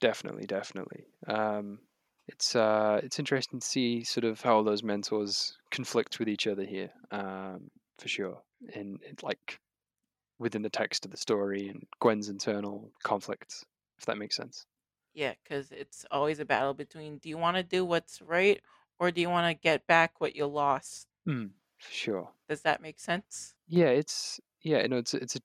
definitely, 0.00 0.46
definitely. 0.46 1.06
Um, 1.26 1.80
it's 2.28 2.54
uh, 2.54 3.00
it's 3.02 3.18
interesting 3.18 3.58
to 3.58 3.66
see 3.66 4.04
sort 4.04 4.24
of 4.24 4.40
how 4.40 4.56
all 4.56 4.64
those 4.64 4.84
mentors 4.84 5.56
conflict 5.72 6.20
with 6.20 6.28
each 6.28 6.46
other 6.46 6.64
here, 6.64 6.90
um, 7.10 7.68
for 7.98 8.08
sure. 8.08 8.42
And 8.74 9.00
it, 9.02 9.24
like 9.24 9.58
within 10.38 10.62
the 10.62 10.70
text 10.70 11.04
of 11.04 11.10
the 11.10 11.16
story 11.16 11.68
and 11.68 11.86
Gwen's 12.00 12.28
internal 12.28 12.92
conflicts, 13.02 13.64
if 13.98 14.06
that 14.06 14.18
makes 14.18 14.36
sense. 14.36 14.66
Yeah, 15.12 15.34
because 15.42 15.72
it's 15.72 16.04
always 16.10 16.38
a 16.38 16.44
battle 16.44 16.74
between 16.74 17.18
do 17.18 17.28
you 17.28 17.38
want 17.38 17.56
to 17.56 17.62
do 17.62 17.84
what's 17.84 18.20
right 18.20 18.60
or 18.98 19.10
do 19.10 19.20
you 19.20 19.30
want 19.30 19.48
to 19.50 19.60
get 19.60 19.86
back 19.86 20.20
what 20.20 20.36
you 20.36 20.46
lost? 20.46 21.08
Mm, 21.28 21.52
for 21.78 21.90
sure. 21.92 22.34
Does 22.48 22.62
that 22.62 22.80
make 22.80 22.98
sense? 22.98 23.54
Yeah, 23.68 23.88
it's 23.88 24.40
yeah, 24.62 24.86
no, 24.86 24.98
it's 24.98 25.14
a- 25.14 25.22
it's 25.22 25.36
a 25.36 25.40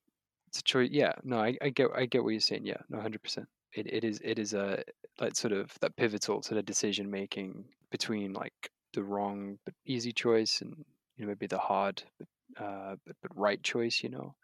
it's 0.48 0.60
a 0.60 0.64
choice. 0.64 0.90
Yeah, 0.92 1.14
no, 1.24 1.38
I, 1.40 1.58
I 1.62 1.70
get 1.70 1.90
I 1.96 2.06
get 2.06 2.24
what 2.24 2.32
you're 2.32 2.40
saying. 2.40 2.66
Yeah, 2.66 2.82
no, 2.90 3.00
hundred 3.02 3.24
percent. 3.24 3.48
It 3.74 3.88
it 3.88 4.04
is 4.04 4.20
it 4.24 4.40
is 4.40 4.54
a 4.54 4.84
like 5.20 5.36
sort 5.36 5.54
of 5.54 5.78
that 5.82 5.96
pivotal 5.96 6.42
sort 6.44 6.58
of 6.60 6.66
decision 6.66 7.10
making 7.12 7.70
between 7.92 8.34
like 8.34 8.54
the 8.94 9.04
wrong 9.04 9.58
but 9.66 9.74
easy 9.86 10.12
choice 10.12 10.62
and 10.62 10.76
you 11.16 11.26
know 11.26 11.30
maybe 11.30 11.48
the 11.48 11.58
hard 11.60 12.04
but 12.20 12.28
uh 12.64 12.96
but, 13.06 13.16
but 13.22 13.38
right 13.38 13.62
choice. 13.64 14.04
You 14.04 14.10
know. 14.10 14.36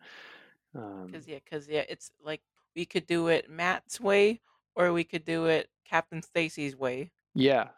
Um, 0.78 1.08
Because, 1.08 1.28
yeah, 1.28 1.40
because, 1.44 1.68
yeah, 1.68 1.84
it's 1.90 2.12
like 2.24 2.42
we 2.76 2.86
could 2.86 3.08
do 3.08 3.28
it 3.28 3.50
Matt's 3.50 4.00
way 4.00 4.40
or 4.76 4.94
we 4.94 5.04
could 5.04 5.26
do 5.26 5.48
it 5.48 5.70
Captain 5.84 6.22
Stacy's 6.22 6.76
way. 6.76 7.12
yeah, 7.34 7.70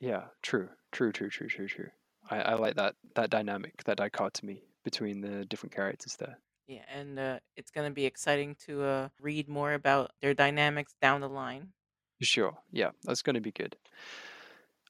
yeah. 0.00 0.24
True, 0.42 0.68
true, 0.92 1.12
true, 1.12 1.28
true, 1.30 1.48
true, 1.48 1.68
true. 1.68 1.90
I 2.30 2.36
I 2.40 2.54
like 2.54 2.74
that 2.76 2.94
that 3.14 3.30
dynamic 3.30 3.84
that 3.84 3.98
dichotomy 3.98 4.62
between 4.84 5.20
the 5.20 5.44
different 5.44 5.74
characters 5.74 6.16
there. 6.16 6.38
Yeah, 6.66 6.84
and 6.92 7.18
uh, 7.18 7.38
it's 7.56 7.70
going 7.70 7.88
to 7.88 7.94
be 7.94 8.06
exciting 8.06 8.56
to 8.66 8.82
uh, 8.82 9.08
read 9.20 9.48
more 9.48 9.74
about 9.74 10.10
their 10.20 10.34
dynamics 10.34 10.94
down 11.00 11.20
the 11.20 11.28
line. 11.28 11.72
Sure. 12.22 12.56
Yeah, 12.72 12.90
that's 13.04 13.22
going 13.22 13.34
to 13.34 13.40
be 13.40 13.52
good. 13.52 13.76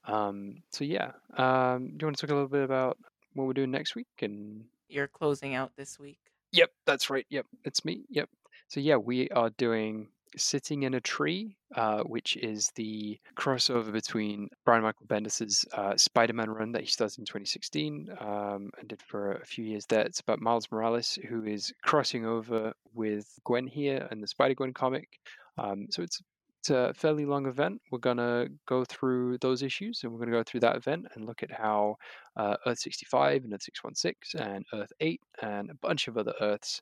Um, 0.05 0.63
so 0.71 0.85
yeah, 0.85 1.13
um, 1.37 1.89
do 1.89 1.97
you 2.01 2.07
want 2.07 2.17
to 2.17 2.27
talk 2.27 2.31
a 2.31 2.35
little 2.35 2.49
bit 2.49 2.63
about 2.63 2.97
what 3.35 3.47
we're 3.47 3.53
doing 3.53 3.71
next 3.73 3.95
week? 3.95 4.07
And 4.23 4.65
You're 4.89 5.09
closing 5.09 5.55
out 5.55 5.73
this 5.77 5.99
week. 5.99 6.21
Yep, 6.57 6.71
that's 6.87 7.11
right. 7.11 7.27
Yep, 7.31 7.47
it's 7.65 7.85
me. 7.85 8.05
Yep. 8.11 8.29
So 8.69 8.81
yeah, 8.81 8.97
we 8.97 9.29
are 9.31 9.51
doing 9.51 10.09
"Sitting 10.37 10.83
in 10.83 10.95
a 10.95 11.01
Tree," 11.01 11.57
uh, 11.75 12.03
which 12.03 12.37
is 12.37 12.71
the 12.75 13.19
crossover 13.37 13.93
between 13.93 14.49
Brian 14.65 14.83
Michael 14.83 15.07
Bendis's 15.07 15.65
uh, 15.73 15.97
Spider-Man 15.97 16.51
run 16.51 16.73
that 16.73 16.83
he 16.83 16.89
started 16.89 17.19
in 17.19 17.25
2016 17.27 18.09
um, 18.21 18.71
and 18.79 18.89
did 18.89 19.03
for 19.03 19.33
a 19.33 19.47
few 19.47 19.65
years 19.65 19.87
there. 19.87 20.01
It's 20.01 20.21
about 20.21 20.41
Miles 20.41 20.69
Morales, 20.73 21.19
who 21.29 21.45
is 21.45 21.73
crossing 21.85 22.27
over 22.27 22.73
with 22.95 23.39
Gwen 23.45 23.67
here 23.67 24.09
and 24.11 24.23
the 24.23 24.29
Spider-Gwen 24.29 24.73
comic. 24.73 25.21
Um, 25.59 25.87
so 25.91 26.03
it's 26.03 26.21
it's 26.67 26.71
a 26.71 26.93
fairly 26.99 27.25
long 27.25 27.47
event. 27.47 27.81
We're 27.93 27.99
gonna 27.99 28.49
go 28.67 28.85
through 28.85 29.39
those 29.39 29.63
issues, 29.63 30.01
and 30.03 30.13
we're 30.13 30.19
gonna 30.19 30.33
go 30.33 30.43
through 30.43 30.61
that 30.61 30.75
event 30.75 31.07
and 31.15 31.25
look 31.25 31.43
at 31.45 31.51
how 31.53 31.97
uh, 32.37 32.57
Earth 32.67 32.81
65 32.81 33.45
and 33.45 33.53
Earth 33.53 33.63
616 33.63 34.41
and 34.41 34.65
Earth 34.75 34.93
8 35.01 35.21
and 35.43 35.71
a 35.71 35.75
bunch 35.75 36.09
of 36.09 36.19
other 36.19 36.35
Earths. 36.41 36.81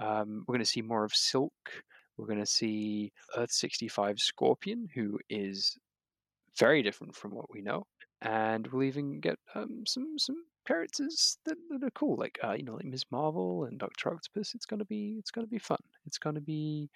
Um, 0.00 0.44
we're 0.46 0.54
gonna 0.54 0.64
see 0.64 0.80
more 0.80 1.04
of 1.04 1.14
Silk. 1.14 1.52
We're 2.16 2.26
gonna 2.26 2.46
see 2.46 3.12
Earth 3.36 3.52
65 3.52 4.20
Scorpion, 4.20 4.88
who 4.94 5.18
is 5.28 5.76
very 6.58 6.82
different 6.82 7.14
from 7.14 7.32
what 7.32 7.52
we 7.52 7.60
know, 7.60 7.86
and 8.22 8.66
we'll 8.68 8.84
even 8.84 9.20
get 9.20 9.38
um, 9.54 9.84
some 9.86 10.18
some 10.18 10.44
characters 10.66 11.36
that, 11.44 11.56
that 11.70 11.84
are 11.84 11.90
cool, 11.90 12.16
like 12.16 12.38
uh, 12.42 12.52
you 12.52 12.62
know, 12.62 12.76
like 12.76 12.86
Ms. 12.86 13.04
Marvel 13.10 13.64
and 13.64 13.78
Doctor 13.78 14.14
Octopus. 14.14 14.54
It's 14.54 14.66
gonna 14.66 14.86
be 14.86 15.16
it's 15.18 15.30
gonna 15.30 15.46
be 15.46 15.58
fun. 15.58 15.80
It's 16.06 16.18
gonna 16.18 16.40
be 16.40 16.88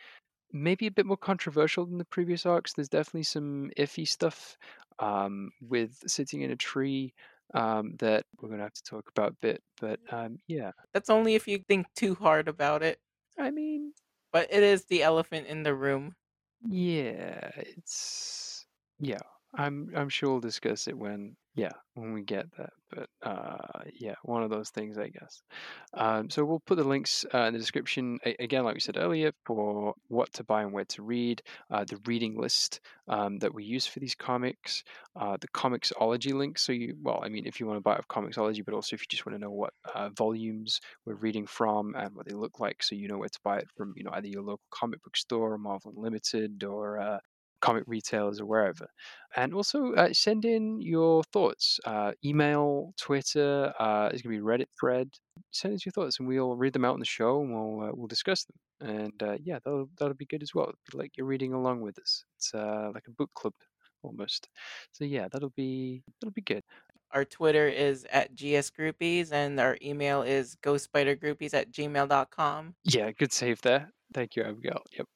maybe 0.53 0.87
a 0.87 0.91
bit 0.91 1.07
more 1.07 1.17
controversial 1.17 1.87
than 1.87 1.99
the 1.99 2.05
previous 2.05 2.47
arcs. 2.47 2.73
There's 2.75 2.89
definitely 2.89 3.25
some 3.25 3.71
iffy 3.77 4.07
stuff 4.07 4.59
um, 4.99 5.51
with 5.61 6.03
sitting 6.11 6.43
in 6.43 6.51
a 6.51 6.57
tree 6.57 7.15
um, 7.55 7.97
that 7.99 8.27
we're 8.41 8.51
gonna 8.51 8.63
have 8.63 8.73
to 8.75 8.83
talk 8.83 9.09
about 9.11 9.33
a 9.33 9.37
bit. 9.41 9.63
But 9.81 10.01
um, 10.13 10.39
yeah, 10.47 10.73
That's 10.93 11.11
only 11.11 11.35
if 11.35 11.49
you 11.49 11.59
think 11.59 11.93
too 11.95 12.15
hard 12.15 12.47
about 12.49 12.83
it, 12.83 13.01
I 13.39 13.51
mean, 13.51 13.95
but 14.33 14.53
it 14.53 14.63
is 14.63 14.87
the 14.87 15.03
elephant 15.03 15.47
in 15.47 15.63
the 15.63 15.75
room. 15.75 16.17
yeah, 16.63 17.51
it's 17.57 18.67
yeah. 18.99 19.19
I'm 19.55 19.95
I'm 19.97 20.09
sure 20.09 20.31
we'll 20.31 20.41
discuss 20.41 20.87
it 20.89 20.97
when 20.99 21.37
yeah 21.55 21.73
when 21.95 22.13
we 22.13 22.23
get 22.23 22.47
that 22.57 22.71
But 22.91 23.09
uh, 23.23 23.83
yeah, 23.99 24.15
one 24.23 24.43
of 24.43 24.51
those 24.51 24.71
things, 24.71 24.99
I 24.99 25.09
guess. 25.09 25.43
Um, 25.95 26.29
so 26.29 26.45
we'll 26.45 26.61
put 26.61 26.77
the 26.77 26.85
links 26.85 27.25
uh, 27.33 27.43
in 27.43 27.53
the 27.53 27.59
description 27.59 28.19
again, 28.39 28.65
like 28.65 28.75
we 28.75 28.81
said 28.81 28.97
earlier, 28.97 29.33
for 29.45 29.95
what 30.09 30.33
to 30.35 30.45
buy 30.45 30.63
and 30.63 30.73
where 30.73 30.87
to 30.87 31.03
read, 31.03 31.43
uh, 31.71 31.85
the 31.85 31.99
reading 32.07 32.37
list 32.41 32.81
um, 33.09 33.39
that 33.39 33.55
we 33.55 33.65
use 33.65 33.87
for 33.87 34.01
these 34.01 34.15
comics, 34.15 34.83
uh, 35.17 35.37
the 35.41 35.49
comiXology 35.49 36.33
link. 36.33 36.59
So 36.59 36.73
you, 36.73 36.97
well, 37.03 37.21
I 37.23 37.29
mean, 37.29 37.47
if 37.47 37.61
you 37.61 37.67
want 37.67 37.77
to 37.77 37.83
buy 37.83 37.95
it 37.95 37.99
of 38.01 38.09
comiXology, 38.09 38.65
but 38.65 38.75
also 38.75 38.95
if 38.95 39.03
you 39.03 39.07
just 39.09 39.27
want 39.27 39.37
to 39.37 39.41
know 39.41 39.51
what 39.51 39.73
uh, 39.95 40.09
volumes 40.11 40.81
we're 41.05 41.15
reading 41.15 41.47
from 41.47 41.95
and 41.97 42.15
what 42.15 42.27
they 42.27 42.35
look 42.35 42.59
like, 42.59 42.83
so 42.83 42.95
you 42.95 43.09
know 43.09 43.19
where 43.19 43.29
to 43.29 43.41
buy 43.45 43.59
it 43.59 43.69
from, 43.77 43.95
you 43.97 44.05
know, 44.05 44.11
either 44.15 44.29
your 44.29 44.43
local 44.43 44.67
comic 44.71 45.03
book 45.03 45.17
store, 45.17 45.53
or 45.53 45.59
Marvel 45.59 45.93
Unlimited, 45.97 46.65
or 46.65 46.99
uh, 46.99 47.19
comic 47.61 47.85
retailers 47.87 48.41
or 48.41 48.47
wherever. 48.47 48.87
And 49.37 49.55
also 49.55 49.93
uh, 49.95 50.13
send 50.13 50.45
in 50.45 50.81
your 50.81 51.23
thoughts. 51.25 51.79
Uh, 51.85 52.13
email, 52.25 52.93
Twitter. 52.99 53.73
Uh, 53.79 54.09
there's 54.09 54.23
gonna 54.23 54.37
be 54.37 54.43
Reddit 54.43 54.67
thread. 54.79 55.11
Send 55.53 55.75
us 55.75 55.85
your 55.87 55.93
thoughts, 55.93 56.19
and 56.19 56.29
we'll 56.29 56.57
read 56.57 56.73
them 56.73 56.85
out 56.85 56.95
in 56.95 57.01
the 57.01 57.07
show, 57.07 57.41
and 57.41 57.55
we'll 57.55 57.89
uh, 57.89 57.93
we'll 57.95 58.09
discuss 58.09 58.45
them. 58.45 58.89
and 58.89 59.23
uh, 59.23 59.37
yeah, 59.43 59.59
that'll 59.65 59.89
that'll 59.99 60.15
be 60.15 60.27
good 60.27 60.43
as 60.43 60.55
well. 60.55 60.73
Like 60.95 61.17
you're 61.17 61.27
reading 61.27 61.53
along 61.53 61.81
with 61.83 61.99
us. 61.99 62.25
It's 62.37 62.53
uh, 62.55 62.91
like 62.95 63.05
a 63.09 63.13
book 63.13 63.31
club 63.35 63.55
almost. 64.03 64.49
So 64.93 65.05
yeah, 65.05 65.29
that'll 65.31 65.53
be 65.57 66.03
that'll 66.21 66.33
be 66.33 66.43
good. 66.43 66.63
Our 67.13 67.25
Twitter 67.25 67.67
is 67.69 68.07
at 68.13 68.35
GS 68.37 68.71
Groupies, 68.71 69.33
and 69.33 69.59
our 69.59 69.77
email 69.83 70.23
is 70.23 70.57
ghostspidergroupies 70.63 71.55
at 71.55 71.73
gmail.com. 71.73 72.75
Yeah, 72.85 73.11
good 73.11 73.33
save 73.33 73.61
there. 73.63 73.91
Thank 74.15 74.37
you, 74.37 74.45
Abigail. 74.45 74.83
Yep. 74.97 75.07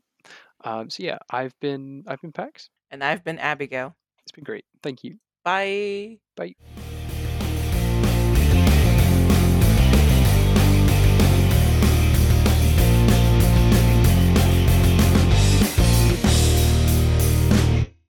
Um, 0.65 0.91
so 0.91 1.03
yeah, 1.03 1.19
I've 1.31 1.59
been 1.61 2.05
I've 2.07 2.21
been 2.21 2.33
Pax. 2.33 2.71
And 2.91 3.05
I've 3.05 3.23
been 3.25 3.39
Abigail. 3.39 3.95
It's 4.25 4.33
been 4.33 4.45
great. 4.45 4.65
Thank 4.83 5.05
you. 5.05 5.19
Bye. 5.45 6.19
Bye. 6.37 6.55